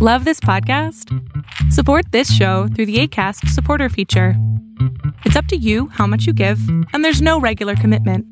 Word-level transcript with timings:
Love 0.00 0.24
this 0.24 0.38
podcast? 0.38 1.12
Support 1.72 2.12
this 2.12 2.32
show 2.32 2.68
through 2.68 2.86
the 2.86 3.00
ACAST 3.00 3.48
supporter 3.48 3.88
feature. 3.88 4.34
It's 5.24 5.34
up 5.34 5.46
to 5.46 5.56
you 5.56 5.88
how 5.88 6.06
much 6.06 6.24
you 6.24 6.32
give, 6.32 6.60
and 6.92 7.04
there's 7.04 7.20
no 7.20 7.40
regular 7.40 7.74
commitment. 7.74 8.24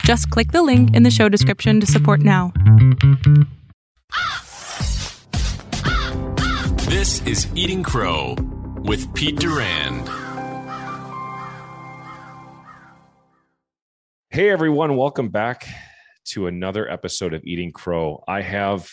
Just 0.00 0.28
click 0.30 0.50
the 0.50 0.64
link 0.64 0.92
in 0.92 1.04
the 1.04 1.12
show 1.12 1.28
description 1.28 1.78
to 1.78 1.86
support 1.86 2.18
now. 2.18 2.52
This 6.88 7.24
is 7.24 7.46
Eating 7.54 7.84
Crow 7.84 8.34
with 8.78 9.14
Pete 9.14 9.36
Durand. 9.36 10.08
Hey 14.30 14.50
everyone, 14.50 14.96
welcome 14.96 15.28
back 15.28 15.64
to 16.30 16.48
another 16.48 16.90
episode 16.90 17.34
of 17.34 17.44
Eating 17.44 17.70
Crow. 17.70 18.24
I 18.26 18.40
have 18.40 18.90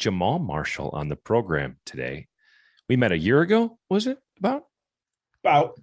Jamal 0.00 0.38
Marshall 0.38 0.90
on 0.92 1.08
the 1.08 1.16
program 1.16 1.76
today. 1.86 2.26
We 2.88 2.96
met 2.96 3.12
a 3.12 3.18
year 3.18 3.42
ago, 3.42 3.78
was 3.88 4.06
it 4.06 4.18
about? 4.38 4.64
About. 5.44 5.78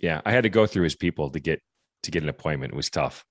Yeah, 0.00 0.20
I 0.24 0.32
had 0.32 0.42
to 0.42 0.48
go 0.48 0.66
through 0.66 0.84
his 0.84 0.96
people 0.96 1.30
to 1.30 1.38
get 1.38 1.60
to 2.02 2.10
get 2.10 2.22
an 2.22 2.28
appointment. 2.28 2.72
It 2.72 2.76
was 2.76 2.90
tough. 2.90 3.24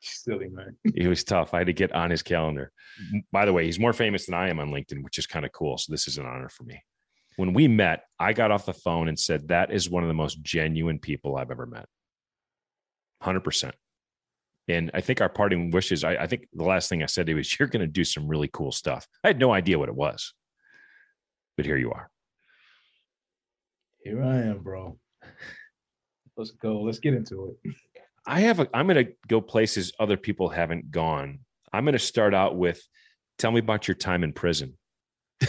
Silly 0.00 0.48
man. 0.48 0.76
It 0.94 1.08
was 1.08 1.24
tough. 1.24 1.54
I 1.54 1.58
had 1.58 1.68
to 1.68 1.72
get 1.72 1.92
on 1.92 2.10
his 2.10 2.22
calendar. 2.22 2.72
By 3.32 3.46
the 3.46 3.52
way, 3.52 3.64
he's 3.64 3.78
more 3.78 3.92
famous 3.92 4.26
than 4.26 4.34
I 4.34 4.50
am 4.50 4.60
on 4.60 4.70
LinkedIn, 4.70 5.02
which 5.02 5.18
is 5.18 5.26
kind 5.26 5.46
of 5.46 5.52
cool. 5.52 5.78
So 5.78 5.92
this 5.92 6.06
is 6.06 6.18
an 6.18 6.26
honor 6.26 6.48
for 6.48 6.64
me. 6.64 6.82
When 7.36 7.54
we 7.54 7.68
met, 7.68 8.02
I 8.18 8.32
got 8.32 8.50
off 8.50 8.66
the 8.66 8.72
phone 8.72 9.08
and 9.08 9.18
said, 9.18 9.48
That 9.48 9.72
is 9.72 9.88
one 9.88 10.02
of 10.02 10.08
the 10.08 10.14
most 10.14 10.42
genuine 10.42 10.98
people 10.98 11.36
I've 11.36 11.50
ever 11.50 11.66
met. 11.66 11.86
100%. 13.22 13.72
And 14.68 14.90
I 14.94 15.00
think 15.00 15.20
our 15.20 15.28
parting 15.28 15.70
wishes, 15.70 16.02
I, 16.02 16.16
I 16.16 16.26
think 16.26 16.48
the 16.52 16.64
last 16.64 16.88
thing 16.88 17.02
I 17.02 17.06
said 17.06 17.26
to 17.26 17.32
you 17.32 17.36
was, 17.36 17.58
You're 17.58 17.68
going 17.68 17.80
to 17.80 17.86
do 17.86 18.04
some 18.04 18.26
really 18.26 18.48
cool 18.52 18.72
stuff. 18.72 19.06
I 19.22 19.28
had 19.28 19.38
no 19.38 19.52
idea 19.52 19.78
what 19.78 19.88
it 19.88 19.94
was, 19.94 20.34
but 21.56 21.66
here 21.66 21.76
you 21.76 21.92
are. 21.92 22.10
Here 24.02 24.22
I 24.22 24.36
am, 24.38 24.58
bro. 24.58 24.98
Let's 26.36 26.50
go. 26.50 26.82
Let's 26.82 26.98
get 26.98 27.14
into 27.14 27.56
it. 27.64 27.74
I 28.26 28.40
have 28.40 28.60
a, 28.60 28.68
I'm 28.74 28.86
going 28.86 29.06
to 29.06 29.12
go 29.28 29.40
places 29.40 29.92
other 30.00 30.16
people 30.16 30.48
haven't 30.48 30.90
gone. 30.90 31.40
I'm 31.72 31.84
going 31.84 31.92
to 31.92 31.98
start 31.98 32.34
out 32.34 32.56
with 32.56 32.82
tell 33.38 33.52
me 33.52 33.60
about 33.60 33.86
your 33.86 33.94
time 33.94 34.24
in 34.24 34.32
prison. 34.32 34.76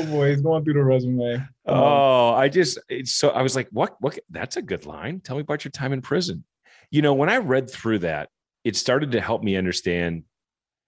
oh 0.00 0.10
boy, 0.10 0.30
he's 0.30 0.40
going 0.40 0.64
through 0.64 0.74
the 0.74 0.84
resume. 0.84 1.34
Um, 1.34 1.48
Oh, 1.66 2.34
I 2.34 2.48
just 2.48 2.78
it's 2.88 3.12
so 3.12 3.30
I 3.30 3.42
was 3.42 3.56
like, 3.56 3.68
what? 3.70 3.96
What? 4.00 4.18
That's 4.30 4.56
a 4.56 4.62
good 4.62 4.86
line. 4.86 5.20
Tell 5.20 5.36
me 5.36 5.42
about 5.42 5.64
your 5.64 5.70
time 5.72 5.92
in 5.92 6.02
prison. 6.02 6.44
You 6.90 7.02
know, 7.02 7.14
when 7.14 7.28
I 7.28 7.36
read 7.36 7.70
through 7.70 8.00
that, 8.00 8.28
it 8.64 8.76
started 8.76 9.12
to 9.12 9.20
help 9.20 9.42
me 9.42 9.56
understand 9.56 10.24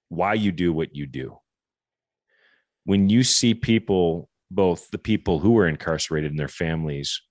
why 0.09 0.35
you 0.35 0.53
do 0.53 0.73
what 0.73 0.95
you 0.95 1.07
do. 1.07 1.39
When 2.85 3.09
you 3.09 3.23
see 3.23 3.55
people, 3.55 4.29
both 4.51 4.91
the 4.91 4.99
people 4.99 5.39
who 5.39 5.57
are 5.59 5.69
incarcerated 5.69 6.31
and 6.31 6.39
their 6.39 6.49
families, 6.49 7.23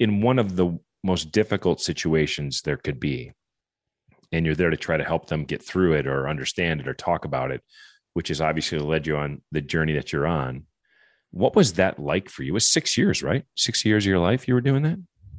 in 0.00 0.20
one 0.20 0.38
of 0.38 0.56
the 0.56 0.78
most 1.04 1.30
difficult 1.32 1.80
situations 1.80 2.62
there 2.62 2.76
could 2.76 2.98
be, 2.98 3.32
and 4.32 4.44
you're 4.44 4.54
there 4.54 4.70
to 4.70 4.76
try 4.76 4.96
to 4.96 5.04
help 5.04 5.28
them 5.28 5.44
get 5.44 5.62
through 5.62 5.94
it 5.94 6.06
or 6.06 6.28
understand 6.28 6.80
it 6.80 6.88
or 6.88 6.94
talk 6.94 7.24
about 7.24 7.50
it, 7.50 7.62
which 8.14 8.28
has 8.28 8.40
obviously 8.40 8.78
led 8.78 9.06
you 9.06 9.16
on 9.16 9.40
the 9.52 9.60
journey 9.60 9.92
that 9.94 10.12
you're 10.12 10.26
on. 10.26 10.66
What 11.32 11.56
was 11.56 11.72
that 11.74 11.98
like 11.98 12.28
for 12.28 12.42
you? 12.42 12.52
It 12.52 12.54
was 12.54 12.70
six 12.70 12.96
years, 12.96 13.22
right? 13.22 13.44
Six 13.56 13.84
years 13.84 14.04
of 14.04 14.08
your 14.08 14.18
life 14.18 14.46
you 14.46 14.54
were 14.54 14.60
doing 14.60 14.82
that? 14.84 14.98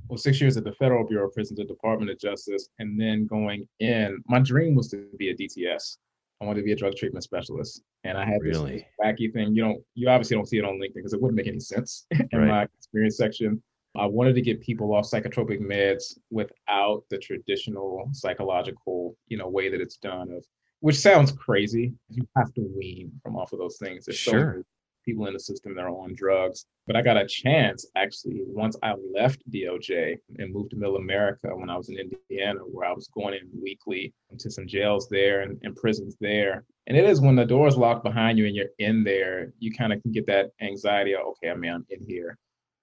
well, 0.09 0.17
six 0.17 0.39
years 0.41 0.57
at 0.57 0.63
the 0.63 0.73
Federal 0.73 1.07
Bureau 1.07 1.27
of 1.27 1.33
Prisons, 1.33 1.57
the 1.57 1.63
Department 1.63 2.11
of 2.11 2.19
Justice, 2.19 2.67
and 2.77 2.99
then 2.99 3.25
going 3.25 3.67
in. 3.79 4.21
My 4.27 4.39
dream 4.39 4.75
was 4.75 4.89
to 4.89 5.07
be 5.17 5.29
a 5.29 5.35
DTS. 5.35 5.97
I 6.41 6.45
wanted 6.45 6.59
to 6.59 6.65
be 6.65 6.73
a 6.73 6.75
drug 6.75 6.93
treatment 6.95 7.23
specialist, 7.23 7.81
and 8.03 8.15
I 8.17 8.25
had 8.25 8.41
Really? 8.41 8.73
this 8.79 8.83
wacky 9.01 9.31
thing. 9.33 9.55
You 9.55 9.63
don't, 9.63 9.83
you 9.95 10.09
obviously 10.09 10.35
don't 10.35 10.45
see 10.47 10.57
it 10.57 10.65
on 10.65 10.75
LinkedIn 10.77 10.95
because 10.95 11.13
it 11.13 11.21
wouldn't 11.21 11.37
make 11.37 11.47
any 11.47 11.59
sense 11.61 12.05
in 12.11 12.27
Right. 12.33 12.47
my 12.47 12.63
experience 12.77 13.17
section. 13.17 13.63
I 13.95 14.05
wanted 14.05 14.33
to 14.35 14.41
get 14.41 14.59
people 14.61 14.93
off 14.93 15.05
psychotropic 15.09 15.61
meds 15.61 16.17
without 16.31 17.03
the 17.09 17.17
traditional 17.17 18.09
psychological, 18.11 19.15
you 19.29 19.37
know, 19.37 19.47
way 19.47 19.69
that 19.69 19.79
it's 19.81 19.97
done. 19.97 20.31
Of 20.31 20.43
which 20.81 20.97
sounds 20.97 21.31
crazy. 21.31 21.93
You 22.09 22.27
have 22.35 22.53
to 22.55 22.61
wean 22.77 23.11
from 23.23 23.35
off 23.37 23.53
of 23.53 23.59
those 23.59 23.77
things. 23.77 24.05
So 24.05 24.11
Sure. 24.11 24.49
many 24.51 24.63
people 25.03 25.27
in 25.27 25.33
the 25.33 25.39
system 25.39 25.75
that 25.75 25.83
are 25.83 25.89
on 25.89 26.15
drugs. 26.15 26.65
But 26.87 26.95
I 26.95 27.01
got 27.01 27.17
a 27.17 27.27
chance 27.27 27.85
actually 27.95 28.41
once 28.45 28.75
I 28.83 28.95
left 29.13 29.49
DOJ 29.49 30.17
and 30.37 30.53
moved 30.53 30.71
to 30.71 30.77
Middle 30.77 30.97
America 30.97 31.49
when 31.55 31.69
I 31.69 31.77
was 31.77 31.89
in 31.89 31.97
Indiana, 31.97 32.59
where 32.59 32.87
I 32.87 32.93
was 32.93 33.07
going 33.07 33.35
in 33.35 33.49
weekly 33.61 34.13
to 34.37 34.51
some 34.51 34.67
jails 34.67 35.07
there 35.09 35.41
and, 35.41 35.59
and 35.63 35.75
prisons 35.75 36.15
there. 36.19 36.65
And 36.87 36.97
it 36.97 37.05
is 37.05 37.21
when 37.21 37.35
the 37.35 37.45
door 37.45 37.67
is 37.67 37.77
locked 37.77 38.03
behind 38.03 38.37
you 38.37 38.45
and 38.45 38.55
you're 38.55 38.65
in 38.79 39.03
there, 39.03 39.53
you 39.59 39.71
kind 39.71 39.93
of 39.93 40.01
can 40.01 40.11
get 40.11 40.27
that 40.27 40.51
anxiety 40.61 41.13
of, 41.15 41.21
okay, 41.21 41.49
I 41.49 41.55
mean, 41.55 41.71
I'm 41.71 41.85
in 41.89 42.05
here. 42.05 42.37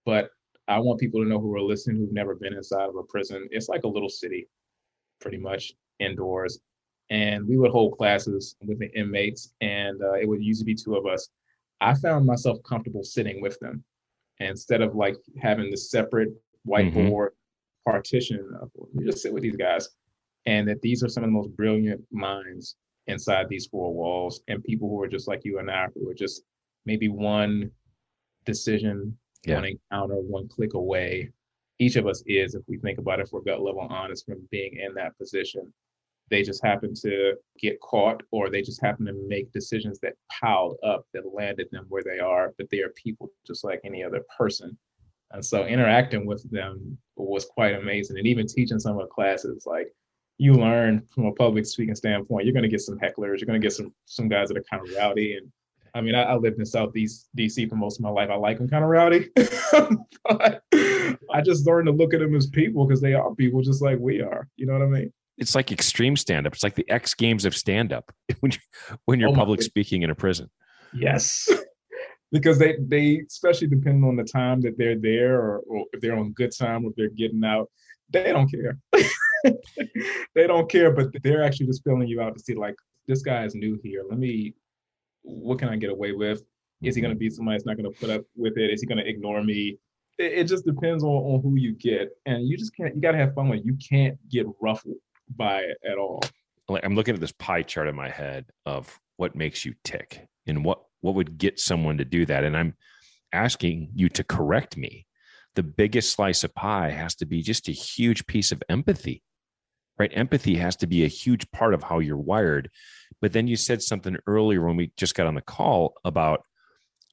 But 0.07 0.31
I 0.69 0.79
want 0.79 1.01
people 1.01 1.21
to 1.23 1.29
know 1.29 1.41
who 1.41 1.55
are 1.57 1.61
listening 1.61 1.97
who've 1.97 2.13
never 2.13 2.35
been 2.37 2.55
inside 2.55 2.89
of 2.89 2.97
a 2.97 3.03
prison. 3.03 3.49
It's 3.51 3.69
like 3.69 3.83
a 3.83 3.89
little 3.89 4.09
city, 4.09 4.49
pretty 5.21 5.39
much 5.39 5.73
indoors. 5.99 6.61
And 7.11 7.47
we 7.47 7.57
would 7.59 7.73
hold 7.73 7.99
classes 7.99 8.55
with 8.65 8.79
the 8.79 8.89
inmates, 8.97 9.53
and 9.61 10.01
uh, 10.01 10.13
it 10.13 10.29
would 10.29 10.43
usually 10.43 10.67
be 10.67 10.77
two 10.77 10.95
of 10.95 11.07
us. 11.07 11.29
I 11.81 11.95
found 11.95 12.27
myself 12.27 12.59
comfortable 12.63 13.05
sitting 13.05 13.41
with 13.41 13.59
them 13.61 13.85
instead 14.39 14.83
of 14.83 14.95
like 14.95 15.17
having 15.41 15.71
this 15.71 15.91
separate 15.91 16.31
mm-hmm. 16.67 16.99
whiteboard 16.99 17.31
partition 17.87 18.47
of 18.61 18.71
you 18.95 19.07
just 19.07 19.23
sit 19.23 19.33
with 19.33 19.43
these 19.43 19.57
guys 19.57 19.89
and 20.47 20.69
that 20.69 20.81
these 20.83 21.03
are 21.03 21.09
some 21.09 21.25
of 21.25 21.29
the 21.29 21.33
most 21.33 21.55
brilliant 21.57 22.03
minds 22.11 22.77
inside 23.07 23.49
these 23.49 23.67
four 23.67 23.93
walls 23.93 24.43
and 24.49 24.63
people 24.65 24.89
who 24.89 25.01
are 25.03 25.09
just 25.09 25.29
like 25.29 25.45
you 25.45 25.59
and 25.59 25.71
I 25.71 25.87
who 25.95 26.09
are 26.09 26.15
just 26.15 26.43
maybe 26.87 27.09
one 27.09 27.71
decision, 28.45 29.17
Yeah. 29.45 29.57
one 29.57 29.65
encounter, 29.65 30.17
one 30.17 30.49
click 30.49 30.75
away. 30.75 31.31
Each 31.79 31.97
of 31.97 32.07
us 32.07 32.23
is, 32.27 32.55
if 32.55 32.63
we 32.69 32.79
think 32.79 32.99
about 32.99 33.21
it, 33.21 33.25
if 33.25 33.33
we're 33.33 33.41
gut 33.41 33.63
level 33.63 33.81
honest 33.81 34.27
from 34.27 34.47
being 34.51 34.77
in 34.77 34.95
that 34.95 35.17
position 35.19 35.73
they 36.31 36.43
just 36.43 36.65
happen 36.65 36.95
to 36.95 37.35
get 37.59 37.81
caught 37.81 38.23
or 38.31 38.49
they 38.49 38.63
just 38.63 38.81
happen 38.81 39.05
to 39.05 39.15
make 39.29 39.53
decisions 39.53 39.99
that 40.01 40.15
piled 40.31 40.77
up 40.85 41.05
that 41.13 41.35
landed 41.35 41.69
them 41.71 41.87
where 41.89 42.03
they 42.03 42.19
are 42.19 42.55
but 42.57 42.69
they 42.71 42.81
are 42.81 42.91
people 42.91 43.29
just 43.47 43.65
like 43.65 43.81
any 43.85 44.03
other 44.03 44.23
person 44.37 44.77
and 45.33 45.45
so 45.45 45.65
interacting 45.67 46.27
with 46.27 46.49
them 46.51 46.97
was 47.17 47.45
quite 47.45 47.75
amazing 47.75 48.17
and 48.17 48.27
even 48.27 48.47
teaching 48.47 48.79
some 48.79 48.97
of 48.97 49.03
the 49.03 49.15
classes 49.15 49.65
like 49.67 49.93
you 50.39 50.55
learn 50.55 51.07
from 51.15 51.27
a 51.27 51.33
public 51.33 51.67
speaking 51.67 51.95
standpoint 51.95 52.45
you're 52.45 52.55
going 52.55 52.63
to 52.63 52.69
get 52.69 52.81
some 52.81 52.99
hecklers 52.99 53.39
you're 53.39 53.47
going 53.47 53.61
to 53.61 53.65
get 53.65 53.73
some 53.73 53.93
some 54.07 54.29
guys 54.29 54.49
that 54.49 54.57
are 54.57 54.65
kind 54.71 54.87
of 54.87 54.95
rowdy 54.97 55.35
and 55.37 55.51
I 55.95 56.01
mean, 56.01 56.15
I, 56.15 56.23
I 56.23 56.35
lived 56.37 56.59
in 56.59 56.67
Southeast 56.67 57.29
DC 57.37 57.69
for 57.69 57.77
most 57.77 57.99
of 57.99 58.03
my 58.03 58.11
life. 58.11 58.31
I 58.31 58.37
like 58.37 58.59
them 58.59 58.69
kind 58.69 58.85
of 58.85 58.91
rowdy, 58.91 59.29
but 60.25 60.63
I 60.73 61.41
just 61.45 61.67
learned 61.67 61.87
to 61.87 61.93
look 61.93 62.15
at 62.15 62.21
them 62.21 62.35
as 62.35 62.47
people 62.47 62.87
because 62.87 63.01
they 63.01 63.15
are 63.15 63.35
people 63.35 63.63
just 63.63 63.83
like 63.83 63.99
we 63.99 64.21
are. 64.21 64.49
You 64.57 64.67
know 64.67 64.75
what 64.75 64.83
I 64.83 64.87
mean? 64.87 65.13
It's 65.41 65.55
like 65.55 65.73
extreme 65.73 66.17
stand 66.17 66.47
up. 66.47 66.55
It's 66.55 66.63
like 66.63 66.75
the 66.75 66.89
X 66.89 67.15
games 67.15 67.45
of 67.45 67.57
stand 67.57 67.93
up 67.93 68.13
when, 68.41 68.53
you're, 68.53 68.99
when 69.07 69.21
you're 69.21 69.31
Oh 69.31 69.35
public 69.35 69.63
speaking 69.63 70.03
in 70.03 70.11
a 70.11 70.15
prison. 70.15 70.51
Yes. 70.93 71.49
because 72.33 72.59
they 72.59 72.77
they 72.81 73.23
especially 73.29 73.67
depending 73.67 74.05
on 74.05 74.17
the 74.17 74.25
time 74.25 74.61
that 74.61 74.79
they're 74.79 74.99
there 74.99 75.41
or, 75.41 75.59
or 75.61 75.85
if 75.93 76.01
they're 76.01 76.17
on 76.17 76.33
good 76.33 76.53
time 76.57 76.85
or 76.85 76.91
if 76.91 76.97
they're 76.97 77.09
getting 77.09 77.45
out, 77.45 77.69
they 78.11 78.33
don't 78.33 78.51
care. 78.51 78.79
they 80.35 80.47
don't 80.47 80.71
care, 80.71 80.93
but 80.93 81.09
they're 81.23 81.43
actually 81.43 81.67
just 81.67 81.83
filling 81.85 82.09
you 82.09 82.21
out 82.21 82.37
to 82.37 82.43
see 82.43 82.55
like 82.55 82.77
this 83.07 83.23
guy 83.23 83.45
is 83.45 83.55
new 83.55 83.79
here. 83.83 84.05
Let 84.09 84.19
me 84.19 84.55
what 85.23 85.59
can 85.59 85.69
I 85.69 85.77
get 85.77 85.91
away 85.91 86.13
with? 86.13 86.43
Is 86.83 86.95
he 86.95 87.03
gonna 87.03 87.15
mm-hmm. 87.15 87.19
be 87.19 87.31
somebody 87.31 87.57
that's 87.57 87.67
not 87.67 87.77
gonna 87.77 87.91
put 87.91 88.11
up 88.11 88.23
with 88.37 88.57
it? 88.57 88.71
Is 88.71 88.81
he 88.81 88.87
gonna 88.87 89.03
ignore 89.03 89.43
me? 89.43 89.79
It, 90.19 90.33
it 90.33 90.45
just 90.45 90.65
depends 90.65 91.03
on, 91.03 91.11
on 91.11 91.43
who 91.43 91.57
you 91.57 91.73
get. 91.73 92.11
And 92.27 92.47
you 92.47 92.57
just 92.57 92.77
can't 92.77 92.95
you 92.95 93.01
gotta 93.01 93.19
have 93.19 93.35
fun 93.35 93.49
with 93.49 93.61
it. 93.61 93.67
You 93.67 93.77
can't 93.77 94.17
get 94.29 94.47
ruffled 94.61 94.97
by 95.37 95.61
it 95.61 95.79
at 95.85 95.99
all. 95.99 96.23
I'm 96.83 96.95
looking 96.95 97.15
at 97.15 97.21
this 97.21 97.33
pie 97.33 97.63
chart 97.63 97.89
in 97.89 97.97
my 97.97 98.09
head 98.09 98.47
of 98.65 98.99
what 99.17 99.35
makes 99.35 99.65
you 99.65 99.75
tick 99.85 100.27
and 100.47 100.65
what 100.65 100.83
what 101.01 101.15
would 101.15 101.39
get 101.39 101.59
someone 101.59 101.99
to 101.99 102.05
do 102.05 102.27
that. 102.27 102.45
And 102.45 102.57
I'm 102.57 102.75
asking 103.33 103.91
you 103.95 104.09
to 104.11 104.25
correct 104.25 104.77
me. 104.77 105.07
The 105.57 105.63
biggest 105.63 106.13
slice 106.13 106.45
of 106.45 106.55
pie 106.55 106.91
has 106.91 107.15
to 107.17 107.27
be 107.27 107.43
just 107.43 107.69
a 107.69 107.73
huge 107.73 108.27
piece 108.27 108.53
of 108.53 108.63
empathy 108.69 109.23
right? 110.01 110.11
Empathy 110.15 110.57
has 110.57 110.77
to 110.77 110.87
be 110.87 111.05
a 111.05 111.09
huge 111.09 111.49
part 111.51 111.75
of 111.75 111.83
how 111.83 111.99
you're 111.99 112.17
wired. 112.17 112.71
But 113.21 113.35
then 113.35 113.47
you 113.47 113.55
said 113.55 113.83
something 113.83 114.17
earlier 114.27 114.65
when 114.65 114.77
we 114.77 114.93
just 114.97 115.15
got 115.15 115.27
on 115.27 115.35
the 115.35 115.43
call 115.43 115.93
about 116.07 116.43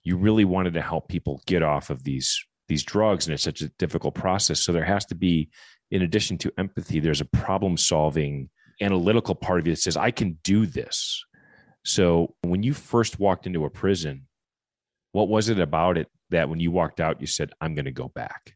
you 0.04 0.16
really 0.16 0.46
wanted 0.46 0.74
to 0.76 0.82
help 0.82 1.10
people 1.10 1.42
get 1.46 1.62
off 1.62 1.90
of 1.90 2.04
these 2.04 2.42
these 2.70 2.84
drugs 2.84 3.28
and 3.28 3.34
it's 3.34 3.44
such 3.44 3.62
a 3.62 3.70
difficult 3.78 4.16
process. 4.16 4.62
So 4.62 4.72
there 4.72 4.86
has 4.86 5.06
to 5.08 5.16
be 5.16 5.50
in 5.92 6.02
addition 6.02 6.38
to 6.38 6.52
empathy 6.58 7.00
there's 7.00 7.22
a 7.22 7.26
problem 7.26 7.78
solving 7.78 8.50
analytical 8.82 9.34
part 9.36 9.60
of 9.60 9.68
you 9.68 9.74
that 9.74 9.80
says 9.82 9.98
i 9.98 10.12
can 10.12 10.38
do 10.44 10.66
this 10.66 11.24
so 11.86 12.34
when 12.44 12.64
you 12.64 12.74
first 12.74 13.20
walked 13.20 13.48
into 13.48 13.66
a 13.66 13.70
prison 13.70 14.28
what 15.14 15.30
was 15.30 15.50
it 15.50 15.60
about 15.60 15.98
it 15.98 16.08
that 16.30 16.50
when 16.50 16.60
you 16.60 16.72
walked 16.72 17.00
out 17.00 17.20
you 17.22 17.28
said 17.28 17.52
i'm 17.62 17.74
going 17.76 17.86
to 17.86 17.92
go 17.92 18.10
back 18.10 18.54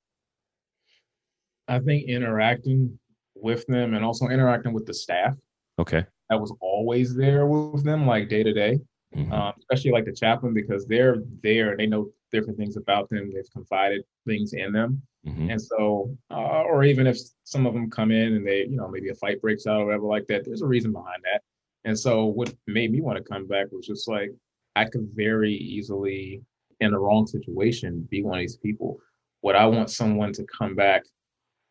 I 1.67 1.79
think 1.79 2.09
interacting 2.09 2.99
with 3.35 3.65
them 3.67 3.93
and 3.93 4.03
also 4.03 4.27
interacting 4.27 4.73
with 4.73 4.85
the 4.85 4.93
staff. 4.93 5.35
okay 5.79 6.05
that 6.29 6.39
was 6.39 6.53
always 6.61 7.13
there 7.15 7.45
with 7.45 7.83
them, 7.83 8.07
like 8.07 8.29
day 8.29 8.41
to 8.43 8.53
day, 8.53 8.79
Mhm. 9.15 9.31
um, 9.33 9.53
especially 9.59 9.91
like 9.91 10.05
the 10.05 10.13
chaplain, 10.13 10.53
because 10.53 10.85
they're 10.87 11.17
there. 11.43 11.75
They 11.75 11.87
know 11.87 12.09
different 12.31 12.57
things 12.57 12.77
about 12.77 13.09
them. 13.09 13.31
They've 13.33 13.51
confided 13.51 14.03
things 14.25 14.53
in 14.53 14.71
them. 14.71 15.01
Mhm. 15.25 15.51
And 15.51 15.61
so, 15.61 16.17
uh, 16.31 16.63
or 16.63 16.83
even 16.83 17.05
if 17.05 17.17
some 17.43 17.65
of 17.67 17.73
them 17.73 17.89
come 17.89 18.11
in 18.11 18.33
and 18.33 18.47
they, 18.47 18.65
you 18.65 18.75
know, 18.75 18.87
maybe 18.87 19.09
a 19.09 19.15
fight 19.15 19.39
breaks 19.41 19.67
out 19.67 19.81
or 19.81 19.85
whatever 19.85 20.07
like 20.07 20.27
that, 20.27 20.45
there's 20.45 20.63
a 20.63 20.67
reason 20.67 20.91
behind 20.91 21.21
that. 21.23 21.41
And 21.83 21.97
so, 21.97 22.25
what 22.25 22.53
made 22.67 22.91
me 22.91 23.01
want 23.01 23.17
to 23.17 23.23
come 23.23 23.47
back 23.47 23.71
was 23.71 23.85
just 23.85 24.07
like 24.07 24.31
I 24.75 24.85
could 24.85 25.07
very 25.13 25.53
easily, 25.53 26.41
in 26.79 26.91
the 26.91 26.99
wrong 26.99 27.27
situation, 27.27 28.07
be 28.09 28.23
one 28.23 28.39
of 28.39 28.41
these 28.41 28.57
people. 28.57 28.99
Would 29.43 29.55
I 29.55 29.65
want 29.65 29.89
someone 29.89 30.33
to 30.33 30.45
come 30.45 30.75
back 30.75 31.03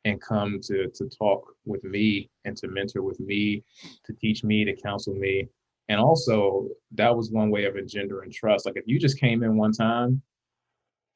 and 0.05 0.21
come 0.21 0.61
to 0.63 0.89
to 0.89 1.09
talk 1.09 1.43
with 1.65 1.83
me 1.85 2.31
and 2.45 2.57
to 2.59 2.69
mentor 2.69 3.03
with 3.03 3.21
me, 3.21 3.65
to 4.05 4.13
teach 4.13 4.45
me, 4.45 4.65
to 4.65 4.77
counsel 4.77 5.15
me? 5.15 5.49
And 5.89 6.01
also, 6.01 6.69
that 6.93 7.17
was 7.17 7.33
one 7.33 7.51
way 7.51 7.65
of 7.65 7.77
engendering 7.77 8.31
trust. 8.31 8.65
Like 8.67 8.77
if 8.77 8.85
you 8.87 8.99
just 9.01 9.19
came 9.19 9.43
in 9.43 9.57
one 9.57 9.73
time 9.73 10.23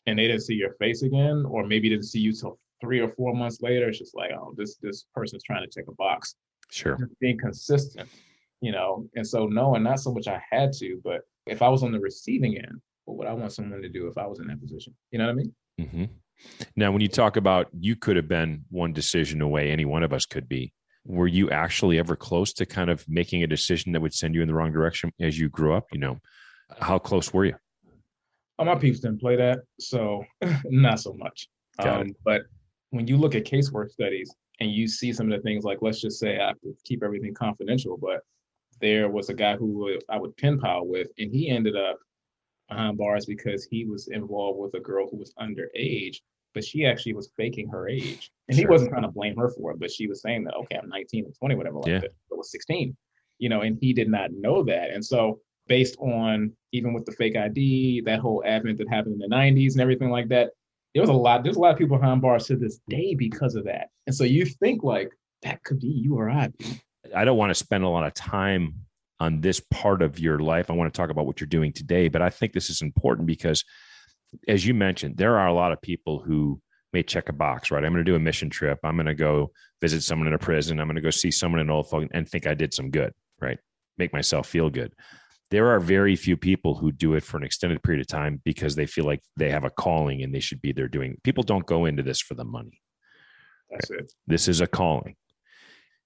and 0.06 0.18
they 0.18 0.26
didn't 0.26 0.42
see 0.42 0.54
your 0.54 0.74
face 0.74 1.02
again, 1.02 1.44
or 1.48 1.66
maybe 1.66 1.88
didn't 1.88 2.04
see 2.04 2.20
you 2.20 2.32
till 2.32 2.58
three 2.80 3.00
or 3.00 3.08
four 3.08 3.34
months 3.34 3.62
later, 3.62 3.88
it's 3.88 3.98
just 3.98 4.16
like, 4.16 4.30
oh, 4.32 4.54
this 4.56 4.76
this 4.76 5.06
person's 5.14 5.42
trying 5.42 5.64
to 5.64 5.70
check 5.70 5.84
a 5.88 5.94
box. 5.94 6.34
Sure. 6.70 6.96
Just 6.96 7.18
being 7.20 7.38
consistent, 7.38 8.08
you 8.60 8.72
know. 8.72 9.06
And 9.14 9.26
so 9.26 9.46
no, 9.46 9.74
and 9.74 9.84
not 9.84 10.00
so 10.00 10.12
much 10.12 10.28
I 10.28 10.42
had 10.50 10.72
to, 10.74 11.00
but 11.04 11.22
if 11.46 11.62
I 11.62 11.68
was 11.68 11.82
on 11.82 11.92
the 11.92 12.00
receiving 12.00 12.56
end, 12.56 12.80
what 13.04 13.18
would 13.18 13.26
I 13.26 13.32
want 13.32 13.52
someone 13.52 13.82
to 13.82 13.88
do 13.88 14.06
if 14.08 14.18
I 14.18 14.26
was 14.26 14.40
in 14.40 14.46
that 14.48 14.60
position? 14.60 14.94
You 15.10 15.18
know 15.18 15.26
what 15.26 15.32
I 15.32 15.34
mean? 15.34 15.54
Mm-hmm. 15.80 16.04
Now, 16.76 16.90
when 16.90 17.00
you 17.00 17.08
talk 17.08 17.36
about 17.36 17.68
you 17.78 17.96
could 17.96 18.16
have 18.16 18.28
been 18.28 18.64
one 18.70 18.92
decision 18.92 19.40
away, 19.40 19.70
any 19.70 19.84
one 19.84 20.02
of 20.02 20.12
us 20.12 20.26
could 20.26 20.48
be. 20.48 20.72
Were 21.06 21.26
you 21.26 21.50
actually 21.50 21.98
ever 21.98 22.16
close 22.16 22.52
to 22.54 22.66
kind 22.66 22.88
of 22.88 23.04
making 23.08 23.42
a 23.42 23.46
decision 23.46 23.92
that 23.92 24.00
would 24.00 24.14
send 24.14 24.34
you 24.34 24.40
in 24.40 24.48
the 24.48 24.54
wrong 24.54 24.72
direction 24.72 25.12
as 25.20 25.38
you 25.38 25.50
grew 25.50 25.74
up? 25.74 25.86
You 25.92 26.00
know, 26.00 26.18
how 26.80 26.98
close 26.98 27.32
were 27.32 27.44
you? 27.44 27.56
Oh, 28.58 28.64
my 28.64 28.76
peeps 28.76 29.00
didn't 29.00 29.20
play 29.20 29.36
that, 29.36 29.60
so 29.80 30.24
not 30.66 31.00
so 31.00 31.12
much. 31.14 31.48
Um, 31.80 32.14
but 32.24 32.42
when 32.90 33.08
you 33.08 33.16
look 33.16 33.34
at 33.34 33.44
casework 33.44 33.90
studies 33.90 34.32
and 34.60 34.70
you 34.70 34.86
see 34.86 35.12
some 35.12 35.30
of 35.30 35.36
the 35.36 35.42
things 35.42 35.64
like, 35.64 35.78
let's 35.82 36.00
just 36.00 36.20
say 36.20 36.38
I 36.38 36.48
have 36.48 36.60
to 36.60 36.74
keep 36.84 37.02
everything 37.02 37.34
confidential, 37.34 37.96
but 37.96 38.20
there 38.80 39.08
was 39.08 39.28
a 39.28 39.34
guy 39.34 39.56
who 39.56 39.98
I 40.08 40.18
would 40.18 40.36
pen 40.36 40.60
pal 40.60 40.86
with, 40.86 41.08
and 41.18 41.32
he 41.32 41.48
ended 41.48 41.76
up 41.76 41.98
behind 42.68 42.96
bars 42.96 43.26
because 43.26 43.64
he 43.64 43.84
was 43.84 44.08
involved 44.08 44.58
with 44.58 44.74
a 44.74 44.80
girl 44.80 45.08
who 45.10 45.16
was 45.16 45.34
underage, 45.40 46.18
but 46.54 46.64
she 46.64 46.86
actually 46.86 47.14
was 47.14 47.32
faking 47.36 47.68
her 47.68 47.88
age. 47.88 48.30
And 48.48 48.56
he 48.56 48.66
wasn't 48.66 48.90
trying 48.90 49.02
to 49.02 49.08
blame 49.08 49.36
her 49.36 49.50
for 49.50 49.72
it, 49.72 49.80
but 49.80 49.90
she 49.90 50.06
was 50.06 50.22
saying 50.22 50.44
that, 50.44 50.54
okay, 50.54 50.78
I'm 50.80 50.88
19 50.88 51.26
or 51.26 51.32
20, 51.32 51.54
whatever, 51.56 51.78
like 51.78 51.92
Yeah. 51.92 52.00
that. 52.00 52.10
But 52.30 52.38
was 52.38 52.52
16, 52.52 52.96
you 53.38 53.48
know, 53.48 53.62
and 53.62 53.76
he 53.80 53.92
did 53.92 54.08
not 54.08 54.30
know 54.32 54.62
that. 54.64 54.90
And 54.90 55.04
so 55.04 55.40
based 55.66 55.96
on 55.98 56.52
even 56.72 56.92
with 56.92 57.04
the 57.04 57.12
fake 57.12 57.36
ID, 57.36 58.02
that 58.02 58.20
whole 58.20 58.42
advent 58.44 58.78
that 58.78 58.88
happened 58.88 59.20
in 59.20 59.30
the 59.30 59.34
90s 59.34 59.72
and 59.72 59.80
everything 59.80 60.10
like 60.10 60.28
that, 60.28 60.50
there 60.94 61.02
was 61.02 61.10
a 61.10 61.14
lot, 61.14 61.42
there's 61.42 61.56
a 61.56 61.60
lot 61.60 61.72
of 61.72 61.78
people 61.78 61.98
behind 61.98 62.22
bars 62.22 62.46
to 62.46 62.56
this 62.56 62.80
day 62.88 63.14
because 63.14 63.54
of 63.54 63.64
that. 63.64 63.88
And 64.06 64.14
so 64.14 64.24
you 64.24 64.44
think 64.44 64.82
like 64.82 65.10
that 65.42 65.62
could 65.64 65.80
be 65.80 65.88
you 65.88 66.16
or 66.18 66.30
I. 66.30 66.50
I 67.14 67.24
don't 67.24 67.36
want 67.36 67.50
to 67.50 67.54
spend 67.54 67.84
a 67.84 67.88
lot 67.88 68.06
of 68.06 68.14
time 68.14 68.74
on 69.20 69.40
this 69.40 69.60
part 69.60 70.02
of 70.02 70.18
your 70.18 70.38
life. 70.38 70.70
I 70.70 70.74
want 70.74 70.92
to 70.92 70.96
talk 70.96 71.10
about 71.10 71.26
what 71.26 71.40
you're 71.40 71.48
doing 71.48 71.72
today, 71.72 72.08
but 72.08 72.22
I 72.22 72.30
think 72.30 72.52
this 72.52 72.70
is 72.70 72.82
important 72.82 73.26
because, 73.26 73.64
as 74.48 74.66
you 74.66 74.74
mentioned, 74.74 75.16
there 75.16 75.38
are 75.38 75.46
a 75.46 75.54
lot 75.54 75.72
of 75.72 75.80
people 75.82 76.20
who 76.20 76.60
may 76.92 77.02
check 77.02 77.28
a 77.28 77.32
box, 77.32 77.70
right? 77.70 77.84
I'm 77.84 77.92
going 77.92 78.04
to 78.04 78.10
do 78.10 78.16
a 78.16 78.20
mission 78.20 78.50
trip. 78.50 78.78
I'm 78.84 78.96
going 78.96 79.06
to 79.06 79.14
go 79.14 79.50
visit 79.80 80.02
someone 80.02 80.28
in 80.28 80.34
a 80.34 80.38
prison. 80.38 80.80
I'm 80.80 80.86
going 80.86 80.96
to 80.96 81.02
go 81.02 81.10
see 81.10 81.30
someone 81.30 81.60
in 81.60 81.70
old 81.70 81.88
folk 81.88 82.08
and 82.12 82.28
think 82.28 82.46
I 82.46 82.54
did 82.54 82.72
some 82.72 82.90
good, 82.90 83.12
right? 83.40 83.58
Make 83.98 84.12
myself 84.12 84.48
feel 84.48 84.70
good. 84.70 84.92
There 85.54 85.68
are 85.68 85.78
very 85.78 86.16
few 86.16 86.36
people 86.36 86.74
who 86.74 86.90
do 86.90 87.14
it 87.14 87.22
for 87.22 87.36
an 87.36 87.44
extended 87.44 87.80
period 87.84 88.00
of 88.00 88.08
time 88.08 88.42
because 88.44 88.74
they 88.74 88.86
feel 88.86 89.04
like 89.04 89.22
they 89.36 89.50
have 89.50 89.62
a 89.62 89.70
calling 89.70 90.20
and 90.20 90.34
they 90.34 90.40
should 90.40 90.60
be 90.60 90.72
there 90.72 90.88
doing. 90.88 91.20
People 91.22 91.44
don't 91.44 91.64
go 91.64 91.84
into 91.84 92.02
this 92.02 92.20
for 92.20 92.34
the 92.34 92.42
money. 92.42 92.80
That's 93.70 93.88
it. 93.90 94.12
This 94.26 94.48
is 94.48 94.60
a 94.60 94.66
calling. 94.66 95.14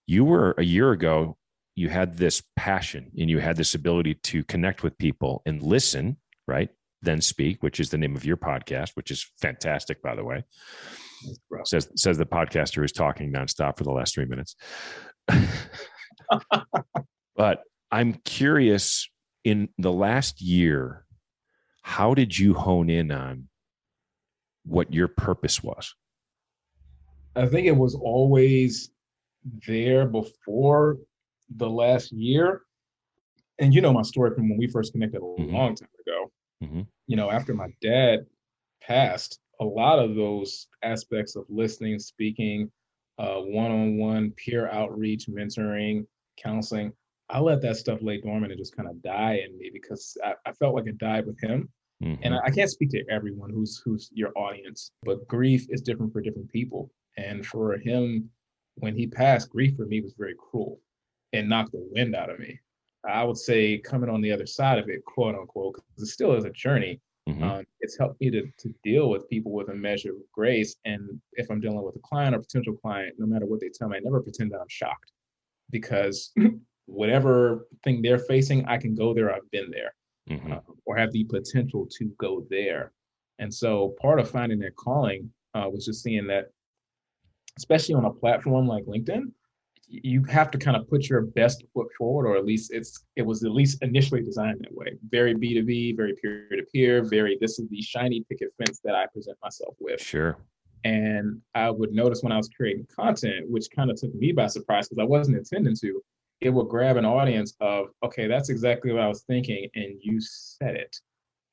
You 0.07 0.27
were 0.27 0.55
a 0.59 0.63
year 0.63 0.93
ago, 0.93 1.39
you 1.77 1.89
had 1.89 2.19
this 2.19 2.43
passion 2.57 3.11
and 3.19 3.31
you 3.31 3.39
had 3.39 3.57
this 3.57 3.75
ability 3.75 4.17
to 4.25 4.45
connect 4.45 4.83
with 4.83 4.99
people 4.99 5.41
and 5.47 5.63
listen, 5.63 6.19
right? 6.47 6.69
Then 7.01 7.23
speak, 7.23 7.63
which 7.63 7.81
is 7.81 7.89
the 7.89 7.97
name 7.97 8.17
of 8.17 8.27
your 8.27 8.37
podcast, 8.37 8.91
which 8.97 9.11
is 9.11 9.33
fantastic, 9.41 10.03
by 10.03 10.15
the 10.15 10.25
way. 10.25 10.45
Says 11.65 11.89
says 11.97 12.19
the 12.19 12.27
podcaster 12.27 12.83
who's 12.83 12.93
talking 12.93 13.33
nonstop 13.33 13.79
for 13.79 13.85
the 13.85 13.93
last 13.93 14.13
three 14.13 14.27
minutes. 14.27 14.57
but 17.35 17.63
I'm 17.91 18.13
curious 18.13 19.09
in 19.45 19.69
the 19.79 19.93
last 19.93 20.41
year, 20.41 21.05
how 21.83 22.15
did 22.15 22.37
you 22.39 22.55
hone 22.55 22.91
in 22.91 23.11
on 23.11 23.49
what 24.65 24.93
your 24.93 25.09
purpose 25.09 25.63
was? 25.63 25.95
I 27.37 27.47
think 27.47 27.67
it 27.67 27.77
was 27.77 27.95
always 27.95 28.91
there 29.67 30.07
before 30.07 30.99
the 31.57 31.71
last 31.71 32.13
year. 32.13 32.63
And 33.59 33.73
you 33.75 33.81
know 33.81 33.93
my 33.93 34.03
story 34.03 34.35
from 34.35 34.49
when 34.49 34.59
we 34.59 34.67
first 34.67 34.93
connected 34.93 35.19
a 35.19 35.25
Mhm. 35.25 35.53
long 35.53 35.75
time 35.75 35.89
ago. 36.07 36.33
Mhm. 36.63 36.87
You 37.07 37.17
know, 37.17 37.31
after 37.31 37.55
my 37.55 37.69
dad 37.81 38.27
passed, 38.81 39.41
a 39.61 39.65
lot 39.65 39.99
of 39.99 40.15
those 40.15 40.69
aspects 40.83 41.35
of 41.37 41.45
listening, 41.49 41.99
speaking, 41.99 42.71
uh, 43.19 43.41
one-on-one 43.41 44.33
peer 44.33 44.69
outreach, 44.69 45.27
mentoring, 45.27 46.07
counseling, 46.37 46.93
I 47.31 47.41
let 47.41 47.61
that 47.63 47.77
stuff 47.77 47.99
lay 48.03 48.21
dormant 48.21 48.53
and 48.53 48.59
just 48.59 48.77
kind 48.77 48.89
of 48.89 49.03
die 49.03 49.43
in 49.47 49.57
me 49.59 49.71
because 49.73 50.17
I, 50.25 50.35
I 50.47 50.53
felt 50.53 50.75
like 50.75 50.87
it 50.87 50.99
died 50.99 51.27
with 51.27 51.41
him. 51.41 51.69
Mhm. 52.03 52.19
and 52.23 52.35
I, 52.35 52.39
I 52.45 52.51
can't 52.51 52.71
speak 52.71 52.91
to 52.91 53.03
everyone 53.11 53.51
who's 53.51 53.83
who's 53.85 54.09
your 54.15 54.31
audience, 54.39 54.93
but 55.03 55.27
grief 55.27 55.67
is 55.69 55.83
different 55.83 56.13
for 56.13 56.21
different 56.21 56.49
people. 56.51 56.91
And 57.17 57.45
for 57.45 57.77
him, 57.77 58.31
when 58.77 58.95
he 58.97 59.09
passed, 59.09 59.51
grief 59.51 59.75
for 59.77 59.85
me 59.87 60.01
was 60.01 60.15
very 60.17 60.37
cruel 60.39 60.81
and 61.33 61.49
knocked 61.49 61.73
the 61.73 61.85
wind 61.91 62.15
out 62.15 62.31
of 62.31 62.39
me. 62.39 62.61
I 63.05 63.25
would 63.25 63.37
say 63.37 63.79
coming 63.79 64.09
on 64.11 64.21
the 64.21 64.31
other 64.31 64.47
side 64.47 64.79
of 64.79 64.89
it, 64.89 65.05
quote 65.07 65.35
unquote, 65.35 65.75
because 65.75 66.05
it 66.05 66.13
still 66.13 66.35
is 66.35 66.45
a 66.45 66.51
journey. 66.51 67.01
Mhm. 67.29 67.43
Um, 67.43 67.65
it's 67.81 67.99
helped 67.99 68.21
me 68.21 68.31
to 68.31 68.43
to 68.59 68.73
deal 68.85 69.11
with 69.11 69.29
people 69.29 69.51
with 69.53 69.69
a 69.69 69.75
measure 69.75 70.13
of 70.13 70.19
grace. 70.33 70.77
And 70.85 71.21
if 71.33 71.51
I'm 71.51 71.61
dealing 71.61 71.83
with 71.83 71.97
a 71.97 72.01
client 72.11 72.35
or 72.35 72.39
potential 72.39 72.75
client, 72.75 73.17
no 73.19 73.27
matter 73.27 73.45
what 73.47 73.59
they 73.61 73.71
tell 73.71 73.89
me, 73.89 73.97
I 73.97 74.01
never 74.01 74.23
pretend 74.23 74.53
that 74.53 74.61
I'm 74.61 74.69
shocked 74.69 75.11
because 75.71 76.33
whatever 76.89 77.67
thing 77.85 78.01
they're 78.03 78.19
facing, 78.19 78.65
I 78.67 78.79
can 78.79 78.95
go 78.95 79.13
there. 79.15 79.33
I've 79.33 79.51
been 79.51 79.71
there 79.71 79.95
Mhm. 80.31 80.53
uh, 80.53 80.61
or 80.87 80.97
have 80.97 81.13
the 81.13 81.25
potential 81.25 81.87
to 81.99 82.07
go 82.19 82.47
there. 82.51 82.93
And 83.39 83.53
so 83.53 83.95
part 84.01 84.19
of 84.19 84.31
finding 84.31 84.59
that 84.61 84.75
calling 84.77 85.31
uh, 85.55 85.69
was 85.71 85.85
just 85.87 86.03
seeing 86.03 86.27
that, 86.27 86.51
especially 87.57 87.95
on 87.95 88.05
a 88.05 88.11
platform 88.13 88.67
like 88.67 88.85
LinkedIn, 88.85 89.33
you 89.87 90.23
have 90.25 90.51
to 90.51 90.59
kind 90.59 90.77
of 90.77 90.87
put 90.89 91.09
your 91.09 91.23
best 91.23 91.65
foot 91.73 91.89
forward, 91.97 92.27
or 92.27 92.37
at 92.37 92.45
least 92.45 92.73
it's 92.75 93.05
it 93.17 93.23
was 93.23 93.43
at 93.45 93.53
least 93.53 93.83
initially 93.83 94.23
designed 94.23 94.61
that 94.61 94.75
way. 94.75 94.99
Very 95.09 95.35
B 95.35 95.55
two 95.55 95.65
B, 95.65 95.93
very 95.93 96.15
peer 96.15 96.47
to 96.51 96.63
peer, 96.73 97.03
very 97.05 97.39
this 97.41 97.59
is 97.59 97.69
the 97.71 97.81
shiny 97.81 98.23
picket 98.29 98.51
fence 98.59 98.81
that 98.85 98.95
I 98.95 99.07
present 99.07 99.39
myself 99.43 99.75
with. 99.81 100.01
Sure. 100.01 100.37
And 100.85 101.41
I 101.55 101.71
would 101.71 101.93
notice 101.93 102.23
when 102.23 102.33
I 102.33 102.37
was 102.37 102.49
creating 102.51 102.87
content, 102.95 103.49
which 103.51 103.67
kind 103.75 103.91
of 103.91 103.97
took 103.97 104.15
me 104.15 104.33
by 104.33 104.47
surprise 104.47 104.89
because 104.89 105.01
I 105.03 105.07
wasn't 105.07 105.39
intending 105.39 105.75
to, 105.81 106.03
it 106.41 106.51
would 106.51 106.69
grab 106.69 106.97
an 106.97 107.05
audience 107.05 107.55
of, 107.61 107.89
okay, 108.05 108.27
that's 108.27 108.49
exactly 108.49 108.93
what 108.93 109.03
I 109.03 109.09
was 109.09 109.23
thinking. 109.23 109.69
And 109.75 109.97
you 110.01 110.21
said 110.21 110.77
it 110.77 110.97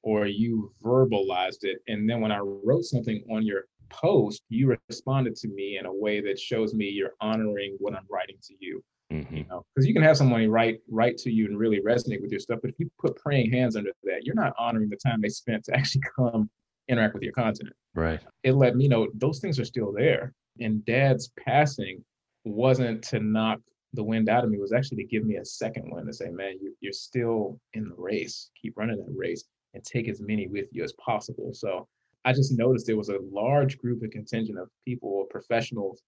or 0.04 0.28
you 0.28 0.72
verbalized 0.84 1.64
it. 1.64 1.80
And 1.88 2.08
then 2.10 2.22
when 2.22 2.32
I 2.32 2.40
wrote 2.40 2.84
something 2.84 3.24
on 3.32 3.44
your 3.44 3.66
post, 3.90 4.44
you 4.50 4.76
responded 4.88 5.36
to 5.38 5.48
me 5.48 5.78
in 5.80 5.86
a 5.86 5.94
way 5.94 6.22
that 6.22 6.40
shows 6.40 6.74
me 6.74 6.86
you're 6.90 7.14
honoring 7.22 7.76
what 7.80 7.96
I'm 7.96 8.06
writing 8.10 8.38
to 8.44 8.54
you. 8.60 8.84
Mhm. 9.12 9.38
You 9.38 9.46
know, 9.46 9.64
because 9.74 9.88
you 9.88 9.94
can 9.94 10.02
have 10.04 10.18
somebody 10.18 10.48
write 10.48 10.82
write 10.90 11.18
to 11.20 11.32
you 11.32 11.46
and 11.46 11.58
really 11.58 11.80
resonate 11.80 12.22
with 12.22 12.32
your 12.32 12.40
stuff, 12.40 12.60
but 12.62 12.72
if 12.72 12.80
you 12.80 12.90
put 13.00 13.16
praying 13.18 13.52
hands 13.52 13.76
under 13.76 13.92
that, 14.04 14.26
you're 14.26 14.34
not 14.36 14.54
honoring 14.58 14.90
the 14.90 14.96
time 14.98 15.22
they 15.22 15.30
spent 15.30 15.64
to 15.66 15.74
actually 15.78 16.02
come 16.16 16.50
interact 16.88 17.14
with 17.14 17.24
your 17.24 17.34
content 17.34 17.72
Right. 17.96 18.20
it 18.44 18.54
let 18.54 18.76
me 18.76 18.88
know 18.88 19.08
those 19.16 19.40
things 19.40 19.60
are 19.60 19.66
still 19.66 19.92
there. 19.92 20.34
And 20.60 20.84
dad's 20.86 21.32
passing 21.40 22.04
wasn't 22.44 23.04
to 23.06 23.20
knock 23.20 23.60
the 23.96 24.04
wind 24.04 24.30
out 24.30 24.44
of 24.44 24.50
me, 24.50 24.60
was 24.60 24.74
actually 24.74 24.98
to 24.98 25.10
give 25.10 25.26
me 25.26 25.38
a 25.38 25.46
second 25.46 25.90
one 25.90 26.06
to 26.06 26.14
say, 26.14 26.30
man, 26.30 26.58
you, 26.62 26.76
you're 26.82 26.94
still 26.94 27.60
in 27.74 27.90
the 27.90 27.96
race. 27.98 28.52
Keep 28.62 28.78
running 28.78 28.98
that 28.98 29.14
race 29.16 29.46
and 29.74 29.84
take 29.84 30.08
as 30.08 30.22
many 30.22 30.48
with 30.48 30.68
you 30.72 30.84
as 30.84 30.94
possible. 30.94 31.52
So 31.54 31.88
I 32.24 32.34
just 32.34 32.58
noticed 32.58 32.88
there 32.88 32.98
was 32.98 33.10
a 33.10 33.20
large 33.32 33.78
group 33.78 34.02
and 34.02 34.12
contingent 34.12 34.58
of 34.58 34.70
people 34.86 35.26
professionals 35.30 36.02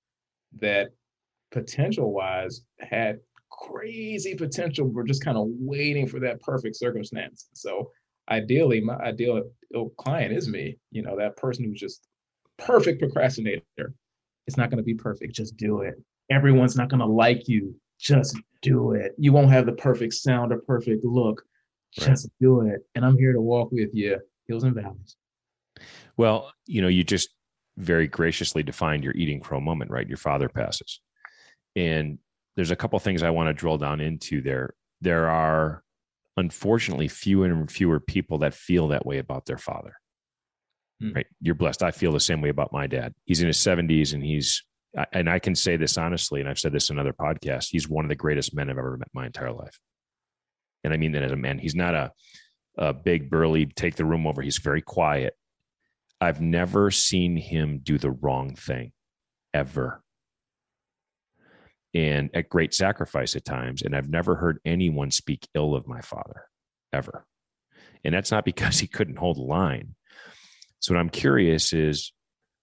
that 0.60 0.90
potential 1.52 2.12
wise 2.12 2.62
had 2.80 3.20
crazy 3.52 4.36
potential. 4.36 4.88
We're 4.88 5.04
just 5.04 5.24
kind 5.24 5.38
of 5.38 5.48
waiting 5.50 6.08
for 6.08 6.20
that 6.22 6.42
perfect 6.42 6.76
circumstance. 6.76 7.50
So 7.54 7.92
ideally, 8.30 8.82
my 8.82 8.96
ideal 8.96 9.44
oh, 9.76 9.92
client 9.98 10.34
is 10.34 10.48
me, 10.48 10.78
you 10.92 11.02
know, 11.02 11.18
that 11.18 11.38
person 11.38 11.66
who's 11.66 11.80
just 11.80 12.08
perfect 12.58 13.00
procrastinator. 13.00 13.94
It's 14.48 14.58
not 14.58 14.70
going 14.70 14.78
to 14.78 14.84
be 14.84 14.96
perfect. 14.96 15.34
Just 15.34 15.58
do 15.58 15.82
it. 15.82 15.96
Everyone's 16.30 16.76
not 16.76 16.90
going 16.90 17.00
to 17.00 17.06
like 17.06 17.48
you 17.48 17.76
just 18.00 18.38
do 18.62 18.92
it. 18.92 19.14
You 19.18 19.32
won't 19.32 19.52
have 19.52 19.66
the 19.66 19.74
perfect 19.74 20.14
sound 20.14 20.52
or 20.52 20.60
perfect 20.60 21.04
look. 21.04 21.44
Just 21.94 22.26
right. 22.26 22.32
do 22.42 22.62
it. 22.62 22.86
And 22.96 23.06
I'm 23.06 23.18
here 23.18 23.34
to 23.34 23.42
walk 23.42 23.72
with 23.72 23.90
you, 23.94 24.20
hills 24.48 24.64
and 24.64 24.76
valleys. 24.76 25.16
Well, 26.18 26.52
you 26.66 26.82
know, 26.82 26.88
you 26.88 27.04
just 27.04 27.30
very 27.78 28.08
graciously 28.08 28.64
defined 28.64 29.04
your 29.04 29.14
eating 29.14 29.40
crow 29.40 29.60
moment, 29.60 29.92
right? 29.92 30.08
Your 30.08 30.18
father 30.18 30.50
passes. 30.50 31.00
And 31.76 32.18
there's 32.56 32.72
a 32.72 32.76
couple 32.76 32.98
things 33.00 33.24
I 33.24 33.30
want 33.30 33.48
to 33.50 33.54
drill 33.54 33.78
down 33.78 34.02
into 34.02 34.42
there. 34.42 34.74
There 35.02 35.30
are 35.30 35.84
unfortunately 36.38 37.08
fewer 37.08 37.46
and 37.46 37.72
fewer 37.72 38.00
people 38.00 38.40
that 38.40 38.54
feel 38.54 38.90
that 38.90 39.06
way 39.06 39.20
about 39.20 39.46
their 39.46 39.60
father. 39.60 39.94
Hmm. 41.00 41.14
Right? 41.14 41.28
You're 41.40 41.56
blessed. 41.56 41.84
I 41.84 41.92
feel 41.92 42.12
the 42.12 42.20
same 42.20 42.42
way 42.42 42.50
about 42.50 42.74
my 42.74 42.88
dad. 42.88 43.14
He's 43.26 43.42
in 43.42 43.48
his 43.48 43.58
70s 43.58 44.14
and 44.14 44.24
he's 44.24 44.64
and 45.12 45.30
I 45.30 45.40
can 45.40 45.56
say 45.56 45.78
this 45.78 45.98
honestly, 45.98 46.40
and 46.40 46.50
I've 46.50 46.60
said 46.60 46.72
this 46.72 46.90
in 46.90 46.98
other 46.98 47.14
podcasts. 47.14 47.70
He's 47.70 47.88
one 47.88 48.06
of 48.06 48.10
the 48.10 48.16
greatest 48.16 48.56
men 48.56 48.70
I've 48.70 48.78
ever 48.78 48.98
met 48.98 49.10
my 49.14 49.26
entire 49.26 49.52
life, 49.52 49.80
and 50.84 50.94
I 50.94 50.98
mean 50.98 51.12
that 51.14 51.24
as 51.24 51.32
a 51.32 51.36
man. 51.36 51.60
He's 51.60 51.76
not 51.76 51.94
a, 51.94 52.12
a 52.78 52.94
big 52.94 53.30
burly 53.30 53.66
take 53.66 53.96
the 53.96 54.06
room 54.06 54.26
over. 54.26 54.42
He's 54.42 54.58
very 54.58 54.82
quiet. 54.82 55.34
I've 56.20 56.42
never 56.42 56.90
seen 56.90 57.38
him 57.38 57.80
do 57.84 57.98
the 57.98 58.12
wrong 58.12 58.56
thing, 58.56 58.92
ever, 59.54 60.02
and 61.94 62.30
at 62.34 62.50
great 62.50 62.74
sacrifice 62.74 63.36
at 63.36 63.46
times. 63.46 63.84
And 63.84 63.96
I've 63.96 64.10
never 64.10 64.36
heard 64.36 64.60
anyone 64.66 65.12
speak 65.12 65.48
ill 65.54 65.76
of 65.76 65.88
my 65.88 66.02
father, 66.02 66.46
ever. 66.92 67.26
And 68.04 68.14
that's 68.14 68.32
not 68.32 68.46
because 68.46 68.80
he 68.80 68.88
couldn't 68.88 69.18
hold 69.18 69.38
a 69.38 69.42
line. 69.42 69.96
So 70.80 70.94
what 70.94 71.00
I'm 71.00 71.10
curious 71.10 71.74
is 71.74 72.14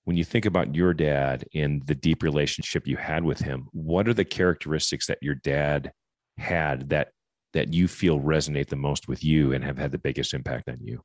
when 0.05 0.17
you 0.17 0.25
think 0.25 0.45
about 0.45 0.75
your 0.75 0.95
dad 0.95 1.45
and 1.55 1.85
the 1.87 1.95
deep 1.95 2.23
relationship 2.23 2.87
you 2.87 2.97
had 2.97 3.25
with 3.25 3.39
him, 3.39 3.69
what 3.73 4.07
are 4.07 4.15
the 4.15 4.25
characteristics 4.25 5.07
that 5.07 5.19
your 5.23 5.35
dad 5.37 5.93
had 6.39 6.89
that 6.91 7.09
that 7.55 7.73
you 7.73 7.87
feel 7.87 8.21
resonate 8.21 8.67
the 8.67 8.77
most 8.77 9.09
with 9.09 9.23
you 9.23 9.53
and 9.53 9.65
have 9.65 9.79
had 9.79 9.93
the 9.93 9.99
biggest 9.99 10.35
impact 10.35 10.69
on 10.69 10.79
you? 10.81 11.01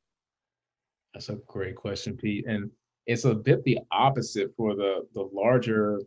That's 1.14 1.28
a 1.28 1.38
great 1.46 1.76
question, 1.76 2.16
Pete. 2.16 2.44
And 2.46 2.70
it's 3.06 3.24
a 3.24 3.34
bit 3.34 3.64
the 3.64 3.78
opposite 3.90 4.52
for 4.56 4.74
the 4.74 5.06
the 5.14 5.28
larger 5.32 6.00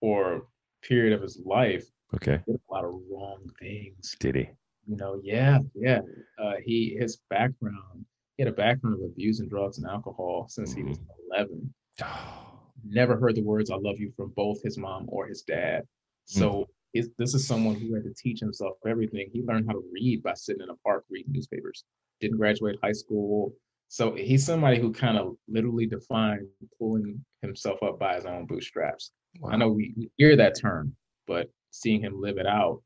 or 0.00 0.46
period 0.82 1.12
of 1.12 1.22
his 1.22 1.40
life. 1.44 1.84
Okay. 2.14 2.40
He 2.46 2.52
did 2.52 2.60
a 2.68 2.72
lot 2.72 2.84
of 2.84 2.94
wrong 3.10 3.50
things. 3.60 4.16
Did 4.18 4.36
he? 4.36 4.48
You 4.86 4.96
know, 4.96 5.20
yeah, 5.22 5.58
yeah. 5.74 6.00
Uh, 6.42 6.54
he 6.64 6.96
his 6.98 7.18
background, 7.28 8.06
he 8.38 8.44
had 8.44 8.52
a 8.52 8.56
background 8.56 8.96
of 8.96 9.10
abuse 9.10 9.40
and 9.40 9.50
drugs 9.50 9.76
and 9.76 9.86
alcohol 9.86 10.46
since 10.48 10.70
mm-hmm. 10.70 10.84
he 10.84 10.88
was 10.88 10.98
mm-hmm. 10.98 11.66
11 12.00 12.16
Never 12.84 13.16
heard 13.16 13.34
the 13.34 13.42
words 13.42 13.70
"I 13.70 13.76
love 13.76 13.98
you" 13.98 14.12
from 14.16 14.32
both 14.36 14.62
his 14.62 14.78
mom 14.78 15.06
or 15.08 15.26
his 15.26 15.42
dad. 15.42 15.82
So 16.26 16.66
mm. 16.96 17.10
this 17.18 17.34
is 17.34 17.46
someone 17.46 17.74
who 17.74 17.94
had 17.94 18.04
to 18.04 18.14
teach 18.14 18.40
himself 18.40 18.76
everything. 18.86 19.30
He 19.32 19.42
learned 19.42 19.66
how 19.66 19.74
to 19.74 19.82
read 19.92 20.22
by 20.22 20.34
sitting 20.34 20.62
in 20.62 20.70
a 20.70 20.76
park 20.76 21.04
reading 21.10 21.32
newspapers. 21.32 21.84
Didn't 22.20 22.38
graduate 22.38 22.78
high 22.82 22.92
school. 22.92 23.52
So 23.88 24.14
he's 24.14 24.44
somebody 24.44 24.78
who 24.78 24.92
kind 24.92 25.18
of 25.18 25.36
literally 25.48 25.86
defined 25.86 26.46
pulling 26.78 27.24
himself 27.42 27.82
up 27.82 27.98
by 27.98 28.16
his 28.16 28.26
own 28.26 28.46
bootstraps. 28.46 29.12
Wow. 29.40 29.50
I 29.50 29.56
know 29.56 29.68
we, 29.68 29.94
we 29.96 30.10
hear 30.16 30.36
that 30.36 30.58
term, 30.60 30.94
but 31.26 31.50
seeing 31.70 32.00
him 32.00 32.20
live 32.20 32.38
it 32.38 32.46
out 32.46 32.82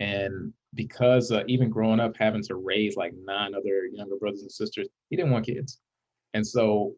and 0.00 0.52
because 0.74 1.30
uh, 1.30 1.42
even 1.46 1.70
growing 1.70 2.00
up 2.00 2.16
having 2.16 2.42
to 2.42 2.56
raise 2.56 2.96
like 2.96 3.12
nine 3.24 3.54
other 3.54 3.86
younger 3.92 4.16
brothers 4.16 4.42
and 4.42 4.50
sisters 4.50 4.88
he 5.10 5.16
didn't 5.16 5.30
want 5.30 5.44
kids 5.44 5.78
and 6.34 6.46
so 6.46 6.94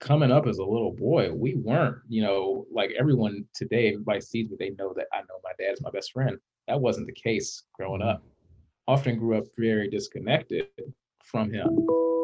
coming 0.00 0.30
up 0.30 0.46
as 0.46 0.58
a 0.58 0.64
little 0.64 0.92
boy, 0.92 1.32
we 1.32 1.54
weren't, 1.54 1.96
you 2.08 2.22
know, 2.22 2.66
like 2.72 2.92
everyone 2.98 3.44
today, 3.54 3.88
everybody 3.88 4.20
sees 4.20 4.50
me, 4.50 4.56
they 4.58 4.70
know 4.70 4.92
that 4.94 5.06
I 5.12 5.20
know 5.20 5.40
my 5.42 5.52
dad 5.58 5.72
is 5.72 5.82
my 5.82 5.90
best 5.90 6.12
friend. 6.12 6.36
That 6.68 6.80
wasn't 6.80 7.06
the 7.06 7.12
case 7.12 7.62
growing 7.74 8.02
up. 8.02 8.22
Often 8.88 9.18
grew 9.18 9.38
up 9.38 9.44
very 9.58 9.88
disconnected 9.88 10.66
from 11.24 11.52
him. 11.52 11.68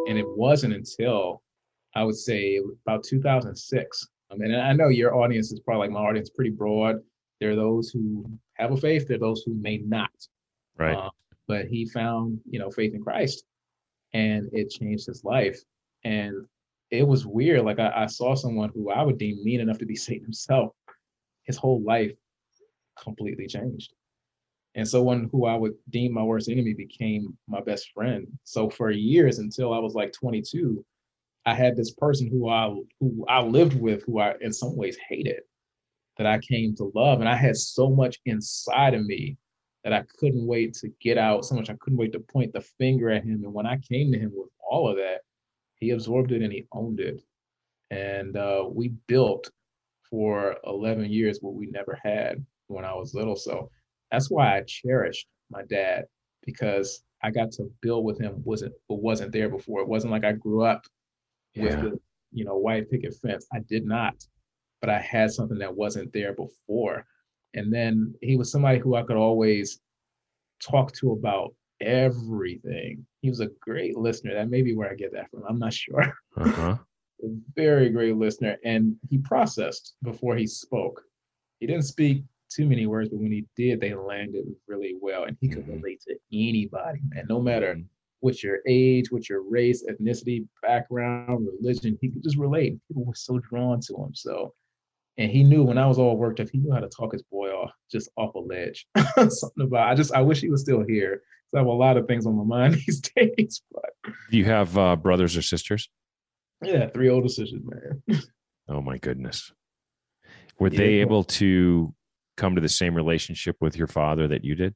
And 0.09 0.19
it 0.19 0.27
wasn't 0.29 0.75
until 0.75 1.43
I 1.95 2.05
would 2.05 2.17
say 2.17 2.61
about 2.87 3.05
2006. 3.05 4.09
I 4.31 4.35
mean, 4.37 4.55
I 4.55 4.73
know 4.73 4.89
your 4.89 5.15
audience 5.15 5.53
is 5.53 5.61
probably 5.61 5.89
like 5.89 5.95
my 5.95 6.01
audience, 6.01 6.31
pretty 6.31 6.51
broad. 6.51 6.97
There 7.41 7.53
are 7.53 7.57
those 7.57 7.91
who 7.91 8.25
have 8.55 8.73
a 8.73 8.77
faith, 8.77 9.09
there 9.09 9.17
are 9.17 9.21
those 9.21 9.43
who 9.45 9.55
may 9.55 9.79
not. 9.79 10.11
Right. 10.79 10.97
Uh, 10.97 11.11
but 11.49 11.67
he 11.67 11.87
found, 11.87 12.39
you 12.49 12.59
know, 12.59 12.71
faith 12.71 12.95
in 12.95 13.03
Christ 13.03 13.45
and 14.15 14.49
it 14.53 14.71
changed 14.71 15.07
his 15.07 15.25
life. 15.25 15.59
And 16.05 16.47
it 16.93 17.09
was 17.09 17.27
weird. 17.27 17.65
Like 17.65 17.79
I, 17.79 17.91
I 17.97 18.07
saw 18.07 18.35
someone 18.35 18.71
who 18.75 18.91
I 18.91 19.03
would 19.03 19.19
deem 19.19 19.43
mean 19.43 19.61
enough 19.61 19.79
to 19.79 19.87
be 19.87 19.97
Satan 19.97 20.25
himself. 20.25 20.73
His 21.45 21.57
whole 21.57 21.83
life 21.83 22.13
completely 23.03 23.49
changed. 23.49 23.95
And 24.75 24.89
someone 24.89 25.29
who 25.33 25.47
I 25.47 25.57
would 25.57 25.75
deem 25.91 26.13
my 26.13 26.23
worst 26.23 26.49
enemy 26.49 26.75
became 26.75 27.37
my 27.49 27.61
best 27.61 27.91
friend. 27.93 28.27
So 28.45 28.71
for 28.71 28.91
years 28.91 29.39
until 29.39 29.73
I 29.75 29.79
was 29.79 29.95
like 29.95 30.13
22, 30.13 30.85
I 31.45 31.55
had 31.55 31.77
this 31.77 31.91
person 31.91 32.31
who 32.31 32.49
I 32.49 32.75
who 33.01 33.25
I 33.29 33.43
lived 33.43 33.79
with, 33.79 34.05
who 34.05 34.21
I 34.21 34.35
in 34.41 34.53
some 34.53 34.77
ways 34.77 34.97
hated, 35.09 35.41
that 36.17 36.27
I 36.27 36.39
came 36.39 36.75
to 36.77 36.93
love. 36.95 37.21
And 37.21 37.29
I 37.29 37.37
had 37.37 37.57
so 37.57 37.91
much 37.91 38.19
inside 38.25 38.95
of 38.95 39.05
me 39.05 39.37
that 39.83 39.93
I 39.93 40.05
couldn't 40.19 40.47
wait 40.47 40.75
to 40.75 40.89
get 41.01 41.19
out, 41.19 41.45
so 41.45 41.55
much 41.55 41.69
I 41.69 41.77
couldn't 41.81 41.99
wait 41.99 42.13
to 42.13 42.21
point 42.21 42.53
the 42.53 42.61
finger 42.61 43.11
at 43.11 43.25
him. 43.25 43.43
And 43.45 43.53
when 43.53 43.67
I 43.67 43.79
came 43.79 44.13
to 44.13 44.19
him 44.19 44.31
with 44.35 44.49
all 44.71 44.89
of 44.89 44.97
that, 44.97 45.23
he 45.83 45.91
absorbed 45.91 46.31
it 46.31 46.43
and 46.43 46.53
he 46.53 46.65
owned 46.71 47.01
it. 47.01 47.21
And 47.91 48.37
uh, 48.37 48.67
we 48.71 48.93
built 49.09 49.51
for 50.09 50.57
11 50.65 51.07
years 51.07 51.39
what 51.41 51.55
we 51.55 51.67
never 51.67 51.99
had 52.01 52.47
when 52.69 52.85
I 52.85 52.95
was 52.95 53.15
little. 53.15 53.35
So 53.35 53.69
that's 54.13 54.31
why 54.31 54.57
I 54.57 54.63
cherished 54.65 55.27
my 55.51 55.63
dad 55.69 56.05
because 56.47 57.03
I 57.25 57.33
got 57.33 57.51
to 57.53 57.69
build 57.81 58.05
with 58.05 58.21
him 58.21 58.43
wasn't 58.45 58.75
what 58.87 59.03
wasn't 59.03 59.33
there 59.33 59.49
before. 59.49 59.81
It 59.81 59.89
wasn't 59.89 60.13
like 60.13 60.25
I 60.25 60.33
grew 60.33 60.63
up 60.63 60.87
yeah. 61.55 61.65
with 61.65 61.81
the 61.81 62.01
you 62.31 62.45
know 62.45 62.57
white 62.57 62.89
picket 62.89 63.15
fence. 63.17 63.47
I 63.53 63.59
did 63.69 63.85
not, 63.85 64.15
but 64.81 64.89
I 64.89 65.01
had 65.01 65.33
something 65.33 65.59
that 65.59 65.75
wasn't 65.75 66.13
there 66.13 66.33
before. 66.33 67.05
And 67.55 67.73
then 67.73 68.15
he 68.21 68.37
was 68.37 68.53
somebody 68.53 68.79
who 68.79 68.95
I 68.95 69.03
could 69.03 69.17
always 69.17 69.81
talk 70.63 70.93
to 71.01 71.11
about 71.13 71.55
everything. 71.83 73.05
He 73.21 73.29
was 73.29 73.41
a 73.41 73.51
great 73.61 73.97
listener. 73.97 74.35
That 74.35 74.51
may 74.51 74.63
be 74.63 74.75
where 74.75 74.91
I 74.91 74.95
get 74.95 75.13
that 75.13 75.31
from. 75.31 75.45
I'm 75.49 75.59
not 75.59 75.75
sure. 75.75 76.15
Uh-huh. 76.37 76.77
a 77.23 77.29
very 77.55 77.89
great 77.91 78.17
listener. 78.17 78.57
And 78.65 78.97
he 79.09 79.19
processed 79.19 79.95
before 80.03 80.37
he 80.37 80.47
spoke. 80.47 81.03
He 81.61 81.67
didn't 81.67 81.85
speak 81.85 82.25
too 82.51 82.67
many 82.67 82.87
words, 82.87 83.09
but 83.11 83.21
when 83.21 83.33
he 83.33 83.47
did, 83.57 83.81
they 83.81 83.95
landed 83.95 84.47
really 84.67 84.97
well. 85.01 85.25
And 85.25 85.37
he 85.41 85.49
could 85.49 85.65
mm-hmm. 85.65 85.81
relate 85.81 86.03
to 86.09 86.17
anybody, 86.33 87.01
man, 87.09 87.27
no 87.29 87.41
matter 87.41 87.75
mm-hmm. 87.75 87.87
what 88.21 88.43
your 88.43 88.59
age, 88.67 89.11
what 89.11 89.29
your 89.29 89.43
race, 89.43 89.85
ethnicity, 89.89 90.47
background, 90.63 91.47
religion, 91.61 91.99
he 92.01 92.11
could 92.11 92.23
just 92.23 92.37
relate. 92.37 92.79
People 92.89 93.05
were 93.05 93.15
so 93.15 93.39
drawn 93.39 93.81
to 93.81 93.97
him. 93.97 94.15
So 94.15 94.55
and 95.19 95.31
he 95.31 95.45
knew 95.45 95.63
when 95.63 95.79
I 95.79 95.87
was 95.87 95.99
all 95.99 96.17
worked 96.17 96.41
up, 96.41 96.49
he 96.51 96.59
knew 96.59 96.73
how 96.73 96.81
to 96.81 96.89
talk 96.89 97.13
his 97.13 97.23
boy 97.23 97.51
off, 97.51 97.73
just 97.91 98.11
off 98.17 98.35
a 98.35 98.39
ledge. 98.39 98.87
Something 99.17 99.65
about 99.65 99.89
I 99.89 99.95
just 99.95 100.13
I 100.13 100.23
wish 100.23 100.41
he 100.41 100.51
was 100.51 100.63
still 100.63 100.83
here. 100.87 101.23
So 101.51 101.59
I 101.59 101.61
have 101.61 101.67
a 101.67 101.73
lot 101.73 101.97
of 101.97 102.07
things 102.07 102.27
on 102.27 102.37
my 102.37 102.45
mind 102.45 102.75
these 102.87 103.01
days. 103.01 103.63
But 103.71 104.15
do 104.31 104.39
you 104.39 104.47
have 104.47 104.77
uh, 104.79 104.97
brothers 104.97 105.37
or 105.37 105.43
sisters? 105.43 105.89
Yeah, 106.63 106.89
three 106.89 107.11
older 107.11 107.29
sisters, 107.29 107.61
man. 107.63 108.23
oh 108.69 108.81
my 108.81 108.99
goodness. 108.99 109.53
Were 110.59 110.69
yeah. 110.69 110.79
they 110.79 110.89
able 111.01 111.25
to 111.25 111.95
come 112.37 112.55
to 112.55 112.61
the 112.61 112.69
same 112.69 112.95
relationship 112.95 113.57
with 113.61 113.77
your 113.77 113.89
father 113.89 114.29
that 114.29 114.45
you 114.45 114.55
did? 114.55 114.75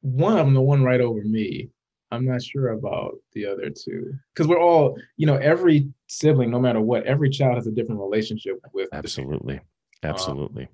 One 0.00 0.38
of 0.38 0.46
them, 0.46 0.54
the 0.54 0.62
one 0.62 0.82
right 0.82 1.00
over 1.00 1.20
me. 1.22 1.70
I'm 2.10 2.24
not 2.24 2.42
sure 2.42 2.70
about 2.70 3.16
the 3.32 3.46
other 3.46 3.70
two 3.70 4.12
because 4.34 4.48
we're 4.48 4.60
all, 4.60 4.96
you 5.16 5.26
know, 5.26 5.36
every 5.36 5.88
sibling, 6.08 6.50
no 6.50 6.58
matter 6.58 6.80
what, 6.80 7.04
every 7.04 7.30
child 7.30 7.54
has 7.56 7.66
a 7.66 7.70
different 7.70 8.00
relationship 8.00 8.58
with. 8.72 8.88
Absolutely, 8.92 9.60
absolutely. 10.02 10.64
Um, 10.64 10.68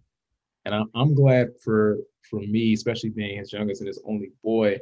and 0.65 0.75
I'm, 0.75 0.91
I'm 0.95 1.15
glad 1.15 1.49
for 1.63 1.99
for 2.23 2.41
me, 2.41 2.73
especially 2.73 3.11
being 3.11 3.39
his 3.39 3.53
youngest 3.53 3.81
and 3.81 3.89
his 3.89 4.01
only 4.07 4.33
boy, 4.43 4.79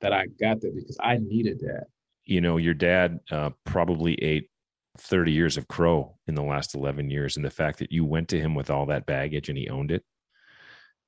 that 0.00 0.12
I 0.12 0.26
got 0.26 0.60
that 0.60 0.74
because 0.74 0.96
I 1.00 1.18
needed 1.18 1.60
that. 1.60 1.86
You 2.24 2.40
know, 2.40 2.56
your 2.56 2.74
dad 2.74 3.20
uh, 3.30 3.50
probably 3.64 4.14
ate 4.22 4.50
30 4.98 5.32
years 5.32 5.56
of 5.56 5.68
crow 5.68 6.16
in 6.26 6.34
the 6.34 6.42
last 6.42 6.74
11 6.74 7.10
years. 7.10 7.36
And 7.36 7.44
the 7.44 7.50
fact 7.50 7.78
that 7.80 7.90
you 7.90 8.04
went 8.04 8.28
to 8.28 8.40
him 8.40 8.54
with 8.54 8.70
all 8.70 8.86
that 8.86 9.06
baggage 9.06 9.48
and 9.48 9.58
he 9.58 9.68
owned 9.68 9.90
it, 9.90 10.04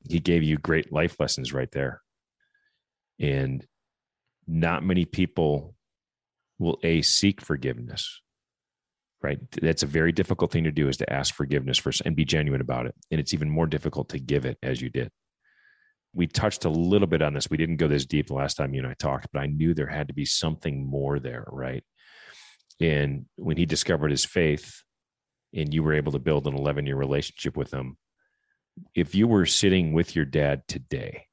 he 0.08 0.20
gave 0.20 0.42
you 0.42 0.58
great 0.58 0.92
life 0.92 1.18
lessons 1.20 1.52
right 1.52 1.70
there. 1.70 2.02
And 3.20 3.64
not 4.46 4.84
many 4.84 5.04
people 5.04 5.74
will 6.58 6.78
a 6.82 7.02
seek 7.02 7.40
forgiveness 7.40 8.20
right? 9.22 9.38
That's 9.60 9.82
a 9.82 9.86
very 9.86 10.12
difficult 10.12 10.52
thing 10.52 10.64
to 10.64 10.72
do 10.72 10.88
is 10.88 10.98
to 10.98 11.12
ask 11.12 11.34
forgiveness 11.34 11.78
for 11.78 11.90
and 12.04 12.14
be 12.14 12.24
genuine 12.24 12.60
about 12.60 12.86
it. 12.86 12.94
And 13.10 13.20
it's 13.20 13.34
even 13.34 13.50
more 13.50 13.66
difficult 13.66 14.10
to 14.10 14.18
give 14.18 14.44
it 14.44 14.58
as 14.62 14.80
you 14.80 14.90
did. 14.90 15.10
We 16.14 16.26
touched 16.26 16.64
a 16.64 16.70
little 16.70 17.08
bit 17.08 17.22
on 17.22 17.34
this. 17.34 17.50
We 17.50 17.56
didn't 17.56 17.76
go 17.76 17.88
this 17.88 18.06
deep 18.06 18.28
the 18.28 18.34
last 18.34 18.54
time 18.54 18.72
you 18.72 18.82
and 18.82 18.88
i 18.88 18.94
talked 18.94 19.28
but 19.32 19.40
i 19.40 19.46
knew 19.46 19.74
there 19.74 19.86
had 19.86 20.08
to 20.08 20.14
be 20.14 20.24
something 20.24 20.86
more 20.88 21.18
there 21.18 21.44
right? 21.50 21.82
And 22.80 23.24
when 23.36 23.56
he 23.56 23.66
discovered 23.66 24.10
his 24.10 24.24
faith 24.24 24.82
and 25.54 25.72
you 25.72 25.82
were 25.82 25.94
able 25.94 26.12
to 26.12 26.18
build 26.18 26.46
an 26.46 26.54
11 26.54 26.86
year 26.86 26.96
relationship 26.96 27.56
with 27.56 27.72
him 27.72 27.96
if 28.94 29.14
you 29.14 29.26
were 29.26 29.46
sitting 29.46 29.92
with 29.92 30.14
your 30.14 30.24
dad 30.24 30.62
today 30.68 31.26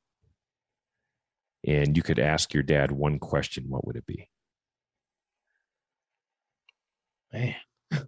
and 1.66 1.96
you 1.96 2.04
could 2.04 2.20
ask 2.20 2.54
your 2.54 2.64
dad 2.64 2.92
one 2.92 3.20
question, 3.20 3.66
what 3.68 3.86
would 3.86 3.96
it 3.96 4.06
be? 4.06 4.30
Man. 7.32 7.56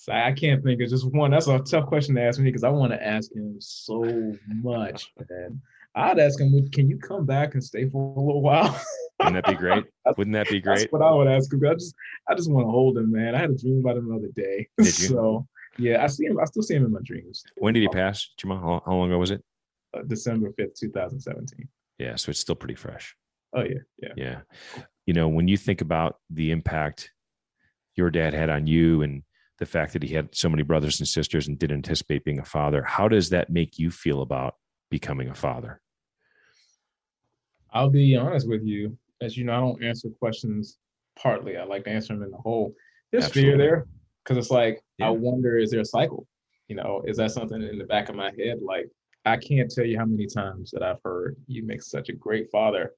So 0.00 0.12
I 0.14 0.32
can't 0.32 0.64
think 0.64 0.80
of 0.80 0.88
just 0.88 1.12
one. 1.12 1.32
That's 1.32 1.48
a 1.48 1.58
tough 1.58 1.84
question 1.86 2.14
to 2.14 2.22
ask 2.22 2.38
me 2.38 2.46
because 2.46 2.64
I 2.64 2.70
want 2.70 2.92
to 2.92 3.06
ask 3.06 3.30
him 3.30 3.56
so 3.58 4.32
much, 4.46 5.12
man. 5.28 5.60
I'd 5.94 6.18
ask 6.18 6.40
him, 6.40 6.66
"Can 6.70 6.88
you 6.88 6.96
come 6.96 7.26
back 7.26 7.52
and 7.52 7.62
stay 7.62 7.86
for 7.90 8.16
a 8.16 8.20
little 8.20 8.40
while?" 8.40 8.80
Wouldn't 9.18 9.44
that 9.44 9.50
be 9.50 9.58
great? 9.58 9.84
Wouldn't 10.16 10.32
that 10.34 10.48
be 10.48 10.60
great? 10.60 10.78
That's 10.78 10.92
what 10.92 11.02
I 11.02 11.10
would 11.10 11.26
ask 11.26 11.52
him. 11.52 11.60
I 11.66 11.74
just, 11.74 11.94
I 12.26 12.34
just 12.34 12.50
want 12.50 12.66
to 12.66 12.70
hold 12.70 12.96
him, 12.96 13.12
man. 13.12 13.34
I 13.34 13.38
had 13.40 13.50
a 13.50 13.56
dream 13.56 13.80
about 13.80 13.98
him 13.98 14.08
the 14.08 14.16
other 14.16 14.28
day. 14.34 14.68
Did 14.78 14.86
you? 14.98 15.08
So 15.08 15.46
yeah, 15.76 16.02
I 16.02 16.06
see 16.06 16.24
him. 16.24 16.38
I 16.40 16.44
still 16.44 16.62
see 16.62 16.76
him 16.76 16.86
in 16.86 16.92
my 16.92 17.00
dreams. 17.02 17.44
When 17.56 17.74
did 17.74 17.80
he 17.82 17.88
pass, 17.88 18.30
Jamal? 18.38 18.60
How, 18.60 18.82
how 18.86 18.96
long 18.96 19.10
ago 19.10 19.18
was 19.18 19.32
it? 19.32 19.42
Uh, 19.94 20.02
December 20.06 20.52
fifth, 20.52 20.74
two 20.78 20.90
thousand 20.90 21.20
seventeen. 21.20 21.68
Yeah, 21.98 22.16
so 22.16 22.30
it's 22.30 22.40
still 22.40 22.54
pretty 22.54 22.74
fresh. 22.74 23.14
Oh 23.54 23.62
yeah, 23.62 23.80
yeah. 24.02 24.12
Yeah. 24.16 24.40
You 25.06 25.14
know, 25.14 25.28
when 25.28 25.48
you 25.48 25.56
think 25.56 25.80
about 25.80 26.16
the 26.30 26.50
impact 26.50 27.10
your 27.96 28.10
dad 28.10 28.34
had 28.34 28.50
on 28.50 28.66
you 28.66 29.02
and 29.02 29.22
the 29.58 29.66
fact 29.66 29.92
that 29.94 30.02
he 30.02 30.14
had 30.14 30.34
so 30.34 30.48
many 30.48 30.62
brothers 30.62 31.00
and 31.00 31.08
sisters 31.08 31.48
and 31.48 31.58
didn't 31.58 31.76
anticipate 31.78 32.24
being 32.24 32.38
a 32.38 32.44
father, 32.44 32.82
how 32.82 33.08
does 33.08 33.30
that 33.30 33.50
make 33.50 33.78
you 33.78 33.90
feel 33.90 34.22
about 34.22 34.54
becoming 34.90 35.28
a 35.28 35.34
father? 35.34 35.80
I'll 37.72 37.90
be 37.90 38.16
honest 38.16 38.48
with 38.48 38.62
you. 38.62 38.96
As 39.20 39.36
you 39.36 39.44
know, 39.44 39.52
I 39.54 39.60
don't 39.60 39.84
answer 39.84 40.08
questions 40.10 40.78
partly. 41.20 41.56
I 41.56 41.64
like 41.64 41.84
to 41.84 41.90
answer 41.90 42.14
them 42.14 42.22
in 42.22 42.30
the 42.30 42.36
whole. 42.36 42.72
There's 43.10 43.24
Absolutely. 43.24 43.50
fear 43.50 43.58
there 43.58 43.86
because 44.24 44.38
it's 44.38 44.50
like 44.50 44.80
Yeah. 44.98 45.08
I 45.08 45.10
wonder, 45.10 45.58
is 45.58 45.70
there 45.70 45.80
a 45.80 45.84
cycle? 45.84 46.26
You 46.68 46.76
know, 46.76 47.02
is 47.06 47.16
that 47.16 47.32
something 47.32 47.60
in 47.62 47.78
the 47.78 47.84
back 47.84 48.08
of 48.08 48.14
my 48.14 48.30
head? 48.38 48.58
Like 48.62 48.88
I 49.32 49.36
can't 49.36 49.70
tell 49.70 49.84
you 49.84 49.98
how 49.98 50.04
many 50.04 50.26
times 50.26 50.70
that 50.72 50.82
I've 50.82 51.02
heard 51.04 51.36
you 51.46 51.62
make 51.64 51.82
such 51.82 52.08
a 52.08 52.12
great 52.14 52.50
father, 52.50 52.94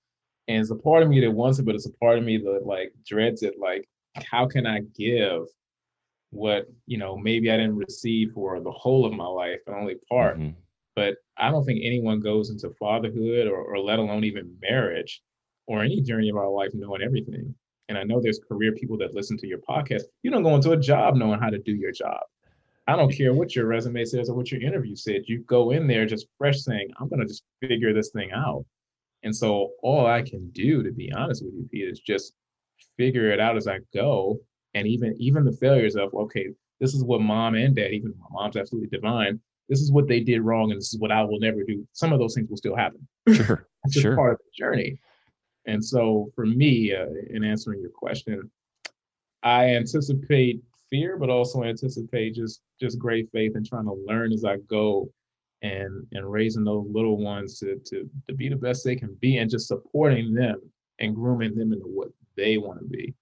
and 0.48 0.60
it's 0.60 0.70
a 0.70 0.76
part 0.76 1.02
of 1.02 1.08
me 1.08 1.20
that 1.20 1.30
wants 1.30 1.58
it, 1.58 1.64
but 1.66 1.74
it's 1.74 1.86
a 1.86 1.92
part 1.92 2.18
of 2.18 2.24
me 2.24 2.38
that 2.38 2.66
like 2.66 2.92
dreads 3.06 3.42
it. 3.42 3.54
Like, 3.58 3.88
how 4.16 4.46
can 4.46 4.66
I 4.66 4.80
give 4.96 5.42
what 6.30 6.66
you 6.86 6.98
know 6.98 7.16
maybe 7.16 7.50
I 7.50 7.56
didn't 7.56 7.76
receive 7.76 8.32
for 8.32 8.60
the 8.60 8.70
whole 8.70 9.04
of 9.06 9.12
my 9.12 9.26
life, 9.26 9.60
and 9.66 9.76
only 9.76 9.96
part? 10.08 10.38
Mhm. 10.38 10.54
but 10.96 11.14
I 11.38 11.50
don't 11.50 11.64
think 11.64 11.80
anyone 11.82 12.20
goes 12.20 12.50
into 12.50 12.68
fatherhood 12.78 13.46
or, 13.46 13.58
or 13.62 13.78
let 13.78 13.98
alone 14.00 14.24
even 14.24 14.56
marriage 14.60 15.22
or 15.66 15.82
any 15.82 16.00
journey 16.02 16.28
of 16.28 16.36
our 16.36 16.50
life 16.50 16.70
knowing 16.74 17.00
everything. 17.00 17.54
And 17.88 17.96
I 17.96 18.02
know 18.02 18.20
there's 18.20 18.40
career 18.40 18.72
people 18.72 18.98
that 18.98 19.14
listen 19.14 19.38
to 19.38 19.46
your 19.46 19.60
podcast. 19.60 20.02
You 20.22 20.30
don't 20.30 20.42
go 20.42 20.54
into 20.56 20.72
a 20.72 20.76
job 20.76 21.14
knowing 21.14 21.40
how 21.40 21.48
to 21.48 21.58
do 21.58 21.72
your 21.72 21.92
job. 21.92 22.20
I 22.90 22.96
don't 22.96 23.14
care 23.16 23.32
what 23.32 23.54
your 23.54 23.66
resume 23.66 24.04
says 24.04 24.28
or 24.28 24.34
what 24.34 24.50
your 24.50 24.60
interview 24.60 24.96
said. 24.96 25.22
You 25.26 25.44
go 25.46 25.70
in 25.70 25.86
there 25.86 26.06
just 26.06 26.26
fresh 26.36 26.58
saying, 26.58 26.88
I'm 26.98 27.08
going 27.08 27.20
to 27.20 27.26
just 27.26 27.44
figure 27.60 27.94
this 27.94 28.10
thing 28.10 28.32
out. 28.32 28.64
And 29.22 29.34
so 29.34 29.70
all 29.80 30.06
I 30.08 30.22
can 30.22 30.50
do, 30.50 30.82
to 30.82 30.90
be 30.90 31.12
honest 31.12 31.44
with 31.44 31.54
you, 31.54 31.68
Pete, 31.70 31.88
is 31.88 32.00
just 32.00 32.32
figure 32.96 33.30
it 33.30 33.38
out 33.38 33.56
as 33.56 33.68
I 33.68 33.78
go. 33.94 34.40
And 34.74 34.88
even 34.88 35.14
even 35.20 35.44
the 35.44 35.52
failures 35.52 35.94
of, 35.94 36.12
okay, 36.14 36.48
this 36.80 36.92
is 36.92 37.04
what 37.04 37.20
mom 37.20 37.54
and 37.54 37.76
dad, 37.76 37.92
even 37.92 38.12
my 38.18 38.42
mom's 38.42 38.56
absolutely 38.56 38.88
divine, 38.88 39.38
this 39.68 39.80
is 39.80 39.92
what 39.92 40.08
they 40.08 40.18
did 40.18 40.40
wrong, 40.40 40.72
and 40.72 40.80
this 40.80 40.92
is 40.92 40.98
what 40.98 41.12
I 41.12 41.22
will 41.22 41.38
never 41.38 41.62
do. 41.62 41.86
Some 41.92 42.12
of 42.12 42.18
those 42.18 42.34
things 42.34 42.50
will 42.50 42.56
still 42.56 42.74
happen. 42.76 43.06
Sure. 43.32 43.68
That's 43.84 43.94
just 43.94 44.02
Sure. 44.02 44.16
part 44.16 44.32
of 44.32 44.38
the 44.38 44.50
journey. 44.58 44.98
And 45.66 45.84
so 45.84 46.32
for 46.34 46.44
me, 46.44 46.92
uh, 46.92 47.06
in 47.28 47.44
answering 47.44 47.80
your 47.80 47.90
question, 47.90 48.50
I 49.44 49.76
anticipate 49.76 50.60
fear, 50.90 51.16
but 51.16 51.30
also 51.30 51.64
anticipate 51.64 52.34
just 52.34 52.60
just 52.80 52.98
great 52.98 53.28
faith 53.32 53.52
and 53.54 53.66
trying 53.66 53.86
to 53.86 54.04
learn 54.06 54.32
as 54.32 54.44
I 54.44 54.56
go 54.68 55.10
and 55.62 56.06
and 56.12 56.30
raising 56.30 56.64
those 56.64 56.86
little 56.90 57.18
ones 57.18 57.58
to 57.60 57.80
to 57.86 58.08
to 58.28 58.34
be 58.34 58.48
the 58.48 58.56
best 58.56 58.84
they 58.84 58.96
can 58.96 59.16
be 59.20 59.38
and 59.38 59.50
just 59.50 59.68
supporting 59.68 60.34
them 60.34 60.60
and 60.98 61.14
grooming 61.14 61.54
them 61.54 61.72
into 61.72 61.86
what 61.86 62.08
they 62.36 62.58
want 62.58 62.78
to 62.78 62.86
be. 62.86 63.14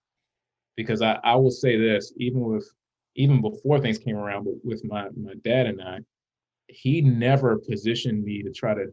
Because 0.76 1.02
I, 1.02 1.18
I 1.25 1.34
will 1.37 1.50
say 1.50 1.76
this, 1.76 2.12
even 2.16 2.40
with 2.40 2.68
even 3.16 3.40
before 3.40 3.81
things 3.81 3.98
came 3.98 4.16
around, 4.16 4.44
but 4.44 4.54
with 4.64 4.85
my 4.85 5.09
my 5.16 5.35
dad 5.44 5.66
and 5.66 5.83
I, 5.83 5.98
he 6.68 7.00
never 7.00 7.59
positioned 7.59 8.24
me 8.24 8.42
to 8.42 8.52
try 8.52 8.74
to 8.74 8.87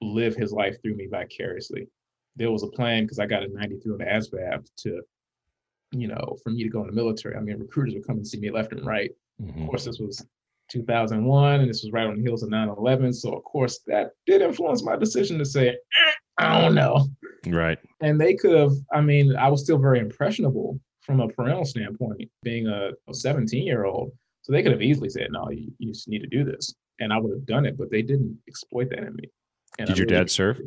live 0.00 0.34
his 0.34 0.52
life 0.52 0.76
through 0.82 0.96
me 0.96 1.06
vicariously. 1.06 1.88
There 2.36 2.50
was 2.50 2.62
a 2.62 2.68
plan 2.68 3.04
because 3.04 3.18
I 3.18 3.26
got 3.26 3.42
a 3.42 3.48
93 3.48 3.92
on 3.92 3.98
the 3.98 4.04
ASVAB 4.04 4.66
to, 4.78 5.02
you 5.92 6.08
know, 6.08 6.36
for 6.42 6.50
me 6.50 6.62
to 6.62 6.68
go 6.68 6.80
in 6.82 6.86
the 6.88 6.92
military. 6.92 7.36
I 7.36 7.40
mean, 7.40 7.58
recruiters 7.58 7.94
would 7.94 8.06
come 8.06 8.16
and 8.16 8.26
see 8.26 8.38
me 8.40 8.50
left 8.50 8.72
and 8.72 8.84
right. 8.84 9.10
Of 9.40 9.54
Mhm. 9.54 9.66
course, 9.68 9.84
this 9.84 9.98
was 9.98 10.24
2001, 10.68 11.60
and 11.60 11.70
this 11.70 11.82
was 11.82 11.92
right 11.92 12.06
on 12.06 12.16
the 12.16 12.22
heels 12.22 12.42
of 12.42 12.50
9/11. 12.50 13.12
So, 13.12 13.32
of 13.34 13.44
course, 13.44 13.80
that 13.86 14.12
did 14.26 14.40
influence 14.42 14.82
my 14.82 14.96
decision 14.96 15.38
to 15.38 15.44
say, 15.44 15.68
"Eh, 15.70 16.12
I 16.38 16.60
don't 16.60 16.74
know. 16.74 17.06
Right. 17.46 17.78
And 18.00 18.20
they 18.20 18.34
could 18.34 18.56
have. 18.58 18.72
I 18.92 19.00
mean, 19.00 19.36
I 19.36 19.48
was 19.48 19.62
still 19.62 19.78
very 19.78 20.00
impressionable 20.00 20.80
from 21.00 21.20
a 21.20 21.28
parental 21.28 21.64
standpoint, 21.64 22.28
being 22.42 22.66
a 22.66 22.92
17 23.12 23.64
year 23.64 23.84
old. 23.84 24.10
So 24.42 24.52
they 24.52 24.62
could 24.62 24.72
have 24.72 24.82
easily 24.82 25.08
said, 25.08 25.28
"No, 25.30 25.48
you, 25.50 25.72
you 25.78 25.92
just 25.92 26.08
need 26.08 26.20
to 26.20 26.26
do 26.26 26.44
this," 26.44 26.74
and 26.98 27.12
I 27.12 27.18
would 27.18 27.32
have 27.32 27.46
done 27.46 27.64
it. 27.66 27.76
But 27.76 27.90
they 27.90 28.02
didn't 28.02 28.38
exploit 28.48 28.90
that 28.90 29.00
in 29.04 29.14
me. 29.14 29.30
And 29.78 29.88
I 29.88 29.92
Did 29.92 29.98
your 29.98 30.06
really 30.06 30.16
dad 30.18 30.30
serve? 30.30 30.60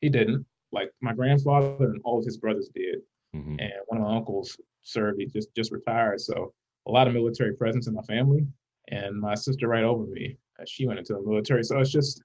he 0.00 0.08
didn't. 0.08 0.46
Like 0.70 0.92
my 1.00 1.12
grandfather 1.14 1.76
and 1.90 2.00
all 2.04 2.18
of 2.18 2.24
his 2.24 2.36
brothers 2.36 2.68
did, 2.74 3.00
Mhm. 3.34 3.56
and 3.60 3.72
one 3.86 4.00
of 4.00 4.06
my 4.06 4.16
uncles 4.16 4.56
served. 4.82 5.20
He 5.20 5.26
just 5.26 5.54
just 5.54 5.72
retired, 5.72 6.20
so 6.20 6.52
a 6.86 6.90
lot 6.90 7.06
of 7.08 7.14
military 7.14 7.54
presence 7.56 7.86
in 7.86 7.94
my 7.94 8.02
family. 8.02 8.46
And 8.90 9.20
my 9.20 9.34
sister 9.34 9.68
right 9.68 9.84
over 9.84 10.04
me, 10.06 10.38
uh, 10.58 10.64
she 10.66 10.86
went 10.86 10.98
into 10.98 11.12
the 11.12 11.20
military. 11.20 11.62
So 11.62 11.78
it's 11.78 11.90
just, 11.90 12.22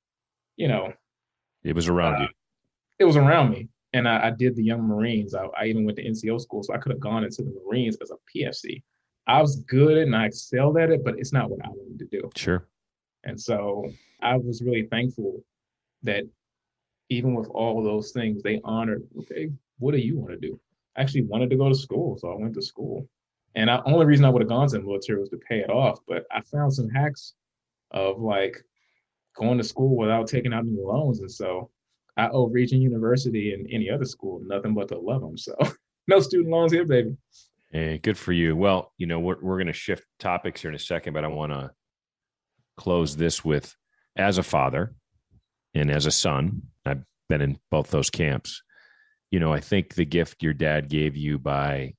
you 0.56 0.70
know, 0.70 0.94
It 1.64 1.76
was 1.76 1.90
around 1.90 2.16
Uh, 2.16 2.22
you. 2.22 2.28
it 3.00 3.04
was 3.06 3.18
around 3.18 3.52
me. 3.52 3.68
And 3.92 4.08
I, 4.08 4.28
I 4.28 4.32
did 4.32 4.56
the 4.56 4.64
Young 4.64 4.82
Marines. 4.84 5.36
I, 5.36 5.46
I 5.58 5.66
even 5.66 5.84
went 5.86 5.98
to 5.98 6.04
NCO 6.06 6.40
school, 6.40 6.64
so 6.64 6.74
I 6.74 6.78
could 6.78 6.92
have 6.94 7.02
gone 7.02 7.24
into 7.26 7.44
the 7.44 7.54
Marines 7.68 7.98
as 8.02 8.12
a 8.12 8.16
PFC. 8.34 8.82
I 9.28 9.42
was 9.42 9.58
good 9.64 9.98
and 9.98 10.16
I 10.16 10.26
excelled 10.28 10.78
at 10.78 10.90
it, 10.90 11.04
but 11.04 11.20
it's 11.20 11.34
not 11.34 11.50
what 11.50 11.64
I 11.66 11.70
wanted 11.70 12.00
to 12.00 12.06
do. 12.06 12.30
Sure. 12.36 12.68
And 13.26 13.40
so 13.40 13.86
I 14.22 14.36
was 14.38 14.62
really 14.62 14.84
thankful 14.88 15.44
that 16.04 16.24
even 17.10 17.34
with 17.36 17.48
all 17.50 17.84
those 17.84 18.12
things, 18.14 18.42
they 18.42 18.60
honored, 18.64 19.06
okay, 19.20 19.52
what 19.80 19.92
do 19.92 19.98
you 19.98 20.18
want 20.18 20.32
to 20.32 20.38
do? 20.38 20.60
Actually 20.98 21.24
wanted 21.24 21.50
to 21.50 21.56
go 21.56 21.70
to 21.70 21.76
school, 21.76 22.18
so 22.18 22.32
I 22.32 22.36
went 22.36 22.54
to 22.56 22.62
school. 22.62 23.08
And 23.56 23.70
the 23.70 23.84
only 23.86 24.06
reason 24.06 24.26
I 24.26 24.30
would 24.30 24.42
have 24.42 24.50
gone 24.50 24.68
to 24.68 24.78
the 24.78 24.84
military 24.84 25.20
was 25.20 25.30
to 25.30 25.38
pay 25.38 25.60
it 25.60 25.70
off. 25.70 26.00
But 26.08 26.26
I 26.32 26.42
found 26.42 26.74
some 26.74 26.90
hacks 26.90 27.34
of 27.92 28.20
like 28.20 28.58
going 29.36 29.58
to 29.58 29.64
school 29.64 29.96
without 29.96 30.28
taking 30.28 30.54
out 30.54 30.64
any 30.64 30.78
loans. 30.80 31.20
And 31.20 31.32
so 31.32 31.70
I 32.18 32.30
owe 32.30 32.48
Regent 32.48 32.82
University 32.82 33.54
and 33.54 33.68
any 33.72 33.90
other 33.90 34.06
school 34.06 34.42
nothing 34.46 34.74
but 34.74 34.88
to 34.90 35.00
love 35.00 35.22
them. 35.22 35.38
So 35.38 35.56
no 36.08 36.20
student 36.20 36.50
loans 36.50 36.72
here, 36.72 36.86
baby. 36.86 37.16
Hey, 37.72 37.98
good 37.98 38.18
for 38.18 38.34
you. 38.34 38.56
Well, 38.56 38.92
you 38.98 39.08
know, 39.08 39.20
we're, 39.20 39.42
we're 39.42 39.58
going 39.58 39.68
to 39.68 39.74
shift 39.74 40.06
topics 40.20 40.62
here 40.62 40.70
in 40.70 40.76
a 40.76 40.80
second, 40.80 41.14
but 41.14 41.24
I 41.24 41.28
want 41.28 41.52
to 41.52 41.72
close 42.78 43.16
this 43.16 43.44
with 43.44 43.76
as 44.16 44.38
a 44.38 44.44
father 44.44 44.94
and 45.74 45.90
as 45.90 46.06
a 46.06 46.12
son, 46.12 46.64
I've 46.86 47.04
been 47.30 47.42
in 47.42 47.58
both 47.72 47.90
those 47.90 48.10
camps. 48.10 48.62
You 49.34 49.40
know, 49.40 49.52
I 49.52 49.62
think 49.62 49.96
the 49.96 50.06
gift 50.06 50.44
your 50.44 50.54
dad 50.54 50.90
gave 50.90 51.18
you 51.18 51.40
by 51.40 51.96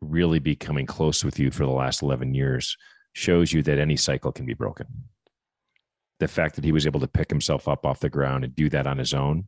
really 0.00 0.38
becoming 0.38 0.86
close 0.86 1.22
with 1.22 1.38
you 1.38 1.50
for 1.50 1.66
the 1.66 1.72
last 1.72 2.00
11 2.00 2.32
years 2.32 2.74
shows 3.12 3.52
you 3.52 3.62
that 3.64 3.78
any 3.78 3.96
cycle 3.96 4.32
can 4.32 4.46
be 4.46 4.54
broken. 4.54 4.86
The 6.20 6.28
fact 6.28 6.54
that 6.54 6.64
he 6.64 6.72
was 6.72 6.86
able 6.86 7.00
to 7.00 7.06
pick 7.06 7.28
himself 7.28 7.68
up 7.68 7.84
off 7.84 8.00
the 8.00 8.08
ground 8.08 8.44
and 8.44 8.54
do 8.54 8.70
that 8.70 8.86
on 8.86 8.96
his 8.96 9.12
own, 9.12 9.44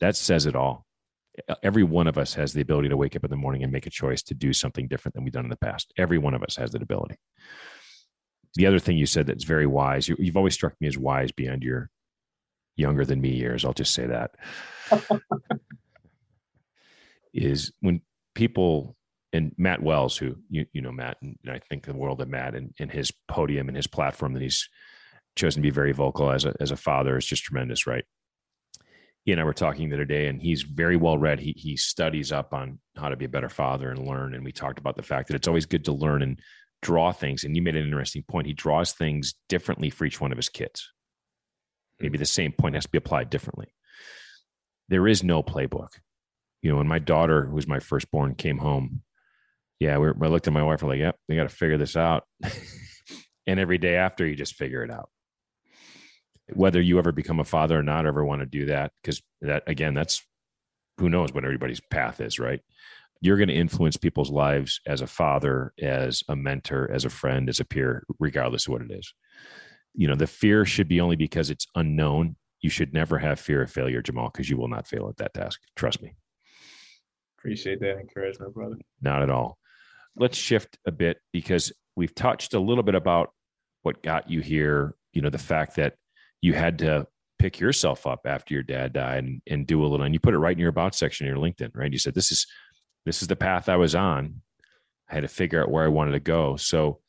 that 0.00 0.16
says 0.16 0.46
it 0.46 0.56
all 0.56 0.86
every 1.62 1.82
one 1.82 2.06
of 2.06 2.16
us 2.16 2.32
has 2.32 2.54
the 2.54 2.62
ability 2.62 2.88
to 2.88 2.96
wake 2.96 3.14
up 3.14 3.24
in 3.24 3.30
the 3.30 3.36
morning 3.36 3.62
and 3.62 3.70
make 3.70 3.86
a 3.86 3.90
choice 3.90 4.22
to 4.22 4.32
do 4.32 4.54
something 4.54 4.88
different 4.88 5.14
than 5.14 5.22
we've 5.22 5.34
done 5.34 5.44
in 5.44 5.50
the 5.50 5.56
past. 5.56 5.92
Every 5.98 6.16
one 6.16 6.32
of 6.32 6.42
us 6.42 6.56
has 6.56 6.70
that 6.70 6.80
ability. 6.80 7.16
The 8.54 8.64
other 8.64 8.78
thing 8.78 8.96
you 8.96 9.04
said 9.04 9.26
that's 9.26 9.44
very 9.44 9.66
wise, 9.66 10.08
you, 10.08 10.16
you've 10.18 10.38
always 10.38 10.54
struck 10.54 10.74
me 10.80 10.86
as 10.86 10.96
wise 10.96 11.30
beyond 11.30 11.62
your 11.62 11.90
younger 12.76 13.04
than 13.04 13.20
me 13.20 13.30
years. 13.30 13.64
I'll 13.64 13.72
just 13.72 13.94
say 13.94 14.06
that. 14.06 14.32
is 17.34 17.72
when 17.80 18.00
people 18.34 18.96
and 19.32 19.52
Matt 19.58 19.82
Wells, 19.82 20.16
who 20.16 20.36
you 20.48 20.66
you 20.72 20.80
know 20.80 20.92
Matt, 20.92 21.16
and 21.22 21.36
I 21.48 21.58
think 21.58 21.84
the 21.84 21.94
world 21.94 22.20
of 22.20 22.28
Matt 22.28 22.54
and, 22.54 22.72
and 22.78 22.90
his 22.90 23.12
podium 23.28 23.68
and 23.68 23.76
his 23.76 23.86
platform 23.86 24.34
that 24.34 24.42
he's 24.42 24.68
chosen 25.36 25.60
to 25.60 25.66
be 25.66 25.70
very 25.70 25.92
vocal 25.92 26.30
as 26.30 26.44
a 26.44 26.54
as 26.60 26.70
a 26.70 26.76
father 26.76 27.16
is 27.16 27.26
just 27.26 27.42
tremendous, 27.42 27.86
right? 27.86 28.04
he 29.24 29.32
and 29.32 29.40
I 29.40 29.44
were 29.44 29.54
talking 29.54 29.88
the 29.88 29.96
other 29.96 30.04
day, 30.04 30.26
and 30.26 30.40
he's 30.40 30.62
very 30.62 30.96
well 30.96 31.16
read. 31.16 31.40
He 31.40 31.54
he 31.56 31.76
studies 31.76 32.30
up 32.30 32.52
on 32.52 32.78
how 32.96 33.08
to 33.08 33.16
be 33.16 33.24
a 33.24 33.28
better 33.28 33.48
father 33.48 33.90
and 33.90 34.06
learn. 34.06 34.34
And 34.34 34.44
we 34.44 34.52
talked 34.52 34.78
about 34.78 34.96
the 34.96 35.02
fact 35.02 35.28
that 35.28 35.34
it's 35.34 35.48
always 35.48 35.66
good 35.66 35.84
to 35.86 35.92
learn 35.92 36.22
and 36.22 36.38
draw 36.82 37.10
things. 37.10 37.44
And 37.44 37.56
you 37.56 37.62
made 37.62 37.76
an 37.76 37.84
interesting 37.84 38.22
point. 38.28 38.46
He 38.46 38.52
draws 38.52 38.92
things 38.92 39.34
differently 39.48 39.88
for 39.88 40.04
each 40.04 40.20
one 40.20 40.30
of 40.30 40.36
his 40.36 40.50
kids. 40.50 40.92
Maybe 42.00 42.18
the 42.18 42.24
same 42.24 42.52
point 42.52 42.74
has 42.74 42.84
to 42.84 42.90
be 42.90 42.98
applied 42.98 43.30
differently. 43.30 43.74
There 44.88 45.06
is 45.06 45.22
no 45.22 45.42
playbook. 45.42 45.90
You 46.62 46.70
know, 46.70 46.76
when 46.78 46.88
my 46.88 46.98
daughter, 46.98 47.46
who 47.46 47.54
was 47.54 47.66
my 47.66 47.78
firstborn, 47.78 48.34
came 48.34 48.58
home, 48.58 49.02
yeah, 49.80 49.98
we 49.98 50.08
I 50.08 50.28
looked 50.28 50.46
at 50.46 50.52
my 50.52 50.62
wife. 50.62 50.82
We're 50.82 50.90
like, 50.90 51.00
"Yep, 51.00 51.16
we 51.28 51.36
got 51.36 51.48
to 51.48 51.54
figure 51.54 51.78
this 51.78 51.96
out." 51.96 52.24
and 53.46 53.60
every 53.60 53.78
day 53.78 53.96
after, 53.96 54.26
you 54.26 54.34
just 54.34 54.54
figure 54.54 54.82
it 54.82 54.90
out. 54.90 55.10
Whether 56.52 56.80
you 56.80 56.98
ever 56.98 57.12
become 57.12 57.40
a 57.40 57.44
father 57.44 57.78
or 57.78 57.82
not, 57.82 58.06
ever 58.06 58.24
want 58.24 58.40
to 58.40 58.46
do 58.46 58.66
that, 58.66 58.92
because 59.02 59.22
that 59.40 59.64
again, 59.66 59.94
that's 59.94 60.22
who 60.98 61.08
knows 61.08 61.32
what 61.32 61.44
everybody's 61.44 61.80
path 61.90 62.20
is, 62.20 62.38
right? 62.38 62.60
You're 63.20 63.36
going 63.36 63.48
to 63.48 63.54
influence 63.54 63.96
people's 63.96 64.30
lives 64.30 64.80
as 64.86 65.00
a 65.00 65.06
father, 65.06 65.72
as 65.80 66.22
a 66.28 66.36
mentor, 66.36 66.90
as 66.90 67.04
a 67.04 67.10
friend, 67.10 67.48
as 67.48 67.58
a 67.58 67.64
peer, 67.64 68.04
regardless 68.18 68.66
of 68.66 68.72
what 68.72 68.82
it 68.82 68.90
is. 68.92 69.12
You 69.94 70.08
know, 70.08 70.16
the 70.16 70.26
fear 70.26 70.64
should 70.64 70.88
be 70.88 71.00
only 71.00 71.16
because 71.16 71.50
it's 71.50 71.66
unknown. 71.74 72.36
You 72.60 72.70
should 72.70 72.92
never 72.92 73.18
have 73.18 73.38
fear 73.38 73.62
of 73.62 73.70
failure, 73.70 74.02
Jamal, 74.02 74.30
because 74.32 74.50
you 74.50 74.56
will 74.56 74.68
not 74.68 74.86
fail 74.86 75.08
at 75.08 75.16
that 75.18 75.34
task. 75.34 75.60
Trust 75.76 76.02
me. 76.02 76.14
Appreciate 77.38 77.80
that 77.80 77.98
encouragement, 77.98 78.54
brother. 78.54 78.76
Not 79.02 79.22
at 79.22 79.30
all. 79.30 79.58
Let's 80.16 80.38
shift 80.38 80.78
a 80.86 80.92
bit 80.92 81.18
because 81.32 81.72
we've 81.94 82.14
touched 82.14 82.54
a 82.54 82.58
little 82.58 82.82
bit 82.82 82.94
about 82.94 83.30
what 83.82 84.02
got 84.02 84.30
you 84.30 84.40
here. 84.40 84.94
You 85.12 85.22
know, 85.22 85.30
the 85.30 85.38
fact 85.38 85.76
that 85.76 85.94
you 86.40 86.54
had 86.54 86.78
to 86.78 87.06
pick 87.38 87.60
yourself 87.60 88.06
up 88.06 88.20
after 88.24 88.54
your 88.54 88.62
dad 88.62 88.94
died 88.94 89.24
and, 89.24 89.42
and 89.46 89.66
do 89.66 89.84
a 89.84 89.86
little, 89.86 90.04
and 90.04 90.14
you 90.14 90.20
put 90.20 90.34
it 90.34 90.38
right 90.38 90.56
in 90.56 90.60
your 90.60 90.70
about 90.70 90.94
section 90.94 91.26
in 91.26 91.34
your 91.34 91.42
LinkedIn, 91.42 91.70
right? 91.74 91.92
You 91.92 91.98
said, 91.98 92.14
this 92.14 92.32
is, 92.32 92.46
this 93.04 93.20
is 93.20 93.28
the 93.28 93.36
path 93.36 93.68
I 93.68 93.76
was 93.76 93.94
on. 93.94 94.40
I 95.10 95.14
had 95.14 95.20
to 95.20 95.28
figure 95.28 95.62
out 95.62 95.70
where 95.70 95.84
I 95.84 95.88
wanted 95.88 96.12
to 96.12 96.20
go. 96.20 96.56
So 96.56 97.00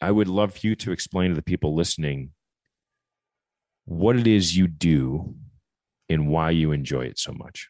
I 0.00 0.10
would 0.10 0.28
love 0.28 0.54
for 0.54 0.66
you 0.66 0.74
to 0.76 0.92
explain 0.92 1.30
to 1.30 1.36
the 1.36 1.42
people 1.42 1.74
listening 1.74 2.32
what 3.84 4.16
it 4.16 4.26
is 4.26 4.56
you 4.56 4.66
do 4.66 5.34
and 6.08 6.28
why 6.28 6.50
you 6.50 6.72
enjoy 6.72 7.02
it 7.02 7.18
so 7.18 7.32
much. 7.32 7.68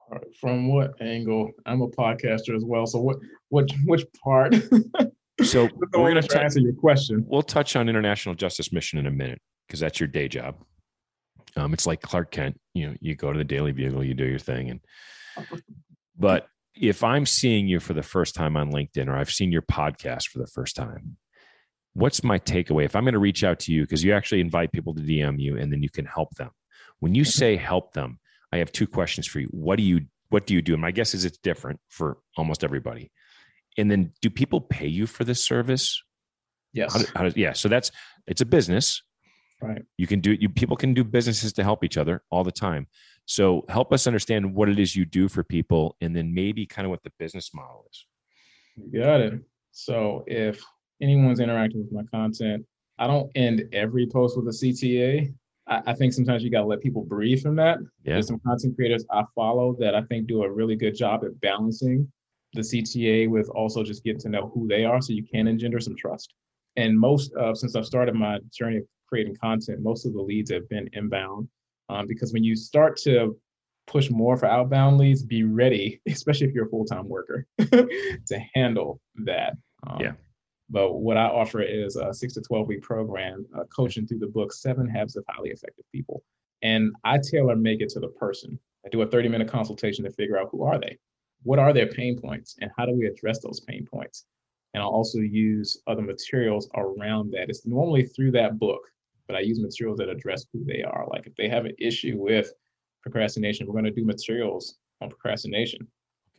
All 0.00 0.18
right. 0.18 0.36
From 0.40 0.68
what 0.68 0.92
angle? 1.00 1.50
I'm 1.64 1.80
a 1.80 1.88
podcaster 1.88 2.54
as 2.54 2.64
well. 2.64 2.86
So 2.86 3.00
what 3.00 3.16
what 3.48 3.70
which 3.84 4.04
part? 4.22 4.54
So 5.44 5.68
we're 5.74 5.86
going 5.88 6.20
to 6.20 6.42
answer 6.42 6.60
your 6.60 6.72
question. 6.72 7.24
We'll 7.26 7.42
touch 7.42 7.76
on 7.76 7.88
international 7.88 8.34
justice 8.34 8.72
mission 8.72 8.98
in 8.98 9.06
a 9.06 9.10
minute 9.10 9.40
because 9.66 9.80
that's 9.80 10.00
your 10.00 10.06
day 10.06 10.28
job. 10.28 10.56
Um, 11.56 11.74
it's 11.74 11.86
like 11.86 12.00
Clark 12.00 12.30
Kent. 12.30 12.58
You 12.74 12.88
know, 12.88 12.96
you 13.00 13.14
go 13.14 13.32
to 13.32 13.38
the 13.38 13.44
Daily 13.44 13.72
Bugle, 13.72 14.02
you 14.02 14.14
do 14.14 14.24
your 14.24 14.38
thing, 14.38 14.70
and 14.70 14.80
but 16.18 16.48
if 16.76 17.02
I'm 17.02 17.26
seeing 17.26 17.66
you 17.66 17.80
for 17.80 17.94
the 17.94 18.02
first 18.02 18.34
time 18.34 18.56
on 18.56 18.70
LinkedIn 18.70 19.08
or 19.08 19.16
I've 19.16 19.30
seen 19.30 19.50
your 19.50 19.62
podcast 19.62 20.28
for 20.28 20.38
the 20.38 20.46
first 20.46 20.76
time, 20.76 21.16
what's 21.94 22.22
my 22.22 22.38
takeaway? 22.38 22.84
If 22.84 22.94
I'm 22.94 23.04
going 23.04 23.14
to 23.14 23.18
reach 23.18 23.42
out 23.42 23.58
to 23.60 23.72
you 23.72 23.82
because 23.82 24.04
you 24.04 24.12
actually 24.12 24.40
invite 24.40 24.72
people 24.72 24.94
to 24.94 25.02
DM 25.02 25.40
you 25.40 25.56
and 25.56 25.72
then 25.72 25.82
you 25.82 25.90
can 25.90 26.04
help 26.04 26.34
them. 26.34 26.50
When 27.00 27.14
you 27.14 27.22
mm-hmm. 27.22 27.30
say 27.30 27.56
help 27.56 27.94
them, 27.94 28.18
I 28.52 28.58
have 28.58 28.72
two 28.72 28.86
questions 28.86 29.26
for 29.26 29.40
you. 29.40 29.48
What 29.50 29.76
do 29.76 29.82
you 29.82 30.02
what 30.28 30.46
do 30.46 30.54
you 30.54 30.62
do? 30.62 30.72
And 30.72 30.82
my 30.82 30.90
guess 30.90 31.14
is 31.14 31.24
it's 31.24 31.38
different 31.38 31.80
for 31.88 32.18
almost 32.36 32.64
everybody. 32.64 33.12
And 33.78 33.90
then 33.90 34.12
do 34.20 34.28
people 34.28 34.60
pay 34.60 34.86
you 34.86 35.06
for 35.06 35.24
this 35.24 35.44
service? 35.44 36.02
Yes. 36.72 36.92
How, 36.92 37.18
how 37.18 37.22
does, 37.24 37.36
yeah. 37.36 37.52
So 37.52 37.68
that's 37.68 37.90
it's 38.26 38.40
a 38.40 38.46
business. 38.46 39.02
Right. 39.62 39.82
You 39.96 40.06
can 40.06 40.20
do 40.20 40.36
you 40.38 40.48
people 40.48 40.76
can 40.76 40.94
do 40.94 41.04
businesses 41.04 41.52
to 41.54 41.62
help 41.62 41.84
each 41.84 41.96
other 41.96 42.22
all 42.30 42.44
the 42.44 42.52
time. 42.52 42.88
So 43.26 43.64
help 43.68 43.92
us 43.92 44.06
understand 44.06 44.54
what 44.54 44.68
it 44.68 44.78
is 44.78 44.94
you 44.94 45.04
do 45.04 45.28
for 45.28 45.42
people 45.42 45.96
and 46.00 46.14
then 46.14 46.32
maybe 46.32 46.64
kind 46.64 46.86
of 46.86 46.90
what 46.90 47.02
the 47.02 47.12
business 47.18 47.52
model 47.52 47.86
is. 47.90 48.06
You 48.76 49.00
got 49.00 49.20
it. 49.20 49.40
So 49.72 50.24
if 50.26 50.64
anyone's 51.02 51.40
interacting 51.40 51.80
with 51.82 51.92
my 51.92 52.04
content, 52.10 52.64
I 52.98 53.06
don't 53.06 53.30
end 53.34 53.64
every 53.72 54.06
post 54.06 54.36
with 54.36 54.46
a 54.46 54.50
CTA. 54.50 55.34
I, 55.66 55.82
I 55.86 55.92
think 55.94 56.12
sometimes 56.12 56.42
you 56.44 56.50
got 56.50 56.60
to 56.60 56.66
let 56.66 56.80
people 56.80 57.02
breathe 57.02 57.42
from 57.42 57.56
that. 57.56 57.78
Yeah. 58.04 58.14
There's 58.14 58.28
some 58.28 58.40
content 58.46 58.76
creators 58.76 59.04
I 59.10 59.24
follow 59.34 59.76
that 59.80 59.94
I 59.94 60.02
think 60.02 60.26
do 60.26 60.44
a 60.44 60.50
really 60.50 60.76
good 60.76 60.94
job 60.94 61.24
at 61.24 61.38
balancing 61.40 62.10
the 62.52 62.62
CTA 62.62 63.28
with 63.28 63.48
also 63.50 63.82
just 63.82 64.04
getting 64.04 64.20
to 64.20 64.28
know 64.28 64.50
who 64.54 64.66
they 64.66 64.84
are 64.84 65.02
so 65.02 65.12
you 65.12 65.24
can 65.24 65.46
engender 65.48 65.80
some 65.80 65.96
trust. 65.96 66.32
And 66.76 66.98
most 66.98 67.32
of, 67.34 67.58
since 67.58 67.74
I've 67.74 67.86
started 67.86 68.14
my 68.14 68.38
journey 68.52 68.78
of 68.78 68.84
creating 69.08 69.36
content, 69.36 69.82
most 69.82 70.06
of 70.06 70.12
the 70.12 70.20
leads 70.20 70.50
have 70.50 70.68
been 70.68 70.88
inbound. 70.92 71.48
Um, 71.88 72.06
because 72.06 72.32
when 72.32 72.44
you 72.44 72.56
start 72.56 72.96
to 72.98 73.38
push 73.86 74.10
more 74.10 74.36
for 74.36 74.46
outbound 74.46 74.98
leads, 74.98 75.22
be 75.22 75.44
ready, 75.44 76.00
especially 76.08 76.46
if 76.48 76.54
you're 76.54 76.66
a 76.66 76.70
full 76.70 76.84
time 76.84 77.08
worker, 77.08 77.46
to 77.58 78.40
handle 78.54 79.00
that. 79.24 79.56
Um, 79.86 80.00
yeah. 80.00 80.12
But 80.68 80.94
what 80.94 81.16
I 81.16 81.26
offer 81.26 81.62
is 81.62 81.96
a 81.96 82.12
six 82.12 82.34
to 82.34 82.40
12 82.40 82.66
week 82.66 82.82
program, 82.82 83.46
uh, 83.56 83.64
coaching 83.64 84.06
through 84.06 84.18
the 84.18 84.26
book, 84.26 84.52
Seven 84.52 84.88
Habits 84.88 85.16
of 85.16 85.24
Highly 85.28 85.50
Effective 85.50 85.84
People. 85.92 86.24
And 86.62 86.92
I 87.04 87.18
tailor 87.18 87.54
make 87.54 87.80
it 87.80 87.90
to 87.90 88.00
the 88.00 88.08
person. 88.08 88.58
I 88.84 88.88
do 88.88 89.02
a 89.02 89.06
30 89.06 89.28
minute 89.28 89.48
consultation 89.48 90.04
to 90.04 90.10
figure 90.10 90.38
out 90.38 90.48
who 90.50 90.64
are 90.64 90.78
they? 90.78 90.98
What 91.42 91.58
are 91.58 91.72
their 91.72 91.86
pain 91.86 92.18
points? 92.18 92.56
And 92.60 92.70
how 92.76 92.86
do 92.86 92.92
we 92.92 93.06
address 93.06 93.40
those 93.40 93.60
pain 93.60 93.86
points? 93.86 94.24
And 94.74 94.82
I'll 94.82 94.90
also 94.90 95.18
use 95.18 95.80
other 95.86 96.02
materials 96.02 96.68
around 96.74 97.30
that. 97.32 97.48
It's 97.48 97.66
normally 97.66 98.04
through 98.04 98.32
that 98.32 98.58
book, 98.58 98.82
but 99.26 99.36
I 99.36 99.40
use 99.40 99.60
materials 99.60 99.98
that 99.98 100.08
address 100.08 100.46
who 100.52 100.64
they 100.64 100.82
are. 100.82 101.06
Like 101.10 101.26
if 101.26 101.34
they 101.36 101.48
have 101.48 101.64
an 101.64 101.74
issue 101.78 102.16
with 102.18 102.52
procrastination, 103.02 103.66
we're 103.66 103.72
going 103.72 103.84
to 103.84 103.90
do 103.90 104.04
materials 104.04 104.76
on 105.00 105.08
procrastination. 105.08 105.86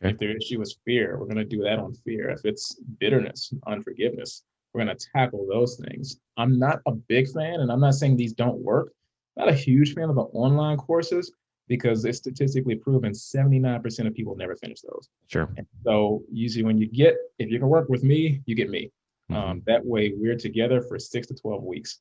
Okay. 0.00 0.12
If 0.12 0.18
their 0.18 0.36
issue 0.36 0.60
is 0.60 0.78
fear, 0.84 1.18
we're 1.18 1.26
going 1.26 1.36
to 1.36 1.44
do 1.44 1.62
that 1.62 1.78
on 1.78 1.92
fear. 1.92 2.30
If 2.30 2.44
it's 2.44 2.76
bitterness, 3.00 3.52
unforgiveness, 3.66 4.44
we're 4.72 4.84
going 4.84 4.96
to 4.96 5.06
tackle 5.14 5.46
those 5.50 5.80
things. 5.88 6.20
I'm 6.36 6.58
not 6.58 6.80
a 6.86 6.92
big 6.92 7.28
fan, 7.32 7.60
and 7.60 7.72
I'm 7.72 7.80
not 7.80 7.94
saying 7.94 8.16
these 8.16 8.32
don't 8.32 8.58
work. 8.58 8.92
Not 9.36 9.48
a 9.48 9.54
huge 9.54 9.94
fan 9.94 10.08
of 10.08 10.16
the 10.16 10.22
online 10.22 10.76
courses 10.76 11.32
because 11.68 12.04
it's 12.04 12.18
statistically 12.18 12.74
proven 12.74 13.12
79% 13.12 14.06
of 14.06 14.14
people 14.14 14.34
never 14.36 14.56
finish 14.56 14.80
those. 14.80 15.08
Sure. 15.26 15.48
And 15.56 15.66
so 15.84 16.22
usually 16.32 16.64
when 16.64 16.78
you 16.78 16.86
get, 16.86 17.16
if 17.38 17.50
you 17.50 17.58
can 17.58 17.68
work 17.68 17.88
with 17.88 18.02
me, 18.02 18.40
you 18.46 18.54
get 18.54 18.70
me. 18.70 18.90
Mm-hmm. 19.30 19.40
Um, 19.40 19.62
that 19.66 19.84
way 19.84 20.12
we're 20.16 20.36
together 20.36 20.80
for 20.80 20.98
six 20.98 21.26
to 21.26 21.34
12 21.34 21.62
weeks 21.62 22.00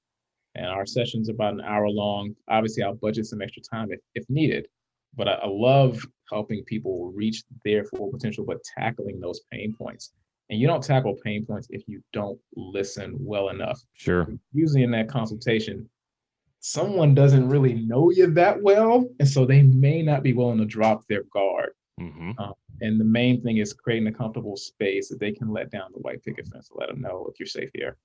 and 0.58 0.67
our 0.67 0.86
session's 0.86 1.30
about 1.30 1.54
an 1.54 1.62
hour 1.62 1.89
long. 1.89 2.36
Obviously 2.50 2.84
I'll 2.84 2.96
budget 2.96 3.26
some 3.26 3.41
extra 3.41 3.62
time 3.62 3.91
if, 3.91 4.00
if 4.15 4.26
needed, 4.30 4.67
but 5.15 5.28
I, 5.28 5.34
I 5.34 5.48
love 5.48 6.06
helping 6.32 6.63
people 6.65 7.12
reach 7.13 7.43
their 7.63 7.86
full 7.86 8.12
potential, 8.12 8.46
but 8.46 8.63
tackling 8.78 9.20
those 9.20 9.41
pain 9.52 9.74
points. 9.78 10.13
And 10.50 10.60
you 10.60 10.67
don't 10.67 10.84
tackle 10.84 11.15
pain 11.24 11.46
points 11.46 11.67
if 11.72 11.84
you 11.88 12.02
don't 12.13 12.39
listen 12.56 13.15
well 13.20 13.50
enough. 13.50 13.82
Sure. 13.93 14.28
Usually 14.54 14.84
in 14.84 14.91
that 14.91 15.10
consultation, 15.10 15.89
someone 16.60 17.13
doesn't 17.13 17.50
really 17.50 17.74
know 17.74 18.12
you 18.12 18.28
that 18.28 18.62
well. 18.62 19.08
And 19.20 19.28
so 19.28 19.46
they 19.46 19.62
may 19.62 20.02
not 20.02 20.24
be 20.24 20.34
willing 20.34 20.58
to 20.60 20.65
drop 20.65 21.06
their 21.08 21.24
guard. 21.34 21.72
Mm-hmm. 22.00 22.32
Um, 22.38 22.54
and 22.82 23.00
the 23.00 23.06
main 23.06 23.41
thing 23.41 23.58
is 23.58 23.74
creating 23.74 24.08
a 24.08 24.13
comfortable 24.13 24.56
space 24.56 25.10
that 25.10 25.20
they 25.20 25.32
can 25.32 25.52
let 25.52 25.72
down 25.72 25.91
the 25.93 26.00
white 26.00 26.24
picket 26.24 26.48
fence 26.48 26.67
to 26.70 26.76
let 26.78 26.89
them 26.89 27.02
know 27.02 27.28
if 27.30 27.39
you're 27.39 27.48
safe 27.48 27.70
here. 27.74 27.98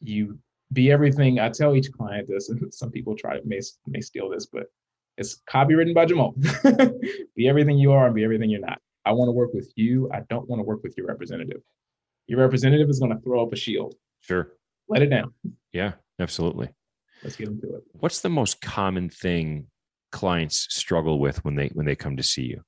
You 0.00 0.38
be 0.72 0.90
everything. 0.90 1.38
I 1.38 1.48
tell 1.48 1.74
each 1.74 1.90
client 1.92 2.28
this, 2.28 2.48
and 2.48 2.72
some 2.72 2.90
people 2.90 3.16
try 3.16 3.38
to 3.38 3.46
may, 3.46 3.60
may 3.86 4.00
steal 4.00 4.30
this, 4.30 4.46
but 4.46 4.64
it's 5.18 5.42
copywritten 5.48 5.94
by 5.94 6.06
Jamal. 6.06 6.34
be 7.36 7.48
everything 7.48 7.78
you 7.78 7.92
are 7.92 8.06
and 8.06 8.14
be 8.14 8.24
everything 8.24 8.50
you're 8.50 8.60
not. 8.60 8.78
I 9.04 9.12
want 9.12 9.28
to 9.28 9.32
work 9.32 9.52
with 9.52 9.72
you. 9.76 10.10
I 10.12 10.20
don't 10.30 10.48
want 10.48 10.60
to 10.60 10.64
work 10.64 10.82
with 10.82 10.96
your 10.96 11.06
representative. 11.06 11.60
Your 12.26 12.40
representative 12.40 12.88
is 12.88 13.00
going 13.00 13.12
to 13.12 13.20
throw 13.20 13.42
up 13.44 13.52
a 13.52 13.56
shield. 13.56 13.94
Sure. 14.20 14.52
Let 14.88 15.02
it 15.02 15.08
down. 15.08 15.34
Yeah, 15.72 15.92
absolutely. 16.20 16.70
Let's 17.22 17.36
get 17.36 17.48
into 17.48 17.74
it. 17.76 17.82
What's 17.92 18.20
the 18.20 18.28
most 18.28 18.60
common 18.60 19.08
thing 19.08 19.66
clients 20.10 20.66
struggle 20.70 21.18
with 21.18 21.44
when 21.44 21.56
they 21.56 21.68
when 21.68 21.86
they 21.86 21.96
come 21.96 22.16
to 22.16 22.22
see 22.22 22.42
you? 22.42 22.62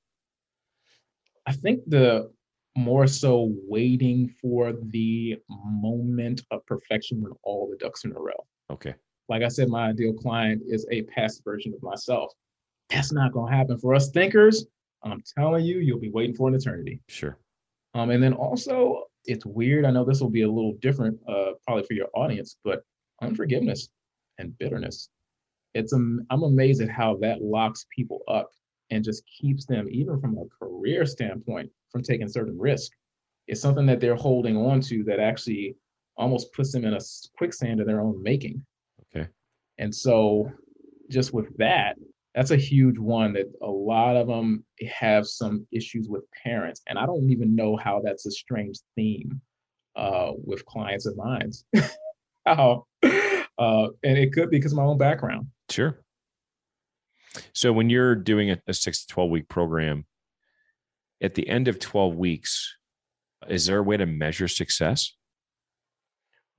I 1.47 1.53
think 1.53 1.81
the 1.87 2.33
more 2.77 3.07
so 3.07 3.53
waiting 3.69 4.29
for 4.41 4.73
the 4.73 5.37
moment 5.65 6.43
of 6.51 6.65
perfection 6.67 7.23
when 7.23 7.33
all 7.43 7.71
the 7.71 7.77
ducks 7.77 8.05
are 8.05 8.09
in 8.09 8.17
a 8.17 8.21
row. 8.21 8.47
Okay. 8.71 8.95
Like 9.29 9.43
I 9.43 9.49
said, 9.49 9.69
my 9.69 9.89
ideal 9.89 10.13
client 10.13 10.63
is 10.67 10.87
a 10.91 11.03
past 11.03 11.43
version 11.45 11.73
of 11.75 11.83
myself. 11.83 12.33
That's 12.91 13.13
not 13.13 13.33
going 13.33 13.51
to 13.51 13.57
happen 13.57 13.79
for 13.79 13.95
us 13.95 14.11
thinkers. 14.11 14.67
I'm 15.03 15.23
telling 15.37 15.65
you, 15.65 15.79
you'll 15.79 16.01
be 16.01 16.11
waiting 16.11 16.35
for 16.35 16.49
an 16.49 16.55
eternity. 16.55 17.01
Sure. 17.09 17.39
Um, 17.95 18.11
and 18.11 18.23
then 18.23 18.33
also, 18.33 19.05
it's 19.25 19.47
weird. 19.47 19.85
I 19.85 19.91
know 19.91 20.05
this 20.05 20.21
will 20.21 20.31
be 20.31 20.43
a 20.43 20.51
little 20.51 20.75
different, 20.81 21.19
uh, 21.29 21.53
probably 21.65 21.85
for 21.85 21.95
your 21.95 22.09
audience, 22.15 22.57
but 22.65 22.83
unforgiveness 23.23 23.89
and 24.39 24.57
bitterness. 24.59 25.09
It's 25.75 25.93
um, 25.93 26.27
I'm 26.31 26.43
amazed 26.43 26.83
at 26.83 26.89
how 26.89 27.17
that 27.21 27.43
locks 27.43 27.87
people 27.95 28.21
up 28.29 28.51
and 28.91 29.05
just 29.05 29.23
keeps 29.27 29.65
them, 29.65 29.89
even 29.91 30.21
from 30.21 30.37
a 30.39 30.65
career 30.65 31.07
standpoint, 31.07 31.71
from 31.95 32.03
taking 32.03 32.29
certain 32.29 32.59
risk. 32.59 32.91
It's 33.47 33.61
something 33.61 33.87
that 33.87 34.01
they're 34.01 34.17
holding 34.17 34.57
on 34.57 34.81
to 34.83 35.05
that 35.05 35.21
actually 35.21 35.77
almost 36.17 36.53
puts 36.53 36.73
them 36.73 36.85
in 36.85 36.93
a 36.93 37.01
quicksand 37.39 37.81
of 37.81 37.87
their 37.87 38.01
own 38.01 38.21
making. 38.21 38.61
Okay. 39.15 39.29
And 39.79 39.95
so, 39.95 40.51
just 41.09 41.33
with 41.33 41.57
that, 41.59 41.95
that's 42.35 42.51
a 42.51 42.57
huge 42.57 42.99
one 42.99 43.33
that 43.35 43.47
a 43.63 43.71
lot 43.71 44.17
of 44.17 44.27
them 44.27 44.65
have 44.91 45.25
some 45.25 45.67
issues 45.71 46.09
with 46.09 46.25
parents. 46.43 46.83
And 46.89 46.99
I 46.99 47.07
don't 47.07 47.31
even 47.31 47.55
know 47.55 47.77
how 47.77 48.03
that's 48.05 48.27
a 48.27 48.31
strange 48.33 48.79
theme 48.97 49.41
uh, 49.95 50.33
with 50.45 50.67
clients 50.67 51.07
of 51.07 51.17
mine. 51.17 51.53
how 52.47 52.87
uh, 53.05 53.89
and 54.03 54.19
it 54.19 54.33
could 54.33 54.51
be 54.51 54.57
because 54.57 54.73
of 54.73 54.79
my 54.79 54.85
own 54.85 54.99
background. 54.99 55.47
Sure. 55.71 56.01
So 57.53 57.73
when 57.73 57.89
you're 57.89 58.17
doing 58.17 58.51
a, 58.51 58.59
a 58.67 58.75
six 58.75 59.07
to 59.07 59.15
12 59.15 59.31
week 59.31 59.49
program, 59.49 60.07
at 61.25 61.35
the 61.35 61.49
end 61.49 61.69
of 61.69 61.79
12 61.79 62.17
weeks, 62.17 62.77
is 63.49 63.67
there 63.67 63.79
a 63.79 63.83
way 63.83 63.97
to 63.97 64.07
measure 64.07 64.47
success? 64.47 65.15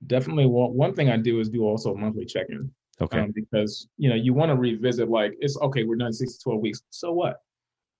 Definitely. 0.06 0.46
Well, 0.46 0.70
one 0.70 0.94
thing 0.94 1.08
I 1.08 1.16
do 1.16 1.40
is 1.40 1.48
do 1.48 1.62
also 1.62 1.94
a 1.94 1.96
monthly 1.96 2.26
check 2.26 2.46
in. 2.50 2.70
Okay. 3.00 3.20
Um, 3.20 3.30
because 3.34 3.88
you 3.98 4.08
know 4.08 4.14
you 4.14 4.32
want 4.32 4.50
to 4.50 4.56
revisit 4.56 5.10
like 5.10 5.34
it's 5.38 5.58
okay 5.58 5.84
we're 5.84 5.96
done 5.96 6.14
six 6.14 6.38
to 6.38 6.44
12 6.44 6.60
weeks 6.62 6.82
so 6.88 7.12
what 7.12 7.42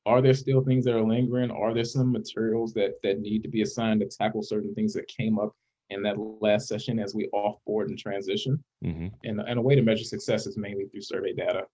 are 0.06 0.22
there 0.22 0.32
still 0.32 0.64
things 0.64 0.86
that 0.86 0.94
are 0.94 1.06
lingering 1.06 1.50
are 1.50 1.74
there 1.74 1.84
some 1.84 2.10
materials 2.10 2.72
that 2.72 2.92
that 3.02 3.20
need 3.20 3.42
to 3.42 3.48
be 3.50 3.60
assigned 3.60 4.00
to 4.00 4.06
tackle 4.06 4.42
certain 4.42 4.74
things 4.74 4.94
that 4.94 5.06
came 5.06 5.38
up 5.38 5.54
in 5.90 6.02
that 6.02 6.16
last 6.40 6.66
session 6.66 6.98
as 6.98 7.14
we 7.14 7.28
offboard 7.34 7.88
and 7.88 7.98
transition 7.98 8.58
hmm 8.82 9.08
and, 9.24 9.38
and 9.40 9.58
a 9.58 9.60
way 9.60 9.74
to 9.74 9.82
measure 9.82 10.02
success 10.02 10.46
is 10.46 10.56
mainly 10.56 10.86
through 10.86 11.02
survey 11.02 11.34
data 11.34 11.64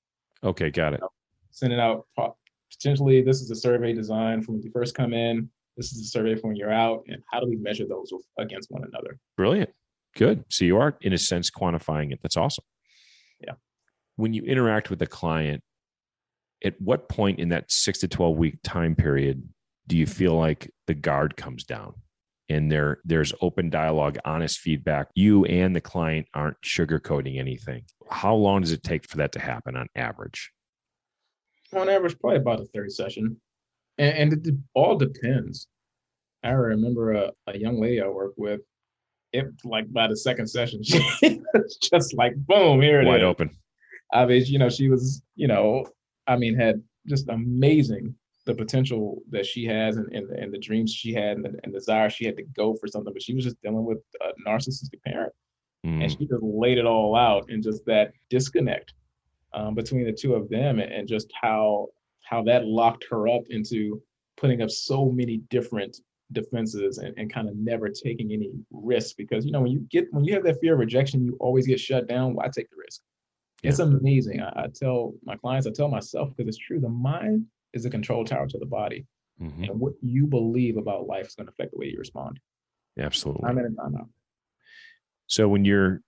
Okay. 0.44 0.70
Got 0.70 0.94
it. 0.94 1.00
sending 1.50 1.78
out 1.78 2.07
potentially 2.73 3.23
this 3.23 3.41
is 3.41 3.51
a 3.51 3.57
survey 3.57 3.93
design 3.93 4.43
from 4.43 4.55
when 4.55 4.63
you 4.63 4.71
first 4.71 4.95
come 4.95 5.13
in 5.13 5.49
this 5.77 5.93
is 5.93 6.01
a 6.03 6.09
survey 6.09 6.35
from 6.35 6.51
when 6.51 6.57
you're 6.57 6.73
out 6.73 7.03
and 7.09 7.23
how 7.31 7.41
do 7.41 7.49
we 7.49 7.57
measure 7.57 7.87
those 7.89 8.11
with- 8.13 8.27
against 8.39 8.71
one 8.71 8.85
another 8.85 9.19
Brilliant. 9.37 9.71
Good. 10.15 10.45
So 10.51 10.67
you 10.67 10.77
are, 10.77 10.95
in 11.01 11.15
a 11.15 11.19
sense, 11.19 11.51
quantifying 11.51 12.13
it. 12.13 12.21
That's 12.23 12.37
awesome. 12.37 12.65
Yeah. 13.41 13.55
When 14.17 14.35
you 14.35 14.43
interact 14.43 14.91
with 14.91 15.01
a 15.01 15.07
client, 15.07 15.63
at 16.63 16.79
what 16.81 17.09
point 17.09 17.39
in 17.39 17.49
that 17.49 17.73
six 17.73 18.01
to 18.01 18.09
12 18.09 18.37
week 18.37 18.59
time 18.63 18.95
period 18.95 19.43
do 19.87 19.97
you 19.97 20.07
feel 20.07 20.35
like 20.35 20.71
the 20.87 20.95
guard 20.95 21.37
comes 21.37 21.65
down 21.65 21.95
and 22.51 22.71
there 22.71 23.01
there's 23.05 23.33
open 23.41 23.71
dialogue, 23.71 24.19
honest 24.27 24.59
feedback? 24.59 25.09
You 25.15 25.47
and 25.47 25.75
the 25.75 25.81
client 25.81 26.27
aren't 26.35 26.61
sugarcoating 26.61 27.39
anything. 27.39 27.85
How 28.11 28.35
long 28.35 28.61
does 28.61 28.73
it 28.73 28.83
take 28.83 29.09
for 29.09 29.17
that 29.17 29.33
to 29.33 29.41
happen 29.41 29.77
on 29.77 29.87
average? 29.97 30.53
On 31.75 31.89
average 31.89 32.19
probably 32.19 32.39
about 32.39 32.61
a 32.61 32.67
30 32.67 32.91
session. 32.91 33.37
And, 33.99 34.33
and 34.33 34.47
it 34.47 34.55
all 34.75 34.97
depends. 34.97 35.69
I 36.45 36.51
remember 36.51 37.13
a, 37.13 37.31
a 37.47 37.57
young 37.57 37.81
lady 37.81 38.01
i 38.01 38.09
worked 38.09 38.39
with 38.39 38.61
it 39.33 39.47
like 39.65 39.91
by 39.93 40.07
the 40.07 40.17
second 40.17 40.47
session 40.49 40.83
she 40.85 40.99
was 41.55 41.77
just 41.77 42.15
like 42.15 42.35
boom 42.37 42.81
here 42.81 43.01
it 43.01 43.05
is. 43.05 43.09
Wide 43.09 43.23
open. 43.23 43.51
i 44.13 44.27
mean 44.27 44.45
you 44.47 44.59
know 44.59 44.69
she 44.69 44.89
was 44.89 45.23
you 45.37 45.47
know 45.47 45.87
i 46.27 46.37
mean 46.37 46.55
had 46.55 46.83
just 47.07 47.29
amazing 47.29 48.15
the 48.45 48.55
potential 48.55 49.23
that 49.31 49.47
she 49.47 49.65
has 49.65 49.97
and, 49.97 50.13
and, 50.13 50.29
and 50.33 50.53
the 50.53 50.59
dreams 50.59 50.93
she 50.93 51.13
had 51.13 51.37
and 51.37 51.45
the 51.45 51.61
and 51.63 51.73
desire 51.73 52.11
she 52.11 52.25
had 52.25 52.37
to 52.37 52.43
go 52.43 52.75
for 52.75 52.89
something 52.89 53.13
but 53.13 53.23
she 53.23 53.35
was 53.35 53.45
just 53.45 53.61
dealing 53.63 53.85
with 53.85 53.99
a 54.21 54.49
narcissistic 54.49 55.01
parent. 55.07 55.33
Mm, 55.87 56.03
and 56.03 56.11
she 56.11 56.27
just 56.27 56.43
laid 56.43 56.79
it 56.79 56.87
all 56.87 57.17
out 57.17 57.51
in 57.51 57.63
just 57.63 57.85
that 57.87 58.13
disconnect 58.31 58.95
um, 59.55 59.75
between 59.75 60.05
the 60.05 60.12
two 60.12 60.35
of 60.35 60.49
them 60.49 60.79
and, 60.79 61.07
just 61.09 61.31
how 61.41 61.88
how 62.23 62.43
that 62.43 62.65
locked 62.65 63.05
her 63.11 63.29
up 63.29 63.43
into 63.51 64.01
putting 64.37 64.62
up 64.62 64.71
so 64.71 65.11
many 65.11 65.38
different 65.51 65.99
defenses 66.33 66.99
and, 66.99 67.12
and 67.19 67.33
kind 67.33 67.49
of 67.49 67.57
never 67.57 67.88
taking 67.91 68.33
any 68.33 68.51
risk 68.71 69.17
because 69.17 69.45
you 69.45 69.53
know 69.53 69.61
when 69.61 69.73
you 69.73 69.81
get 69.91 70.07
when 70.12 70.25
you 70.25 70.33
have 70.33 70.45
that 70.45 70.59
fear 70.61 70.73
of 70.75 70.79
rejection 70.79 71.25
you 71.25 71.37
always 71.41 71.67
get 71.67 71.79
shut 71.79 72.07
down 72.09 72.35
why 72.35 72.45
take 72.49 72.71
the 72.71 72.77
risk? 72.77 73.03
It's 73.62 73.79
amazing. 73.79 74.41
I, 74.41 74.65
I 74.65 74.67
tell 74.75 75.15
my 75.25 75.37
clients 75.37 75.67
i 75.67 75.71
tell 75.71 75.88
myself 75.88 76.31
because 76.35 76.49
it's 76.49 76.65
true 76.65 76.81
the 76.81 76.88
mind 76.88 77.47
is 77.75 77.85
a 77.85 77.91
control 77.91 78.25
tower 78.25 78.47
to 78.49 78.59
the 78.59 78.67
body. 78.67 79.07
Mhm. 79.41 79.69
and 79.71 79.81
what 79.81 79.95
you 80.03 80.27
believe 80.27 80.77
about 80.77 81.07
life 81.07 81.27
is 81.27 81.35
going 81.35 81.47
to 81.47 81.53
affect 81.53 81.73
the 81.73 81.79
way 81.79 81.87
you 81.87 81.99
respond. 81.99 82.38
Absolutely. 82.99 83.45
i'm 83.49 83.59
in 83.59 83.75
time 83.77 83.97
So 85.27 85.49
when 85.49 85.65
you're 85.65 86.01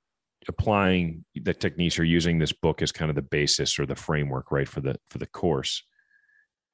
applying 0.48 1.24
the 1.34 1.54
techniques 1.54 1.98
or 1.98 2.04
using 2.04 2.38
this 2.38 2.52
book 2.52 2.82
as 2.82 2.92
kind 2.92 3.10
of 3.10 3.14
the 3.14 3.22
basis 3.22 3.78
or 3.78 3.86
the 3.86 3.96
framework, 3.96 4.50
right, 4.50 4.68
for 4.68 4.80
the 4.80 4.96
for 5.06 5.18
the 5.18 5.26
course, 5.26 5.82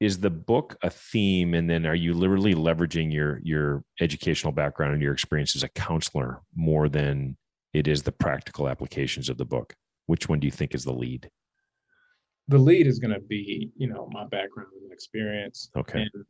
is 0.00 0.18
the 0.18 0.30
book 0.30 0.76
a 0.82 0.90
theme? 0.90 1.54
And 1.54 1.68
then 1.68 1.86
are 1.86 1.94
you 1.94 2.14
literally 2.14 2.54
leveraging 2.54 3.12
your 3.12 3.40
your 3.42 3.84
educational 4.00 4.52
background 4.52 4.94
and 4.94 5.02
your 5.02 5.12
experience 5.12 5.56
as 5.56 5.62
a 5.62 5.68
counselor 5.68 6.42
more 6.54 6.88
than 6.88 7.36
it 7.72 7.86
is 7.86 8.02
the 8.02 8.12
practical 8.12 8.68
applications 8.68 9.28
of 9.28 9.38
the 9.38 9.44
book? 9.44 9.74
Which 10.06 10.28
one 10.28 10.40
do 10.40 10.46
you 10.46 10.50
think 10.52 10.74
is 10.74 10.84
the 10.84 10.92
lead? 10.92 11.30
the 12.48 12.58
lead 12.58 12.88
is 12.88 12.98
going 12.98 13.14
to 13.14 13.20
be 13.20 13.70
you 13.76 13.86
know 13.86 14.08
my 14.10 14.24
background 14.24 14.70
and 14.82 14.92
experience 14.92 15.70
Okay. 15.76 16.00
and 16.00 16.24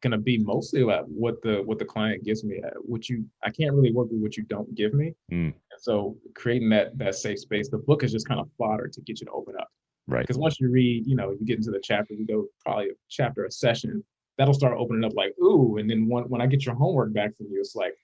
going 0.00 0.10
to 0.12 0.18
be 0.18 0.38
mostly 0.38 0.82
about 0.82 1.08
what 1.08 1.42
the 1.42 1.62
what 1.64 1.78
the 1.78 1.84
client 1.84 2.24
gives 2.24 2.44
me. 2.44 2.60
Uh, 2.64 2.70
what 2.80 3.08
you 3.08 3.24
i 3.44 3.50
can't 3.50 3.74
really 3.74 3.92
work 3.92 4.08
with 4.10 4.20
what 4.20 4.36
you 4.36 4.42
don't 4.44 4.74
give 4.74 4.94
me. 4.94 5.14
Mm. 5.32 5.52
and 5.54 5.80
so 5.80 6.16
creating 6.34 6.70
that 6.70 6.96
that 6.98 7.14
safe 7.14 7.38
space 7.40 7.68
the 7.68 7.78
book 7.78 8.02
is 8.02 8.12
just 8.12 8.28
kind 8.28 8.40
of 8.40 8.48
fodder 8.58 8.88
to 8.88 9.00
get 9.02 9.20
you 9.20 9.26
to 9.26 9.32
open 9.32 9.54
up. 9.58 9.68
Right. 10.06 10.22
because 10.22 10.38
once 10.38 10.58
you 10.60 10.70
read 10.70 11.06
you 11.06 11.14
know 11.14 11.30
you 11.30 11.44
get 11.44 11.58
into 11.58 11.70
the 11.70 11.80
chapter 11.82 12.14
you 12.14 12.26
go 12.26 12.46
probably 12.64 12.86
a 12.86 12.92
chapter 13.08 13.44
a 13.44 13.50
session 13.50 14.02
that'll 14.38 14.54
start 14.54 14.76
opening 14.76 15.04
up 15.04 15.12
like 15.14 15.34
ooh 15.40 15.76
and 15.76 15.88
then 15.88 16.08
when, 16.08 16.24
when 16.24 16.40
i 16.40 16.46
get 16.46 16.66
your 16.66 16.74
homework 16.74 17.12
back 17.12 17.36
from 17.36 17.46
you 17.48 17.60
it's 17.60 17.76
like 17.76 17.94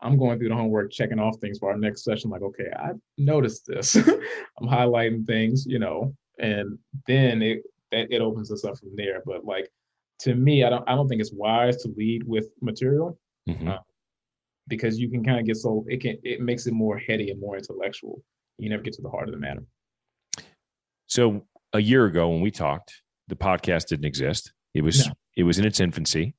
i'm 0.00 0.16
going 0.16 0.38
through 0.38 0.48
the 0.48 0.54
homework 0.54 0.90
checking 0.90 1.18
off 1.18 1.36
things 1.38 1.58
for 1.58 1.70
our 1.70 1.76
next 1.76 2.04
session 2.04 2.30
like 2.30 2.40
okay 2.42 2.70
i 2.78 2.90
noticed 3.18 3.66
this. 3.66 3.94
I'm 3.96 4.68
highlighting 4.68 5.26
things 5.26 5.66
you 5.66 5.78
know 5.78 6.14
and 6.38 6.78
then 7.06 7.42
it 7.42 7.62
that 7.90 8.06
it 8.10 8.20
opens 8.20 8.50
us 8.50 8.64
up 8.64 8.78
from 8.78 8.94
there. 8.94 9.22
But 9.24 9.44
like 9.44 9.70
to 10.20 10.34
me 10.34 10.64
i 10.64 10.70
don't 10.70 10.84
i 10.88 10.94
don't 10.94 11.08
think 11.08 11.20
it's 11.20 11.32
wise 11.32 11.76
to 11.78 11.88
lead 11.96 12.22
with 12.26 12.46
material 12.60 13.18
Mhm. 13.48 13.68
Uh, 13.68 13.78
because 14.68 15.00
you 15.00 15.10
can 15.10 15.24
kind 15.24 15.40
of 15.40 15.46
get 15.46 15.56
so 15.56 15.84
it 15.88 16.00
can 16.00 16.16
it 16.22 16.40
makes 16.40 16.66
it 16.66 16.72
more 16.74 16.96
heady 16.98 17.30
and 17.30 17.40
more 17.40 17.56
intellectual 17.56 18.22
you 18.58 18.68
never 18.70 18.82
get 18.82 18.92
to 18.94 19.02
the 19.02 19.08
heart 19.10 19.28
of 19.28 19.34
the 19.34 19.40
matter 19.40 19.64
So 21.06 21.46
a 21.72 21.80
year 21.80 22.04
ago 22.06 22.28
when 22.30 22.40
we 22.40 22.50
talked, 22.50 23.02
the 23.28 23.36
podcast 23.36 23.86
didn't 23.88 24.04
exist. 24.04 24.52
It 24.74 24.82
was 24.82 25.06
No. 25.06 25.12
it 25.36 25.42
was 25.44 25.58
in 25.58 25.64
its 25.64 25.80
infancy. 25.80 26.34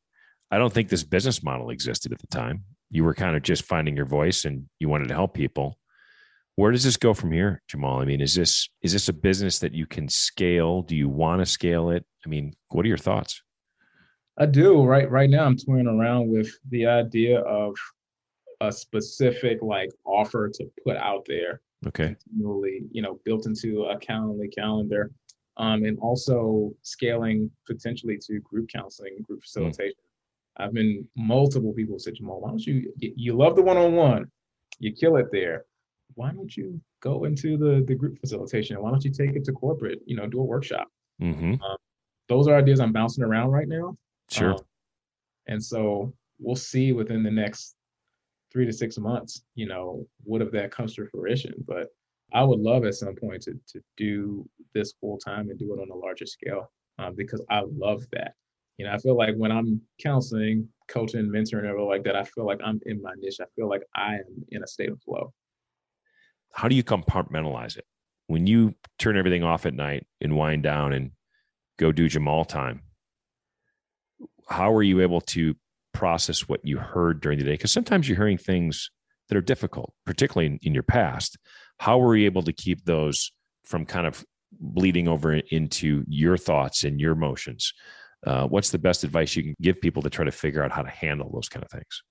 I 0.51 0.57
don't 0.57 0.71
think 0.73 0.89
this 0.89 1.03
business 1.03 1.41
model 1.43 1.69
existed 1.69 2.11
at 2.11 2.19
the 2.19 2.27
time. 2.27 2.63
You 2.89 3.03
were 3.03 3.13
kind 3.15 3.35
of 3.35 3.41
just 3.43 3.63
finding 3.63 3.95
your 3.95 4.05
voice 4.05 4.45
and 4.45 4.69
you 4.79 4.89
wanted 4.89 5.07
to 5.09 5.13
help 5.15 5.33
people. 5.33 5.77
Where 6.55 6.71
does 6.71 6.83
this 6.83 6.97
go 6.97 7.13
from 7.13 7.31
here, 7.31 7.61
Jamal? 7.67 8.01
I 8.01 8.05
mean, 8.05 8.21
is 8.21 8.35
this 8.35 8.69
is 8.81 8.93
this 8.93 9.09
a 9.09 9.13
business 9.13 9.59
that 9.59 9.73
you 9.73 9.85
can 9.87 10.07
scale? 10.09 10.81
Do 10.83 10.95
you 10.95 11.09
want 11.09 11.41
to 11.41 11.45
scale 11.45 11.89
it? 11.89 12.05
I 12.25 12.29
mean, 12.29 12.53
what 12.69 12.85
are 12.85 12.89
your 12.89 12.97
thoughts? 12.97 13.41
I 14.37 14.45
do. 14.45 14.83
Right 14.83 15.09
right 15.09 15.29
now 15.29 15.45
I'm 15.45 15.57
toying 15.57 15.87
around 15.87 16.29
with 16.29 16.49
the 16.69 16.85
idea 16.85 17.39
of 17.41 17.75
a 18.61 18.71
specific 18.71 19.61
like 19.61 19.89
offer 20.05 20.49
to 20.49 20.65
put 20.85 20.97
out 20.97 21.25
there 21.27 21.61
Okay. 21.87 22.15
continually, 22.29 22.83
you 22.91 23.01
know, 23.01 23.19
built 23.25 23.47
into 23.47 23.85
a 23.85 23.97
Calendly 23.99 24.53
calendar. 24.53 25.11
Um, 25.57 25.83
and 25.83 25.97
also 25.99 26.73
scaling 26.81 27.51
potentially 27.67 28.17
to 28.27 28.39
group 28.39 28.69
counseling, 28.69 29.17
group 29.21 29.41
facilitation. 29.43 29.97
I've 30.57 30.73
been 30.73 31.07
multiple 31.15 31.73
people 31.73 31.99
said, 31.99 32.15
Jamal, 32.15 32.39
why 32.39 32.49
don't 32.49 32.65
you 32.65 32.93
you 32.97 33.33
love 33.33 33.55
the 33.55 33.61
one-on-one, 33.61 34.31
you 34.79 34.93
kill 34.93 35.17
it 35.17 35.27
there. 35.31 35.65
Why 36.15 36.31
don't 36.31 36.55
you 36.55 36.79
go 37.01 37.25
into 37.25 37.57
the 37.57 37.83
the 37.85 37.95
group 37.95 38.19
facilitation? 38.19 38.81
Why 38.81 38.91
don't 38.91 39.03
you 39.03 39.11
take 39.11 39.35
it 39.35 39.43
to 39.45 39.51
corporate? 39.51 39.99
You 40.05 40.15
know, 40.15 40.27
do 40.27 40.39
a 40.39 40.43
workshop. 40.43 40.87
hmm 41.19 41.55
Those 42.29 42.47
are 42.47 42.55
ideas 42.55 42.79
I'm 42.79 42.93
bouncing 42.93 43.23
around 43.23 43.49
right 43.51 43.67
now. 43.67 43.97
Sure. 44.31 44.53
Um, 44.53 44.59
and 45.47 45.63
so 45.63 46.13
we'll 46.39 46.55
see 46.55 46.91
within 46.93 47.23
the 47.23 47.31
next 47.31 47.75
three 48.51 48.65
to 48.65 48.73
six 48.73 48.97
months, 48.97 49.43
you 49.55 49.67
know, 49.67 50.05
what 50.23 50.41
if 50.41 50.51
that 50.51 50.71
comes 50.71 50.95
to 50.95 51.05
fruition. 51.07 51.53
But 51.67 51.87
I 52.33 52.43
would 52.43 52.59
love 52.59 52.85
at 52.85 52.95
some 52.95 53.15
point 53.15 53.41
to 53.43 53.59
to 53.67 53.81
do 53.97 54.47
this 54.73 54.93
full 54.99 55.17
time 55.17 55.49
and 55.49 55.59
do 55.59 55.73
it 55.73 55.81
on 55.81 55.89
a 55.89 55.95
larger 55.95 56.25
scale 56.25 56.71
um, 56.97 57.15
because 57.15 57.43
I 57.49 57.63
love 57.77 58.05
that. 58.13 58.33
You 58.77 58.85
know, 58.85 58.93
I 58.93 58.97
feel 58.97 59.15
like 59.15 59.35
when 59.35 59.51
I'm 59.51 59.81
counseling, 60.01 60.67
coaching, 60.87 61.27
mentoring, 61.27 61.65
everything 61.65 61.87
like 61.87 62.03
that, 62.03 62.15
I 62.15 62.23
feel 62.23 62.45
like 62.45 62.59
I'm 62.63 62.79
in 62.85 63.01
my 63.01 63.13
niche. 63.17 63.37
I 63.41 63.45
feel 63.55 63.69
like 63.69 63.83
I 63.95 64.15
am 64.15 64.45
in 64.49 64.63
a 64.63 64.67
state 64.67 64.89
of 64.89 65.01
flow. 65.01 65.33
How 66.53 66.67
do 66.67 66.75
you 66.75 66.83
compartmentalize 66.83 67.77
it? 67.77 67.85
When 68.27 68.47
you 68.47 68.75
turn 68.97 69.17
everything 69.17 69.43
off 69.43 69.65
at 69.65 69.73
night 69.73 70.07
and 70.21 70.35
wind 70.35 70.63
down 70.63 70.93
and 70.93 71.11
go 71.77 71.91
do 71.91 72.07
Jamal 72.07 72.45
time, 72.45 72.81
how 74.51 74.73
are 74.73 74.83
you 74.83 75.01
able 75.01 75.21
to 75.21 75.55
process 75.93 76.47
what 76.47 76.59
you 76.63 76.77
heard 76.77 77.21
during 77.21 77.39
the 77.39 77.45
day? 77.45 77.53
Because 77.53 77.71
sometimes 77.71 78.07
you're 78.07 78.17
hearing 78.17 78.37
things 78.37 78.91
that 79.29 79.37
are 79.37 79.41
difficult, 79.41 79.93
particularly 80.05 80.47
in, 80.47 80.59
in 80.61 80.73
your 80.73 80.83
past. 80.83 81.37
How 81.79 81.97
were 81.97 82.15
you 82.15 82.25
able 82.25 82.43
to 82.43 82.53
keep 82.53 82.83
those 82.85 83.31
from 83.63 83.85
kind 83.85 84.05
of 84.05 84.23
bleeding 84.59 85.07
over 85.07 85.33
into 85.33 86.03
your 86.07 86.37
thoughts 86.37 86.83
and 86.83 86.99
your 86.99 87.13
emotions? 87.13 87.73
Uh, 88.25 88.45
what's 88.47 88.69
the 88.69 88.77
best 88.77 89.03
advice 89.03 89.35
you 89.35 89.43
can 89.43 89.55
give 89.61 89.81
people 89.81 90.01
to 90.03 90.09
try 90.09 90.25
to 90.25 90.31
figure 90.31 90.63
out 90.63 90.71
how 90.71 90.81
to 90.81 90.89
handle 90.89 91.31
those 91.33 91.49
kind 91.49 91.63
of 91.63 91.71
things? 91.71 92.03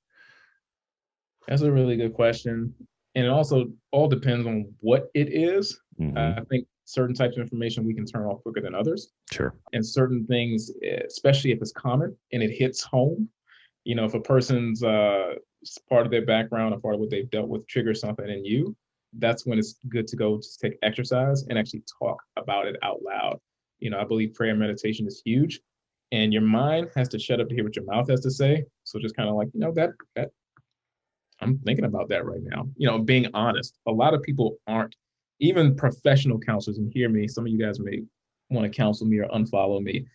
That's 1.46 1.62
a 1.62 1.70
really 1.70 1.96
good 1.96 2.14
question. 2.14 2.74
And 3.14 3.26
it 3.26 3.31
also 3.31 3.66
all 3.92 4.09
depends 4.09 4.46
on 4.46 4.72
what 4.81 5.09
it 5.14 5.29
is. 5.33 5.81
Mhm. 6.00 6.16
Uh, 6.16 6.40
I 6.40 6.44
think 6.44 6.66
certain 6.90 7.14
types 7.14 7.37
of 7.37 7.42
information 7.42 7.85
we 7.85 7.94
can 7.94 8.05
turn 8.05 8.26
off 8.26 8.42
quicker 8.42 8.61
than 8.61 8.74
others. 8.74 9.12
sure. 9.31 9.55
and 9.72 9.87
certain 9.87 10.26
things, 10.26 10.70
especially 11.07 11.53
if 11.53 11.59
it's 11.61 11.72
common 11.72 12.16
and 12.33 12.42
it 12.42 12.50
hits 12.50 12.83
home. 12.83 13.29
You 13.85 13.94
know, 13.94 14.05
if 14.05 14.14
a 14.14 14.20
person's 14.20 14.83
uh, 14.83 15.35
part 15.88 16.05
of 16.05 16.11
their 16.11 16.26
background 16.26 16.74
or 16.74 16.81
part 16.81 16.94
of 16.94 17.00
what 17.00 17.11
they've 17.11 17.31
dealt 17.31 17.48
with 17.48 17.66
triggers 17.68 18.00
something 18.00 18.29
in 18.29 18.44
you, 18.44 18.76
that's 19.18 19.46
when 19.46 19.59
it's 19.59 19.76
good 19.88 20.07
to 20.09 20.16
go 20.16 20.37
just 20.37 20.61
take 20.61 20.79
exercise 20.83 21.44
and 21.48 21.59
actually 21.59 21.83
talk 21.98 22.18
about 22.37 22.66
it 22.66 22.76
out 22.83 23.03
loud. 23.03 23.38
You 23.79 23.90
know, 23.90 23.98
I 23.98 24.05
believe 24.05 24.35
prayer 24.35 24.50
and 24.50 24.61
meditation 24.61 25.07
is 25.07 25.22
huge, 25.24 25.61
and 26.12 26.33
your 26.33 26.42
mind 26.42 26.90
has 26.96 27.09
to 27.11 27.18
shut 27.18 27.40
up 27.40 27.48
to 27.48 27.55
hear 27.55 27.64
what 27.64 27.76
your 27.76 27.87
mouth 27.87 28.11
has 28.11 28.20
to 28.20 28.31
say. 28.31 28.64
So 28.85 28.98
just 28.98 29.16
kind 29.16 29.29
of 29.29 29.37
like, 29.37 29.48
you 29.55 29.61
know, 29.61 29.72
that 29.72 29.90
that 30.16 30.31
I'm 31.40 31.59
thinking 31.61 31.87
about 31.87 32.09
that 32.11 32.26
right 32.26 32.42
now. 32.42 32.68
You 32.76 32.88
know, 32.88 32.98
being 32.98 33.26
honest. 33.33 33.79
A 33.87 33.92
lot 33.92 34.12
of 34.12 34.22
people 34.22 34.59
aren't 34.66 34.94
even 35.40 35.74
professional 35.74 36.38
counselors, 36.38 36.79
and 36.79 36.92
hear 36.92 37.09
me, 37.09 37.26
some 37.26 37.46
of 37.46 37.53
you 37.53 37.59
guys 37.59 37.81
may 37.81 38.03
want 38.50 38.70
to 38.70 38.76
counsel 38.76 39.07
me 39.07 39.18
or 39.18 39.26
unfollow 39.29 39.83
me. 39.83 40.07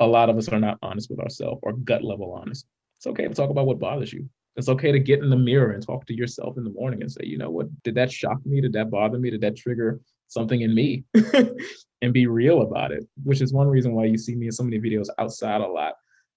A 0.00 0.06
lot 0.06 0.28
of 0.28 0.36
us 0.36 0.48
are 0.48 0.58
not 0.58 0.78
honest 0.82 1.10
with 1.10 1.20
ourselves 1.20 1.60
or 1.62 1.74
gut 1.74 2.02
level 2.02 2.32
honest. 2.32 2.66
It's 2.98 3.06
okay 3.06 3.28
to 3.28 3.34
talk 3.34 3.50
about 3.50 3.66
what 3.66 3.78
bothers 3.78 4.12
you. 4.12 4.28
It's 4.56 4.68
okay 4.68 4.92
to 4.92 4.98
get 4.98 5.20
in 5.20 5.30
the 5.30 5.36
mirror 5.36 5.72
and 5.72 5.84
talk 5.84 6.06
to 6.06 6.14
yourself 6.14 6.58
in 6.58 6.64
the 6.64 6.70
morning 6.70 7.00
and 7.00 7.10
say, 7.10 7.22
you 7.24 7.38
know 7.38 7.50
what, 7.50 7.66
did 7.84 7.94
that 7.94 8.12
shock 8.12 8.44
me? 8.44 8.60
Did 8.60 8.72
that 8.74 8.90
bother 8.90 9.18
me? 9.18 9.30
Did 9.30 9.40
that 9.40 9.56
trigger 9.56 10.00
something 10.28 10.60
in 10.60 10.74
me? 10.74 11.04
and 12.02 12.12
be 12.12 12.26
real 12.26 12.62
about 12.62 12.92
it, 12.92 13.06
which 13.22 13.40
is 13.40 13.52
one 13.52 13.68
reason 13.68 13.94
why 13.94 14.04
you 14.04 14.18
see 14.18 14.34
me 14.34 14.46
in 14.46 14.52
so 14.52 14.64
many 14.64 14.78
videos 14.78 15.06
outside 15.18 15.60
a 15.60 15.66
lot, 15.66 15.94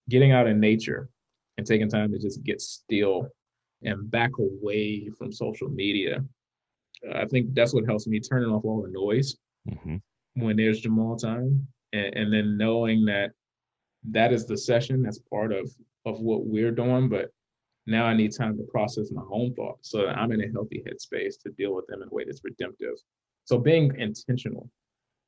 getting 0.09 0.31
out 0.31 0.47
in 0.47 0.59
nature 0.59 1.09
and 1.57 1.65
taking 1.65 1.89
time 1.89 2.11
to 2.11 2.19
just 2.19 2.43
get 2.43 2.61
still 2.61 3.27
and 3.81 4.09
back 4.09 4.31
away 4.37 5.09
from 5.17 5.31
social 5.31 5.67
media. 5.67 6.23
I 7.13 7.25
think 7.25 7.53
that's 7.53 7.73
what 7.73 7.85
helps 7.85 8.07
me 8.07 8.19
turning 8.19 8.49
off 8.49 8.65
all 8.65 8.81
the 8.81 8.91
noise 8.91 9.35
mm-hmm. 9.69 9.97
when 10.35 10.57
there's 10.57 10.81
Jamal 10.81 11.17
time, 11.17 11.67
and, 11.93 12.13
and 12.15 12.33
then 12.33 12.57
knowing 12.57 13.05
that 13.05 13.31
that 14.11 14.33
is 14.33 14.45
the 14.45 14.57
session 14.57 15.01
that's 15.01 15.19
part 15.19 15.51
of 15.51 15.71
of 16.05 16.19
what 16.19 16.45
we're 16.45 16.71
doing, 16.71 17.09
but 17.09 17.31
now 17.87 18.05
I 18.05 18.15
need 18.15 18.31
time 18.35 18.57
to 18.57 18.63
process 18.63 19.11
my 19.11 19.23
own 19.31 19.53
thoughts 19.53 19.91
so 19.91 20.05
that 20.05 20.17
I'm 20.17 20.31
in 20.31 20.41
a 20.41 20.51
healthy 20.51 20.83
headspace 20.87 21.35
to 21.43 21.51
deal 21.57 21.75
with 21.75 21.85
them 21.87 22.01
in 22.01 22.07
a 22.07 22.13
way 22.13 22.23
that's 22.25 22.41
redemptive. 22.43 22.95
So 23.45 23.59
being 23.59 23.93
intentional 23.97 24.69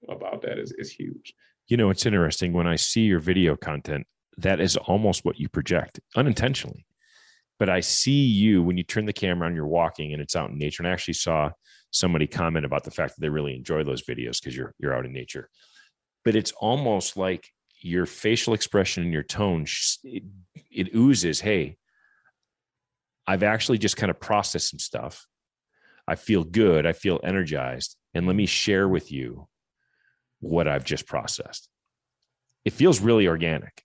about 0.09 0.41
that 0.43 0.57
is, 0.57 0.73
is 0.77 0.91
huge. 0.91 1.33
You 1.67 1.77
know, 1.77 1.89
it's 1.89 2.05
interesting 2.05 2.53
when 2.53 2.67
I 2.67 2.75
see 2.75 3.01
your 3.01 3.19
video 3.19 3.55
content, 3.55 4.07
that 4.37 4.59
is 4.59 4.75
almost 4.77 5.25
what 5.25 5.39
you 5.39 5.49
project 5.49 5.99
unintentionally. 6.15 6.85
But 7.59 7.69
I 7.69 7.79
see 7.79 8.25
you 8.25 8.61
when 8.61 8.77
you 8.77 8.83
turn 8.83 9.05
the 9.05 9.13
camera 9.13 9.47
on, 9.47 9.55
you're 9.55 9.67
walking 9.67 10.13
and 10.13 10.21
it's 10.21 10.35
out 10.35 10.49
in 10.49 10.57
nature. 10.57 10.83
And 10.83 10.87
I 10.87 10.93
actually 10.93 11.15
saw 11.15 11.51
somebody 11.91 12.27
comment 12.27 12.65
about 12.65 12.83
the 12.83 12.91
fact 12.91 13.15
that 13.15 13.21
they 13.21 13.29
really 13.29 13.55
enjoy 13.55 13.83
those 13.83 14.03
videos 14.03 14.39
because 14.39 14.55
you're 14.55 14.73
you're 14.77 14.93
out 14.93 15.05
in 15.05 15.13
nature. 15.13 15.49
But 16.23 16.35
it's 16.35 16.51
almost 16.51 17.17
like 17.17 17.49
your 17.79 18.05
facial 18.05 18.53
expression 18.53 19.03
and 19.03 19.13
your 19.13 19.23
tone, 19.23 19.65
it, 20.03 20.23
it 20.71 20.95
oozes, 20.95 21.39
hey, 21.39 21.77
I've 23.25 23.43
actually 23.43 23.77
just 23.77 23.97
kind 23.97 24.09
of 24.09 24.19
processed 24.19 24.69
some 24.69 24.79
stuff. 24.79 25.25
I 26.07 26.15
feel 26.15 26.43
good. 26.43 26.85
I 26.85 26.93
feel 26.93 27.19
energized. 27.23 27.95
And 28.13 28.25
let 28.25 28.35
me 28.35 28.45
share 28.45 28.87
with 28.87 29.11
you 29.11 29.47
what 30.39 30.67
I've 30.67 30.85
just 30.85 31.05
processed. 31.05 31.69
It 32.63 32.73
feels 32.73 32.99
really 32.99 33.27
organic. 33.27 33.83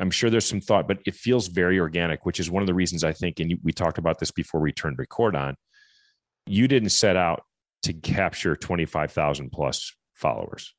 I'm 0.00 0.10
sure 0.10 0.30
there's 0.30 0.48
some 0.48 0.60
thought, 0.60 0.88
but 0.88 0.98
it 1.06 1.14
feels 1.14 1.48
very 1.48 1.78
organic, 1.78 2.24
which 2.26 2.40
is 2.40 2.50
one 2.50 2.62
of 2.62 2.66
the 2.66 2.74
reasons 2.74 3.04
I 3.04 3.12
think, 3.12 3.40
and 3.40 3.58
we 3.62 3.72
talked 3.72 3.98
about 3.98 4.18
this 4.18 4.30
before 4.30 4.60
we 4.60 4.72
turned 4.72 4.98
record 4.98 5.36
on, 5.36 5.56
you 6.46 6.68
didn't 6.68 6.90
set 6.90 7.16
out 7.16 7.42
to 7.84 7.92
capture 7.92 8.56
25,000 8.56 9.50
plus 9.50 9.92
followers, 10.14 10.74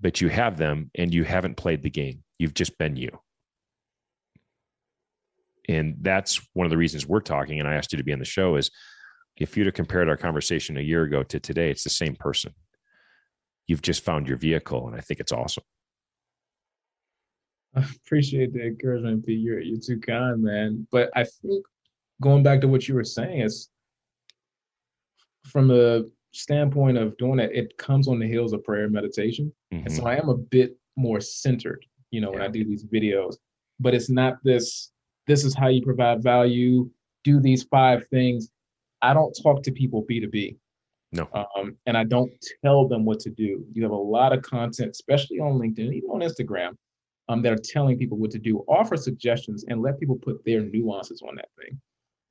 but 0.00 0.20
you 0.20 0.28
have 0.28 0.56
them 0.56 0.90
and 0.94 1.12
you 1.12 1.24
haven't 1.24 1.56
played 1.56 1.82
the 1.82 1.90
game. 1.90 2.22
You've 2.38 2.54
just 2.54 2.78
been 2.78 2.96
you. 2.96 3.10
And 5.68 5.96
that's 6.00 6.40
one 6.52 6.66
of 6.66 6.70
the 6.70 6.76
reasons 6.76 7.06
we're 7.06 7.20
talking. 7.20 7.58
And 7.58 7.68
I 7.68 7.74
asked 7.74 7.92
you 7.92 7.98
to 7.98 8.04
be 8.04 8.12
on 8.12 8.20
the 8.20 8.24
show 8.24 8.56
is 8.56 8.70
if 9.36 9.56
you'd 9.56 9.66
have 9.66 9.74
compared 9.74 10.08
our 10.08 10.16
conversation 10.16 10.76
a 10.76 10.82
year 10.82 11.02
ago 11.02 11.22
to 11.24 11.40
today, 11.40 11.70
it's 11.70 11.84
the 11.84 11.90
same 11.90 12.14
person 12.14 12.54
you've 13.66 13.82
just 13.82 14.04
found 14.04 14.28
your 14.28 14.36
vehicle. 14.36 14.86
And 14.86 14.96
I 14.96 15.00
think 15.00 15.20
it's 15.20 15.32
awesome. 15.32 15.64
I 17.76 17.84
appreciate 18.04 18.52
the 18.52 18.66
encouragement, 18.66 19.26
Pete. 19.26 19.40
You're, 19.40 19.60
you're 19.60 19.80
too 19.80 20.00
kind, 20.00 20.42
man. 20.42 20.86
But 20.90 21.10
I 21.14 21.24
think 21.24 21.64
going 22.20 22.42
back 22.42 22.60
to 22.62 22.68
what 22.68 22.88
you 22.88 22.94
were 22.94 23.04
saying 23.04 23.42
is 23.42 23.68
from 25.44 25.68
the 25.68 26.10
standpoint 26.32 26.98
of 26.98 27.16
doing 27.18 27.38
it, 27.38 27.50
it 27.54 27.76
comes 27.78 28.08
on 28.08 28.18
the 28.18 28.26
heels 28.26 28.52
of 28.52 28.64
prayer 28.64 28.84
and 28.84 28.92
meditation. 28.92 29.52
Mm-hmm. 29.72 29.86
And 29.86 29.94
so 29.94 30.00
mm-hmm. 30.00 30.08
I 30.08 30.18
am 30.18 30.28
a 30.28 30.36
bit 30.36 30.76
more 30.96 31.20
centered, 31.20 31.84
you 32.10 32.20
know, 32.20 32.30
yeah. 32.32 32.38
when 32.38 32.42
I 32.42 32.48
do 32.48 32.64
these 32.64 32.84
videos. 32.84 33.36
But 33.78 33.94
it's 33.94 34.10
not 34.10 34.38
this, 34.42 34.92
this 35.26 35.44
is 35.44 35.54
how 35.54 35.68
you 35.68 35.82
provide 35.82 36.22
value, 36.22 36.90
do 37.24 37.40
these 37.40 37.64
five 37.64 38.06
things. 38.08 38.50
I 39.02 39.12
don't 39.12 39.32
talk 39.42 39.62
to 39.64 39.72
people 39.72 40.04
B2B. 40.10 40.56
No. 41.12 41.28
Um, 41.34 41.76
and 41.86 41.96
I 41.96 42.04
don't 42.04 42.30
tell 42.64 42.88
them 42.88 43.04
what 43.04 43.20
to 43.20 43.30
do. 43.30 43.64
You 43.72 43.82
have 43.82 43.92
a 43.92 43.96
lot 43.96 44.32
of 44.32 44.42
content, 44.42 44.90
especially 44.90 45.38
on 45.38 45.58
LinkedIn, 45.58 45.92
even 45.92 46.10
on 46.10 46.20
Instagram, 46.20 46.76
um, 47.28 47.42
that 47.42 47.52
are 47.52 47.56
telling 47.56 47.98
people 47.98 48.18
what 48.18 48.30
to 48.32 48.38
do. 48.38 48.64
Offer 48.68 48.96
suggestions 48.96 49.64
and 49.68 49.82
let 49.82 49.98
people 49.98 50.16
put 50.16 50.44
their 50.44 50.60
nuances 50.60 51.22
on 51.22 51.36
that 51.36 51.48
thing. 51.58 51.80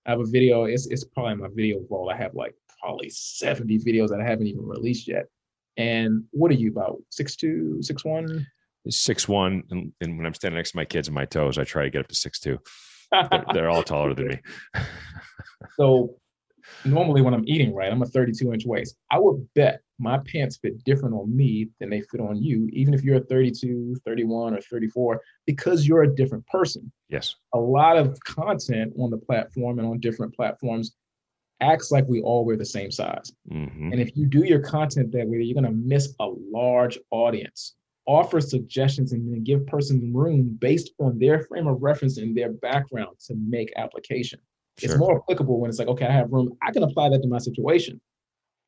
I 0.05 0.11
have 0.11 0.19
a 0.19 0.25
video, 0.25 0.65
it's, 0.65 0.87
it's 0.87 1.03
probably 1.03 1.35
my 1.35 1.49
video 1.53 1.79
vault. 1.89 2.11
I 2.11 2.17
have 2.17 2.33
like 2.35 2.55
probably 2.79 3.09
70 3.09 3.79
videos 3.79 4.09
that 4.09 4.21
I 4.21 4.25
haven't 4.25 4.47
even 4.47 4.65
released 4.65 5.07
yet. 5.07 5.25
And 5.77 6.23
what 6.31 6.51
are 6.51 6.55
you 6.55 6.71
about? 6.71 7.01
Six 7.09 7.35
two, 7.35 7.79
six 7.81 8.05
one? 8.05 8.45
Six 8.89 9.27
one. 9.27 9.63
And, 9.71 9.91
and 9.99 10.17
when 10.17 10.25
I'm 10.25 10.33
standing 10.33 10.57
next 10.57 10.71
to 10.71 10.77
my 10.77 10.85
kids 10.85 11.07
and 11.07 11.15
my 11.15 11.25
toes, 11.25 11.57
I 11.57 11.63
try 11.63 11.83
to 11.83 11.89
get 11.89 12.01
up 12.01 12.07
to 12.07 12.15
six 12.15 12.39
two. 12.39 12.59
they're, 13.11 13.45
they're 13.53 13.69
all 13.69 13.83
taller 13.83 14.13
than 14.13 14.27
me. 14.27 14.39
so 15.77 16.15
normally 16.85 17.21
when 17.21 17.33
I'm 17.33 17.43
eating 17.47 17.73
right, 17.73 17.91
I'm 17.91 18.01
a 18.01 18.05
32 18.05 18.53
inch 18.53 18.65
waist. 18.65 18.95
I 19.11 19.19
would 19.19 19.47
bet 19.55 19.81
my 19.97 20.17
pants 20.19 20.57
fit 20.57 20.83
different 20.83 21.15
on 21.15 21.35
me 21.35 21.69
than 21.79 21.89
they 21.89 22.01
fit 22.01 22.19
on 22.19 22.41
you, 22.41 22.69
even 22.73 22.93
if 22.93 23.03
you're 23.03 23.17
a 23.17 23.23
32, 23.23 23.95
31, 24.05 24.53
or 24.53 24.61
34, 24.61 25.21
because 25.45 25.87
you're 25.87 26.03
a 26.03 26.15
different 26.15 26.45
person. 26.47 26.91
Yes. 27.09 27.35
A 27.53 27.59
lot 27.59 27.97
of 27.97 28.19
content 28.21 28.93
on 28.99 29.09
the 29.09 29.17
platform 29.17 29.79
and 29.79 29.87
on 29.87 29.99
different 29.99 30.35
platforms 30.35 30.95
acts 31.61 31.91
like 31.91 32.05
we 32.07 32.21
all 32.21 32.45
wear 32.45 32.57
the 32.57 32.65
same 32.65 32.91
size. 32.91 33.31
Mm-hmm. 33.51 33.93
And 33.93 34.01
if 34.01 34.15
you 34.15 34.25
do 34.25 34.43
your 34.43 34.59
content 34.59 35.11
that 35.13 35.27
way, 35.27 35.37
you're 35.37 35.59
going 35.59 35.71
to 35.71 35.87
miss 35.87 36.13
a 36.19 36.27
large 36.27 36.99
audience. 37.11 37.75
Offer 38.07 38.41
suggestions 38.41 39.13
and 39.13 39.31
then 39.31 39.43
give 39.43 39.65
person 39.65 40.13
room 40.13 40.57
based 40.59 40.91
on 40.99 41.17
their 41.17 41.43
frame 41.43 41.67
of 41.67 41.81
reference 41.81 42.17
and 42.17 42.35
their 42.37 42.51
background 42.51 43.17
to 43.27 43.35
make 43.35 43.71
application. 43.77 44.39
Sure. 44.77 44.91
It's 44.91 44.99
more 44.99 45.17
applicable 45.21 45.59
when 45.59 45.69
it's 45.69 45.79
like, 45.79 45.87
okay, 45.87 46.05
I 46.05 46.11
have 46.11 46.31
room. 46.31 46.55
I 46.61 46.71
can 46.71 46.83
apply 46.83 47.09
that 47.09 47.21
to 47.21 47.27
my 47.27 47.37
situation. 47.37 47.99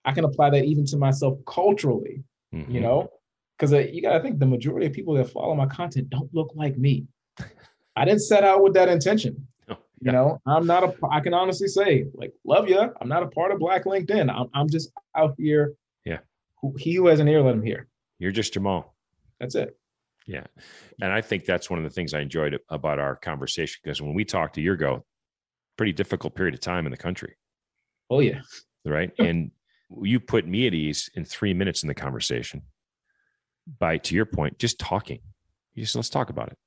I 0.08 0.14
can 0.14 0.24
apply 0.24 0.50
that 0.52 0.64
even 0.64 0.86
to 0.88 0.98
myself 0.98 1.38
culturally, 1.46 2.24
mm-hmm. 2.56 2.72
you 2.72 2.80
know, 2.80 3.10
because 3.58 3.74
uh, 3.74 3.80
you 3.80 4.02
got 4.02 4.14
to 4.14 4.22
think 4.22 4.40
the 4.40 4.46
majority 4.46 4.86
of 4.88 4.94
people 4.94 5.14
that 5.16 5.30
follow 5.30 5.54
my 5.54 5.66
content 5.66 6.10
don't 6.10 6.34
look 6.34 6.52
like 6.56 6.78
me. 6.78 7.06
I 7.98 8.06
didn't 8.06 8.22
set 8.22 8.46
out 8.46 8.64
with 8.64 8.74
that 8.76 8.88
intention. 8.88 9.46
Oh, 9.70 9.76
yeah. 10.02 10.12
You 10.12 10.12
know, 10.14 10.42
I'm 10.46 10.66
not 10.66 10.84
a, 10.86 10.96
I 11.12 11.20
can 11.20 11.34
honestly 11.34 11.68
say, 11.68 12.06
like, 12.14 12.34
love 12.46 12.70
you. 12.70 12.80
I'm 13.02 13.10
not 13.10 13.22
a 13.22 13.28
part 13.28 13.52
of 13.52 13.60
Black 13.60 13.84
LinkedIn. 13.84 14.34
I'm, 14.34 14.48
I'm 14.54 14.70
just 14.70 14.92
out 15.14 15.36
here. 15.38 15.74
Yeah. 16.06 16.20
Who, 16.62 16.74
he 16.80 16.96
who 16.96 17.08
has 17.08 17.20
an 17.20 17.28
ear, 17.28 17.42
let 17.42 17.56
him 17.56 17.64
hear. 17.64 17.90
You're 18.18 18.32
just 18.32 18.54
Jamal. 18.54 18.96
That's 19.42 19.56
it. 19.56 19.78
Yeah. 20.26 20.46
And 21.02 21.12
I 21.12 21.20
think 21.20 21.44
that's 21.44 21.70
one 21.70 21.80
of 21.80 21.84
the 21.84 21.90
things 21.90 22.14
I 22.14 22.22
enjoyed 22.22 22.58
about 22.70 22.98
our 22.98 23.18
conversation 23.18 23.80
because 23.84 24.02
when 24.02 24.14
we 24.14 24.24
talked 24.24 24.58
a 24.58 24.62
year 24.62 24.74
ago, 24.74 25.06
pretty 25.78 25.94
difficult 25.94 26.34
period 26.34 26.54
of 26.54 26.62
time 26.62 26.86
in 26.86 26.92
the 26.92 26.98
country. 26.98 27.36
Oh 28.10 28.20
yeah. 28.20 28.40
Right. 28.86 29.12
and 29.20 29.52
you 30.02 30.20
put 30.20 30.48
me 30.48 30.68
at 30.68 30.74
ease 30.74 31.10
in 31.16 31.26
three 31.26 31.54
minutes 31.54 31.84
in 31.84 31.88
the 31.88 31.94
conversation 31.94 32.64
by, 33.80 33.98
to 33.98 34.16
your 34.16 34.26
point, 34.26 34.60
just 34.60 34.80
talking. 34.80 35.20
You 35.74 35.84
just 35.84 35.96
let's 35.96 36.10
talk 36.10 36.30
about 36.30 36.50
it. 36.50 36.58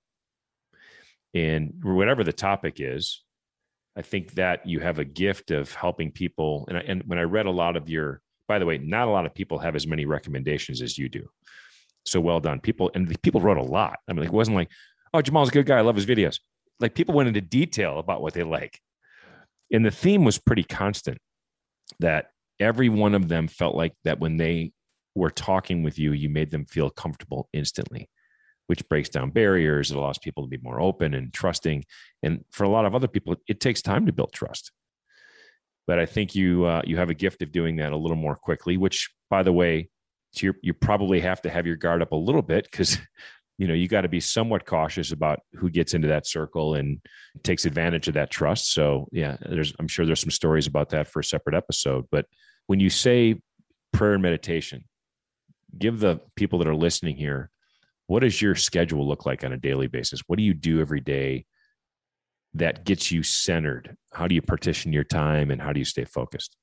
And 1.35 1.74
whatever 1.83 2.24
the 2.24 2.33
topic 2.33 2.76
is, 2.78 3.22
I 3.96 4.02
think 4.02 4.35
that 4.35 4.66
you 4.66 4.80
have 4.80 4.98
a 4.98 5.04
gift 5.04 5.50
of 5.50 5.72
helping 5.74 6.11
people. 6.11 6.64
And, 6.68 6.78
I, 6.78 6.80
and 6.80 7.02
when 7.06 7.18
I 7.18 7.22
read 7.22 7.46
a 7.46 7.50
lot 7.50 7.76
of 7.76 7.88
your, 7.88 8.20
by 8.48 8.59
the 8.59 8.66
way, 8.66 8.78
not 8.78 9.09
a 9.09 9.11
lot 9.11 9.26
of 9.26 9.35
people 9.35 9.59
have 9.59 9.76
as 9.76 9.87
many 9.87 10.06
recommendations 10.06 10.83
as 10.83 10.96
you 10.96 11.09
do. 11.09 11.28
So 12.06 12.20
well 12.20 12.40
done. 12.40 12.61
People, 12.61 12.90
and 12.94 13.20
people 13.22 13.40
wrote 13.40 13.59
a 13.59 13.62
lot. 13.62 13.98
I 14.09 14.12
mean, 14.12 14.24
it 14.24 14.33
wasn't 14.33 14.56
like, 14.56 14.70
oh, 15.12 15.22
Jamal's 15.22 15.50
a 15.50 15.52
good 15.52 15.66
guy. 15.66 15.78
I 15.78 15.83
love 15.83 15.96
his 15.96 16.06
videos. 16.06 16.38
Like 16.78 16.94
people 16.94 17.14
went 17.14 17.28
into 17.28 17.40
detail 17.40 17.98
about 17.98 18.22
what 18.22 18.33
they 18.33 18.42
like. 18.42 18.80
And 19.72 19.85
the 19.85 19.90
theme 19.90 20.24
was 20.24 20.38
pretty 20.38 20.64
constant 20.64 21.18
that 22.00 22.30
every 22.61 22.88
one 22.88 23.14
of 23.14 23.29
them 23.29 23.48
felt 23.48 23.75
like 23.75 23.94
that 24.04 24.21
when 24.21 24.37
they 24.37 24.73
were 25.15 25.31
talking 25.31 25.83
with 25.83 25.98
you, 25.98 26.13
you 26.13 26.29
made 26.29 26.50
them 26.50 26.67
feel 26.67 26.90
comfortable 26.90 27.48
instantly, 27.52 28.08
which 28.67 28.88
breaks 28.88 29.08
down 29.08 29.31
barriers. 29.31 29.90
It 29.90 29.96
allows 29.96 30.19
people 30.19 30.44
to 30.44 30.48
be 30.48 30.58
more 30.63 30.81
open 30.81 31.15
and 31.15 31.33
trusting. 31.33 31.85
And 32.23 32.44
for 32.52 32.65
a 32.65 32.69
lot 32.69 32.85
of 32.85 32.94
other 32.94 33.08
people, 33.08 33.35
it 33.48 33.61
takes 33.61 33.83
time 33.83 34.06
to 34.06 34.13
build 34.13 34.33
trust. 34.33 34.71
But 35.87 35.98
I 35.98 36.06
think 36.06 36.37
you 36.37 36.67
uh, 36.67 36.83
you 36.85 36.98
have 36.98 37.11
a 37.11 37.15
gift 37.15 37.42
of 37.42 37.50
doing 37.50 37.77
that 37.77 37.92
a 37.92 37.96
little 37.96 38.17
more 38.17 38.37
quickly. 38.37 38.77
Which, 38.77 39.11
by 39.29 39.42
the 39.42 39.52
way, 39.52 39.88
you 40.40 40.75
probably 40.75 41.21
have 41.21 41.42
to 41.42 41.50
have 41.50 41.67
your 41.67 41.77
guard 41.77 42.02
up 42.02 42.13
a 42.13 42.17
little 42.17 42.42
bit 42.42 42.65
because 42.71 42.98
you 43.58 43.67
know 43.67 43.75
you 43.75 43.88
got 43.88 44.02
to 44.02 44.08
be 44.08 44.21
somewhat 44.21 44.65
cautious 44.65 45.13
about 45.13 45.40
who 45.52 45.69
gets 45.69 45.92
into 45.92 46.08
that 46.08 46.27
circle 46.27 46.75
and 46.75 47.00
takes 47.42 47.67
advantage 47.67 48.08
of 48.08 48.15
that 48.15 48.31
trust 48.31 48.73
so 48.73 49.06
yeah 49.13 49.37
there's 49.42 49.75
i'm 49.79 49.88
sure 49.88 50.06
there's 50.06 50.21
some 50.21 50.31
stories 50.31 50.67
about 50.67 50.88
that 50.88 51.08
for 51.08 51.21
a 51.21 51.25
separate 51.25 51.54
episode 51.54 52.06
but 52.11 52.25
when 52.71 52.79
you 52.79 52.88
say 52.88 53.35
prayer 53.92 54.14
and 54.14 54.23
meditation 54.23 54.85
give 55.77 55.98
the 55.98 56.21
people 56.37 56.56
that 56.60 56.68
are 56.68 56.77
listening 56.77 57.16
here 57.16 57.50
what 58.06 58.21
does 58.21 58.40
your 58.40 58.54
schedule 58.54 59.08
look 59.08 59.27
like 59.27 59.42
on 59.42 59.52
a 59.52 59.56
daily 59.56 59.88
basis 59.88 60.21
what 60.29 60.37
do 60.37 60.44
you 60.44 60.54
do 60.54 60.81
every 60.81 61.00
day 61.00 61.44
that 62.54 62.85
gets 62.85 63.10
you 63.10 63.25
centered 63.25 63.96
how 64.12 64.29
do 64.29 64.37
you 64.37 64.40
partition 64.40 64.92
your 64.92 65.02
time 65.02 65.50
and 65.50 65.60
how 65.60 65.73
do 65.73 65.81
you 65.81 65.85
stay 65.85 66.04
focused 66.04 66.56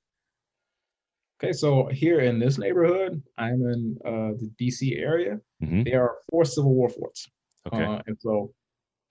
Okay, 1.44 1.54
so 1.54 1.86
here 1.92 2.22
in 2.22 2.40
this 2.40 2.58
neighborhood, 2.58 3.22
I'm 3.38 3.62
in 3.62 3.96
uh, 4.04 4.32
the 4.40 4.50
DC 4.60 5.00
area. 5.00 5.40
Mhm. 5.64 5.86
There 5.86 6.02
are 6.02 6.16
four 6.32 6.46
Civil 6.46 6.74
War 6.74 6.90
forts. 6.90 7.28
Okay. 7.68 7.84
Uh, 7.84 8.02
and 8.08 8.18
so 8.20 8.52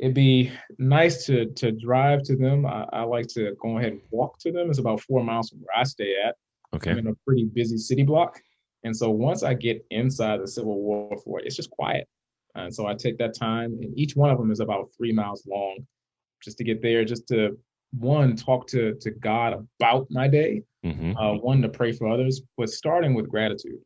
it'd 0.00 0.12
be 0.12 0.50
nice 0.76 1.24
to 1.26 1.46
to 1.60 1.70
drive 1.70 2.24
to 2.24 2.34
them. 2.34 2.66
I, 2.66 2.84
I 2.92 3.02
like 3.02 3.28
to 3.36 3.54
go 3.62 3.78
ahead 3.78 3.92
and 3.92 4.00
walk 4.10 4.40
to 4.40 4.50
them. 4.50 4.70
It's 4.70 4.80
about 4.80 5.02
four 5.02 5.22
miles 5.22 5.50
from 5.50 5.60
where 5.60 5.78
I 5.78 5.84
stay 5.84 6.16
at. 6.26 6.34
Okay. 6.76 6.90
I'm 6.90 6.98
in 6.98 7.06
a 7.08 7.14
pretty 7.26 7.44
busy 7.44 7.76
city 7.76 8.02
block. 8.02 8.40
And 8.84 8.96
so 8.96 9.10
once 9.10 9.42
I 9.42 9.54
get 9.54 9.84
inside 9.90 10.40
the 10.40 10.46
Civil 10.46 10.80
War 10.80 11.16
fort, 11.24 11.42
it's 11.44 11.56
just 11.56 11.70
quiet. 11.70 12.06
And 12.54 12.72
so 12.74 12.86
I 12.86 12.94
take 12.94 13.18
that 13.18 13.34
time, 13.34 13.72
and 13.82 13.98
each 13.98 14.16
one 14.16 14.30
of 14.30 14.38
them 14.38 14.50
is 14.50 14.60
about 14.60 14.90
three 14.96 15.12
miles 15.12 15.46
long, 15.46 15.86
just 16.42 16.56
to 16.58 16.64
get 16.64 16.80
there, 16.82 17.04
just 17.04 17.26
to 17.28 17.58
one 17.98 18.36
talk 18.36 18.66
to 18.68 18.94
to 19.00 19.10
God 19.10 19.66
about 19.80 20.06
my 20.10 20.28
day, 20.28 20.62
hmm 20.84 21.12
uh, 21.18 21.34
one 21.34 21.60
to 21.62 21.68
pray 21.68 21.92
for 21.92 22.08
others, 22.08 22.42
but 22.56 22.68
starting 22.70 23.14
with 23.14 23.28
gratitude. 23.28 23.80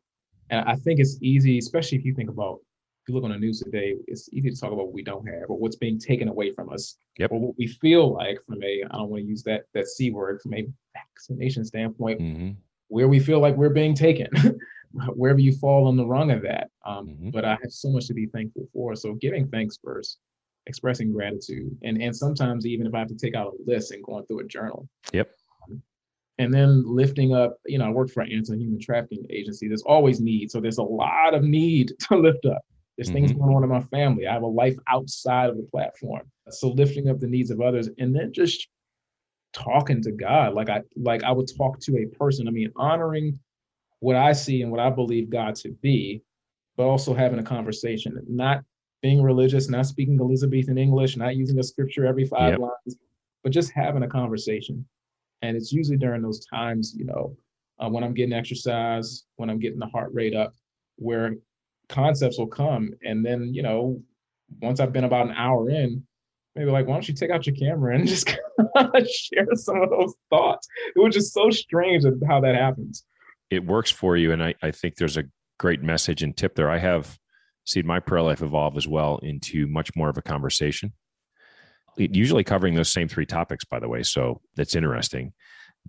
And 0.49 0.67
I 0.69 0.75
think 0.75 0.99
it's 0.99 1.17
easy, 1.21 1.57
especially 1.57 1.97
if 1.97 2.05
you 2.05 2.13
think 2.13 2.29
about 2.29 2.59
if 3.01 3.09
you 3.09 3.15
look 3.15 3.23
on 3.23 3.31
the 3.31 3.37
news 3.37 3.59
today, 3.61 3.95
it's 4.07 4.29
easy 4.31 4.49
to 4.51 4.55
talk 4.55 4.71
about 4.71 4.85
what 4.85 4.93
we 4.93 5.01
don't 5.03 5.25
have 5.25 5.49
or 5.49 5.57
what's 5.57 5.77
being 5.77 5.97
taken 5.97 6.27
away 6.27 6.51
from 6.51 6.69
us, 6.69 6.97
Yep. 7.17 7.31
or 7.31 7.39
what 7.39 7.57
we 7.57 7.67
feel 7.67 8.13
like 8.13 8.37
from 8.45 8.61
a 8.63 8.83
I 8.91 8.97
don't 8.97 9.09
want 9.09 9.23
to 9.23 9.27
use 9.27 9.43
that 9.43 9.63
that 9.73 9.87
c 9.87 10.11
word 10.11 10.41
from 10.41 10.53
a 10.53 10.67
vaccination 10.93 11.63
standpoint, 11.65 12.19
hmm 12.21 12.51
where 12.91 13.07
we 13.07 13.19
feel 13.19 13.39
like 13.39 13.55
we're 13.55 13.69
being 13.69 13.95
taken, 13.95 14.27
wherever 15.15 15.39
you 15.39 15.53
fall 15.53 15.87
on 15.87 15.95
the 15.95 16.05
rung 16.05 16.29
of 16.29 16.41
that. 16.41 16.69
Um, 16.85 17.07
Mhm. 17.07 17.31
But 17.31 17.45
I 17.45 17.57
have 17.61 17.71
so 17.71 17.89
much 17.89 18.07
to 18.07 18.13
be 18.13 18.25
thankful 18.27 18.67
for. 18.73 18.95
So 18.95 19.13
giving 19.15 19.47
thanks 19.47 19.79
first, 19.81 20.19
expressing 20.67 21.11
gratitude, 21.13 21.75
and 21.83 22.01
and 22.01 22.13
sometimes 22.15 22.65
even 22.67 22.85
if 22.85 22.93
I 22.93 22.99
have 22.99 23.07
to 23.07 23.15
take 23.15 23.33
out 23.33 23.53
a 23.53 23.69
list 23.71 23.91
and 23.91 24.03
going 24.03 24.25
through 24.25 24.41
a 24.41 24.43
journal. 24.43 24.89
Yep. 25.13 25.31
Um, 25.63 25.81
and 26.37 26.53
then 26.53 26.83
lifting 26.85 27.33
up, 27.33 27.57
you 27.65 27.77
know, 27.77 27.85
I 27.85 27.89
work 27.91 28.09
for 28.09 28.21
an 28.21 28.31
anti-human 28.31 28.79
trafficking 28.81 29.25
agency. 29.29 29.69
There's 29.69 29.83
always 29.83 30.19
need. 30.19 30.51
So 30.51 30.59
there's 30.59 30.79
a 30.79 30.83
lot 30.83 31.33
of 31.33 31.43
need 31.43 31.93
to 32.09 32.17
lift 32.17 32.45
up. 32.45 32.61
There's 32.97 33.09
things 33.09 33.31
going 33.31 33.55
on 33.55 33.63
in 33.63 33.69
my 33.69 33.81
family. 33.83 34.27
I 34.27 34.33
have 34.33 34.43
a 34.43 34.47
life 34.47 34.77
outside 34.89 35.49
of 35.49 35.55
the 35.55 35.63
platform. 35.63 36.23
So 36.49 36.69
lifting 36.69 37.09
up 37.09 37.19
the 37.19 37.27
needs 37.27 37.49
of 37.49 37.61
others 37.61 37.89
and 37.97 38.13
then 38.13 38.33
just 38.33 38.67
talking 39.53 40.01
to 40.01 40.11
God 40.11 40.53
like 40.53 40.69
I 40.69 40.81
like 40.95 41.23
I 41.23 41.31
would 41.31 41.49
talk 41.57 41.79
to 41.81 41.97
a 41.97 42.05
person. 42.17 42.47
I 42.47 42.51
mean, 42.51 42.71
honoring 42.75 43.39
what 43.99 44.15
I 44.15 44.33
see 44.33 44.61
and 44.61 44.71
what 44.71 44.79
I 44.79 44.89
believe 44.89 45.29
God 45.29 45.55
to 45.55 45.69
be, 45.81 46.21
but 46.75 46.83
also 46.83 47.13
having 47.13 47.39
a 47.39 47.43
conversation, 47.43 48.19
not 48.27 48.63
being 49.01 49.21
religious, 49.21 49.69
not 49.69 49.85
speaking 49.85 50.19
Elizabethan 50.19 50.77
English, 50.77 51.17
not 51.17 51.35
using 51.35 51.59
a 51.59 51.63
scripture 51.63 52.05
every 52.05 52.25
five 52.25 52.51
Yep. 52.51 52.59
lines, 52.59 52.97
but 53.43 53.51
just 53.51 53.71
having 53.71 54.03
a 54.03 54.07
conversation. 54.07 54.85
And 55.41 55.57
it's 55.57 55.71
usually 55.71 55.97
during 55.97 56.21
those 56.21 56.45
times, 56.45 56.93
you 56.95 57.05
know, 57.05 57.35
uh, 57.79 57.89
when 57.89 58.03
I'm 58.03 58.13
getting 58.13 58.33
exercise, 58.33 59.25
when 59.37 59.49
I'm 59.49 59.59
getting 59.59 59.79
the 59.79 59.87
heart 59.87 60.13
rate 60.13 60.35
up, 60.35 60.53
where 60.97 61.35
concepts 61.89 62.37
will 62.37 62.47
come. 62.47 62.93
And 63.03 63.25
then, 63.25 63.53
you 63.53 63.63
know, 63.63 64.01
once 64.61 64.79
I've 64.79 64.93
been 64.93 65.03
about 65.03 65.27
an 65.27 65.35
hour 65.35 65.69
in, 65.69 66.05
maybe 66.55 66.71
like, 66.71 66.87
why 66.87 66.93
don't 66.93 67.07
you 67.07 67.13
take 67.13 67.31
out 67.31 67.45
your 67.45 67.55
camera 67.55 67.95
and 67.95 68.07
just 68.07 68.27
share 68.27 69.47
some 69.53 69.81
of 69.81 69.89
those 69.89 70.13
thoughts? 70.29 70.67
It 70.95 70.99
was 70.99 71.13
just 71.13 71.33
so 71.33 71.49
strange 71.49 72.03
how 72.27 72.41
that 72.41 72.55
happens. 72.55 73.03
it 73.49 73.65
works 73.65 73.91
for 73.91 74.17
you. 74.17 74.31
And 74.31 74.43
I, 74.43 74.55
I 74.61 74.71
think 74.71 74.95
there's 74.95 75.17
a 75.17 75.25
great 75.59 75.81
message 75.83 76.23
and 76.23 76.35
tip 76.35 76.55
there. 76.55 76.69
I 76.69 76.79
have 76.79 77.17
seen 77.65 77.85
my 77.85 77.99
prayer 77.99 78.21
life 78.21 78.41
evolve 78.41 78.77
as 78.77 78.87
well 78.87 79.19
into 79.21 79.67
much 79.67 79.91
more 79.95 80.09
of 80.09 80.17
a 80.17 80.21
conversation. 80.21 80.93
It, 81.97 82.15
usually 82.15 82.43
covering 82.43 82.73
those 82.73 82.91
same 82.91 83.07
three 83.07 83.25
topics, 83.25 83.65
by 83.65 83.79
the 83.79 83.89
way. 83.89 84.03
So 84.03 84.41
that's 84.55 84.75
interesting. 84.75 85.33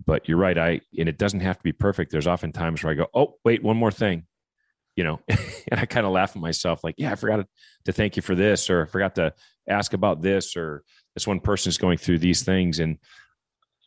But 0.05 0.27
you're 0.27 0.37
right. 0.37 0.57
I 0.57 0.81
and 0.97 1.07
it 1.07 1.17
doesn't 1.17 1.41
have 1.41 1.57
to 1.57 1.63
be 1.63 1.71
perfect. 1.71 2.11
There's 2.11 2.27
often 2.27 2.51
times 2.51 2.83
where 2.83 2.91
I 2.91 2.95
go, 2.95 3.07
oh, 3.13 3.35
wait, 3.45 3.63
one 3.63 3.77
more 3.77 3.91
thing. 3.91 4.25
You 4.95 5.03
know, 5.03 5.19
and 5.27 5.79
I 5.79 5.85
kind 5.85 6.05
of 6.05 6.11
laugh 6.11 6.35
at 6.35 6.41
myself, 6.41 6.83
like, 6.83 6.95
yeah, 6.97 7.11
I 7.11 7.15
forgot 7.15 7.45
to, 7.85 7.91
thank 7.91 8.15
you 8.15 8.21
for 8.21 8.35
this, 8.35 8.69
or 8.69 8.83
I 8.83 8.85
forgot 8.85 9.15
to 9.15 9.33
ask 9.67 9.93
about 9.93 10.21
this, 10.21 10.55
or 10.55 10.83
this 11.15 11.27
one 11.27 11.39
person 11.39 11.69
is 11.69 11.77
going 11.77 11.97
through 11.97 12.19
these 12.19 12.43
things. 12.43 12.79
And 12.79 12.97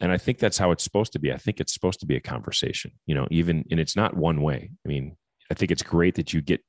and 0.00 0.12
i 0.12 0.18
think 0.18 0.38
that's 0.38 0.58
how 0.58 0.70
it's 0.72 0.84
supposed 0.84 1.12
to 1.12 1.18
be 1.18 1.32
i 1.32 1.38
think 1.38 1.58
it's 1.58 1.72
supposed 1.72 2.00
to 2.00 2.06
be 2.06 2.16
a 2.16 2.20
conversation 2.20 2.92
you 3.06 3.14
know 3.14 3.26
even 3.30 3.64
and 3.70 3.80
it's 3.80 3.96
not 3.96 4.14
one 4.14 4.42
way 4.42 4.70
i 4.84 4.88
mean 4.88 5.16
i 5.50 5.54
think 5.54 5.70
it's 5.70 5.82
great 5.82 6.16
that 6.16 6.32
you 6.32 6.42
get 6.42 6.60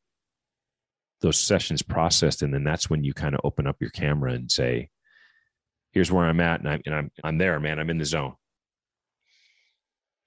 those 1.22 1.38
sessions 1.38 1.82
processed 1.82 2.42
and 2.42 2.54
then 2.54 2.64
that's 2.64 2.90
when 2.90 3.04
you 3.04 3.14
kind 3.14 3.36
of 3.36 3.42
open 3.44 3.68
up 3.68 3.76
your 3.80 3.90
camera 3.90 4.32
and 4.32 4.52
say 4.52 4.90
here's 5.92 6.12
where 6.12 6.26
i'm 6.26 6.40
at 6.40 6.60
and 6.60 6.70
i'm 6.70 6.82
and 6.86 6.96
i'm, 6.96 7.12
I'm 7.24 7.38
there 7.38 7.60
man 7.60 7.80
i'm 7.80 7.90
in 7.90 7.98
the 7.98 8.06
zone 8.06 8.36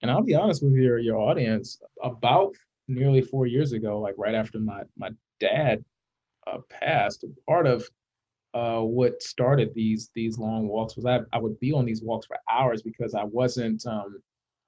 And 0.03 0.11
I'll 0.11 0.23
be 0.23 0.35
honest 0.35 0.63
with 0.63 0.75
your 0.75 0.99
your 0.99 1.17
audience. 1.17 1.79
About 2.03 2.55
nearly 2.91 3.23
four 3.23 3.47
years 3.47 3.73
ago, 3.73 4.01
like 4.01 4.15
right 4.19 4.35
after 4.35 4.59
my 4.59 4.83
my 4.99 5.11
dad 5.39 5.85
uh, 6.47 6.59
passed, 6.69 7.25
part 7.47 7.67
of 7.67 7.89
uh, 8.53 8.81
what 8.81 9.23
started 9.23 9.73
these 9.75 10.11
these 10.15 10.39
long 10.39 10.69
walks 10.69 10.97
was 10.97 11.07
I 11.07 11.21
I 11.33 11.39
would 11.39 11.59
be 11.61 11.73
on 11.73 11.85
these 11.85 12.03
walks 12.03 12.27
for 12.27 12.37
hours 12.51 12.83
because 12.83 13.15
I 13.15 13.25
wasn't 13.25 13.85
um, 13.87 14.21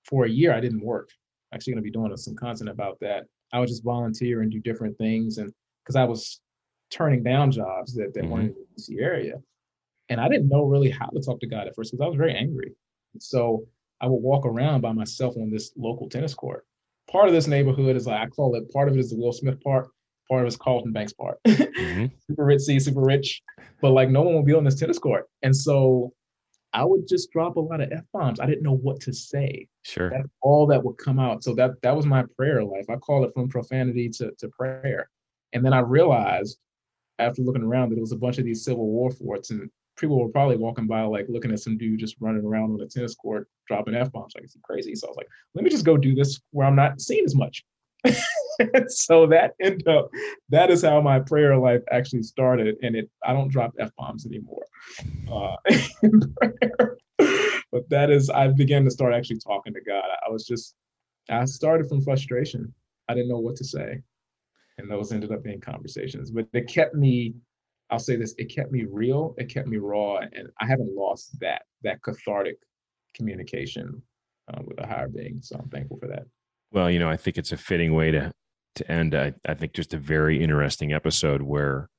for 0.05 0.25
a 0.25 0.31
year 0.31 0.55
I 0.55 0.61
didn't 0.61 0.85
work. 0.85 1.11
Actually, 1.53 1.75
going 1.75 1.85
to 1.85 1.91
be 1.91 1.91
doing 1.91 2.17
some 2.17 2.37
content 2.37 2.71
about 2.71 2.99
that. 3.01 3.25
I 3.53 3.61
would 3.61 3.69
just 3.69 3.85
volunteer 3.85 4.41
and 4.41 4.51
do 4.51 4.61
different 4.61 4.97
things, 4.97 5.39
and 5.39 5.53
because 5.85 5.97
I 5.97 6.05
was 6.05 6.41
turning 6.91 7.23
down 7.23 7.51
jobs 7.51 7.95
that 7.95 8.15
that 8.15 8.25
weren't 8.25 8.55
in 8.57 8.65
the 8.77 8.83
DC 8.83 9.03
area, 9.03 9.35
and 10.09 10.21
I 10.21 10.29
didn't 10.29 10.49
know 10.49 10.65
really 10.65 10.91
how 10.91 11.07
to 11.07 11.21
talk 11.21 11.41
to 11.41 11.47
God 11.47 11.67
at 11.67 11.75
first 11.75 11.93
because 11.93 12.05
I 12.05 12.09
was 12.09 12.17
very 12.17 12.35
angry. 12.35 12.73
So 13.19 13.67
I 14.01 14.07
would 14.07 14.23
walk 14.23 14.47
around 14.47 14.81
by 14.81 14.93
myself 14.93 15.37
on 15.37 15.51
this 15.51 15.73
local 15.77 16.09
tennis 16.09 16.35
court. 16.35 16.67
Part 17.13 17.29
of 17.29 17.35
this 17.35 17.47
neighborhood 17.47 17.95
is 17.95 18.07
like 18.07 18.21
I 18.21 18.27
call 18.27 18.55
it. 18.57 18.71
Part 18.73 18.89
of 18.89 18.97
it 18.97 19.01
is 19.01 19.11
the 19.11 19.17
Will 19.17 19.33
Smith 19.33 19.61
Park. 19.63 19.91
Part 20.29 20.41
of 20.41 20.47
it 20.47 20.49
is 20.49 20.57
Carlton 20.57 20.93
Banks 20.93 21.13
Park. 21.13 21.39
Mhm. 21.47 22.11
super 22.27 22.45
ritzy, 22.45 22.81
super 22.81 23.01
rich, 23.03 23.43
but 23.81 23.91
like 23.91 24.09
no 24.09 24.23
one 24.23 24.35
will 24.35 24.43
be 24.45 24.55
on 24.55 24.65
this 24.65 24.79
tennis 24.79 24.99
court. 24.99 25.27
And 25.43 25.55
so 25.55 26.13
I 26.73 26.85
would 26.85 27.07
just 27.09 27.31
drop 27.33 27.57
a 27.57 27.61
lot 27.61 27.81
of 27.83 27.91
f 27.93 28.05
bombs. 28.13 28.41
I 28.41 28.47
didn't 28.47 28.63
know 28.63 28.77
what 28.77 29.01
to 29.03 29.13
say. 29.13 29.67
sure 29.83 30.09
That's 30.11 30.29
all 30.41 30.67
that 30.69 30.83
would 30.83 30.97
come 30.97 31.19
out. 31.19 31.43
So 31.45 31.55
that 31.57 31.73
that 31.83 31.95
was 31.95 32.07
my 32.07 32.25
prayer 32.37 32.65
life. 32.65 32.87
I 32.89 32.97
call 32.97 33.25
it 33.25 33.33
from 33.35 33.49
profanity 33.49 34.09
to 34.11 34.31
to 34.39 34.49
prayer. 34.49 35.11
And 35.53 35.65
then 35.65 35.73
I 35.75 35.81
realized 35.81 36.59
after 37.19 37.43
looking 37.43 37.63
around 37.63 37.91
that 37.91 37.99
it 37.99 38.01
was 38.01 38.13
a 38.13 38.17
bunch 38.17 38.39
of 38.39 38.45
these 38.45 38.65
Civil 38.65 38.87
War 38.87 39.11
forts, 39.11 39.51
and 39.51 39.69
people 39.97 40.19
were 40.19 40.29
probably 40.29 40.57
walking 40.57 40.87
by 40.87 41.03
like 41.03 41.27
looking 41.29 41.53
at 41.53 41.61
some 41.61 41.79
dude 41.79 42.01
just 42.01 42.17
running 42.21 42.45
around 42.45 42.73
on 42.73 42.81
a 42.81 42.87
tennis 42.87 43.15
court 43.15 43.49
dropping 43.69 43.95
f 43.95 44.11
bombs. 44.13 44.35
Like, 44.35 44.45
he 44.45 44.61
crazy? 44.63 44.95
So 44.95 45.07
I 45.07 45.11
was 45.11 45.17
like, 45.17 45.29
let 45.55 45.65
me 45.65 45.71
just 45.71 45.85
go 45.85 45.97
do 45.97 46.15
this 46.15 46.41
where 46.51 46.67
I'm 46.67 46.77
not 46.77 47.01
seen 47.01 47.25
as 47.25 47.35
much. 47.35 47.65
so 48.89 49.27
that 49.27 49.55
ended 49.61 49.87
up 49.89 50.11
that 50.49 50.71
is 50.71 50.83
how 50.83 51.01
my 51.01 51.19
prayer 51.19 51.57
life 51.57 51.83
actually 51.91 52.23
started 52.23 52.77
and 52.83 52.97
it 52.97 53.09
i 53.25 53.33
don't 53.33 53.49
drop 53.49 53.73
f-bombs 53.79 54.27
anymore 54.27 54.65
uh, 55.31 55.57
but 57.71 57.89
that 57.89 58.11
is 58.11 58.29
i 58.31 58.49
began 58.49 58.85
to 58.85 58.91
start 58.91 59.15
actually 59.15 59.39
talking 59.39 59.73
to 59.73 59.81
god 59.81 60.05
i 60.27 60.31
was 60.31 60.45
just 60.45 60.75
i 61.31 61.45
started 61.45 61.89
from 61.89 62.03
frustration 62.03 62.73
i 63.09 63.15
didn't 63.15 63.29
know 63.29 63.39
what 63.39 63.57
to 63.57 63.65
say 63.65 64.01
and 64.79 64.91
those 64.91 65.13
ended 65.13 65.33
up 65.33 65.43
being 65.43 65.61
conversations 65.61 66.31
but 66.31 66.47
it 66.53 66.69
kept 66.69 66.95
me 66.95 67.35
i'll 67.93 67.99
say 68.01 68.17
this 68.17 68.35
it 68.39 68.47
kept 68.47 68.73
me 68.73 68.85
real 68.91 69.35
it 69.39 69.49
kept 69.49 69.69
me 69.69 69.77
raw 69.77 70.17
and 70.19 70.49
i 70.61 70.67
haven't 70.67 70.93
lost 70.97 71.39
that 71.39 71.63
that 71.85 72.03
cathartic 72.03 72.57
communication 73.15 74.03
uh, 74.53 74.61
with 74.65 74.81
a 74.81 74.87
higher 74.87 75.09
being 75.09 75.39
so 75.41 75.57
i'm 75.57 75.69
thankful 75.69 75.99
for 75.99 76.09
that 76.09 76.25
Well, 76.73 76.91
you 76.91 76.99
know, 76.99 77.11
I 77.11 77.19
think 77.19 77.37
it's 77.37 77.53
a 77.53 77.57
fitting 77.57 77.95
way 77.95 78.11
to 78.13 78.33
to 78.77 78.91
end. 78.91 79.15
I, 79.15 79.35
I 79.47 79.55
think 79.55 79.75
just 79.75 79.93
a 79.93 79.99
very 79.99 80.43
interesting 80.43 80.95
episode 80.95 81.43
where 81.43 81.91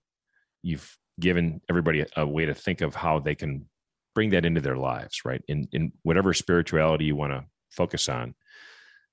you've 0.64 0.98
given 1.20 1.62
everybody 1.70 2.02
a, 2.02 2.08
a 2.18 2.26
way 2.26 2.46
to 2.46 2.56
think 2.56 2.82
of 2.82 2.96
how 2.96 3.20
they 3.20 3.36
can 3.36 3.70
bring 4.16 4.32
that 4.32 4.46
into 4.46 4.62
their 4.62 4.78
lives, 4.78 5.22
right? 5.26 5.44
In 5.48 5.68
in 5.72 5.92
whatever 6.02 6.34
spirituality 6.34 7.06
you 7.06 7.16
want 7.16 7.34
to 7.34 7.46
focus 7.70 8.10
on, 8.10 8.34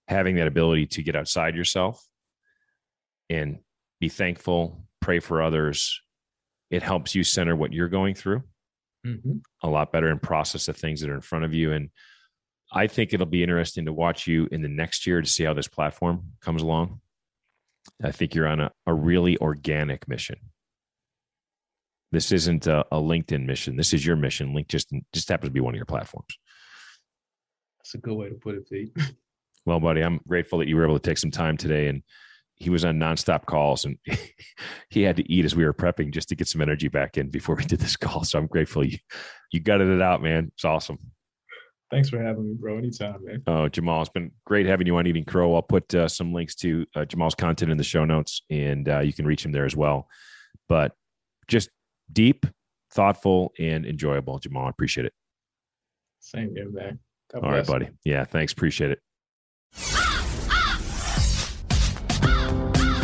having 0.09 0.37
that 0.37 0.47
ability 0.47 0.87
to 0.87 1.03
get 1.03 1.17
outside 1.17 1.55
yourself 1.55 2.03
and 3.29 3.59
be 4.01 4.09
thankful, 4.09 4.87
pray 5.01 5.21
for 5.21 5.43
others. 5.43 6.01
It 6.71 6.83
helps 6.83 7.15
you 7.15 7.25
center 7.25 7.57
what 7.57 7.73
you're 7.73 7.89
going 7.89 8.15
through 8.15 8.43
Mhm. 9.07 9.43
a 9.63 9.69
lot 9.69 9.93
better 9.93 10.09
and 10.09 10.21
process 10.23 10.67
the 10.67 10.73
things 10.75 11.01
that 11.01 11.09
are 11.11 11.15
in 11.15 11.21
front 11.23 11.45
of 11.45 11.55
you. 11.55 11.73
And 11.73 11.91
I 12.71 12.87
think 12.87 13.13
it'll 13.13 13.27
be 13.27 13.43
interesting 13.43 13.87
to 13.87 13.93
watch 13.93 14.27
you 14.27 14.47
in 14.53 14.63
the 14.63 14.69
next 14.69 15.07
year 15.07 15.21
to 15.23 15.27
see 15.29 15.43
how 15.45 15.55
this 15.55 15.69
platform 15.69 16.33
comes 16.41 16.63
along. 16.63 17.01
I 18.03 18.13
think 18.13 18.35
you're 18.35 18.47
on 18.47 18.61
a, 18.61 18.73
a 18.87 18.93
really 18.95 19.39
organic 19.39 20.07
mission. 20.07 20.37
This 22.13 22.31
isn't 22.33 22.67
a, 22.67 22.81
a 22.93 22.97
LinkedIn 22.99 23.47
mission. 23.47 23.77
This 23.77 23.93
is 23.95 24.05
your 24.05 24.17
mission. 24.17 24.53
Link 24.55 24.69
just 24.69 24.91
just 25.13 25.29
happens 25.29 25.49
to 25.49 25.53
be 25.53 25.61
one 25.61 25.75
of 25.75 25.79
your 25.79 25.87
platforms. 25.87 26.39
that's 27.79 27.95
a 27.95 27.99
good 27.99 28.15
way 28.15 28.29
to 28.29 28.35
put 28.35 28.55
it 28.57 28.69
pete 28.69 28.93
Well, 29.67 29.81
buddy, 29.81 30.03
I'm 30.03 30.21
grateful 30.27 30.59
that 30.59 30.69
you 30.69 30.77
were 30.77 30.85
able 30.85 30.99
to 30.99 31.09
take 31.09 31.19
some 31.19 31.31
time 31.31 31.57
today. 31.57 31.89
And 31.89 32.03
he 32.61 32.69
was 32.69 32.85
on 32.85 32.99
nonstop 32.99 33.47
calls 33.47 33.87
and 33.87 33.99
he 34.91 35.03
had 35.03 35.17
to 35.17 35.33
eat 35.33 35.45
as 35.45 35.57
we 35.57 35.65
were 35.65 35.73
prepping 35.73 36.13
just 36.13 36.29
to 36.29 36.37
get 36.37 36.47
some 36.47 36.61
energy 36.61 36.89
back 36.89 37.17
in 37.17 37.31
before 37.31 37.57
we 37.57 37.65
did 37.65 37.81
this 37.81 37.97
call. 37.97 38.23
So 38.23 38.39
I'm 38.39 38.47
grateful 38.47 38.85
you 38.85 38.99
you 39.51 39.61
gutted 39.61 39.89
it 39.89 40.03
out, 40.03 40.23
man. 40.23 40.53
It's 40.55 40.65
awesome. 40.65 40.99
Thanks 41.91 42.09
for 42.09 42.23
having 42.23 42.47
me, 42.47 42.55
bro. 42.55 42.79
Anytime, 42.79 43.25
man. 43.25 43.43
Oh, 43.49 43.69
Jamal, 43.69 44.01
it's 44.01 44.11
been 44.11 44.31
great 44.45 44.67
having 44.67 44.87
you 44.87 44.97
on 44.97 45.09
Eating 45.09 45.25
Crow. 45.25 45.57
I'll 45.57 45.63
put 45.63 45.93
uh, 45.93 46.07
some 46.07 46.33
links 46.33 46.55
to 46.57 46.87
uh, 46.95 47.05
Jamal's 47.05 47.35
content 47.35 47.73
in 47.73 47.79
the 47.79 47.83
show 47.83 48.05
notes, 48.05 48.43
and 48.49 48.89
uh, 48.89 49.01
you 49.01 49.13
can 49.13 49.27
reach 49.27 49.45
him 49.45 49.51
there 49.51 49.65
as 49.65 49.75
well. 49.75 50.07
But 50.69 50.93
just 51.49 51.69
deep, 52.13 52.47
thoughtful, 52.93 53.53
and 53.59 53.85
enjoyable, 53.85 54.39
Jamal. 54.39 54.67
I 54.67 54.71
appreciate 54.71 55.07
it. 55.07 55.13
Same 56.21 56.55
here, 56.55 56.71
man. 56.71 57.01
God 57.33 57.45
All 57.45 57.51
right, 57.51 57.67
buddy. 57.67 57.89
Yeah, 58.05 58.25
thanks. 58.25 58.53
Appreciate 58.53 58.93
it. 58.93 60.07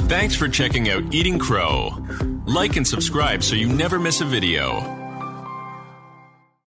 Thanks 0.09 0.37
for 0.37 0.47
checking 0.47 0.89
out 0.89 1.03
Eating 1.13 1.37
Crow. 1.37 1.91
Like 2.47 2.77
and 2.77 2.87
subscribe 2.87 3.43
so 3.43 3.57
you 3.57 3.69
never 3.69 3.99
miss 3.99 4.21
a 4.21 4.25
video. 4.25 5.06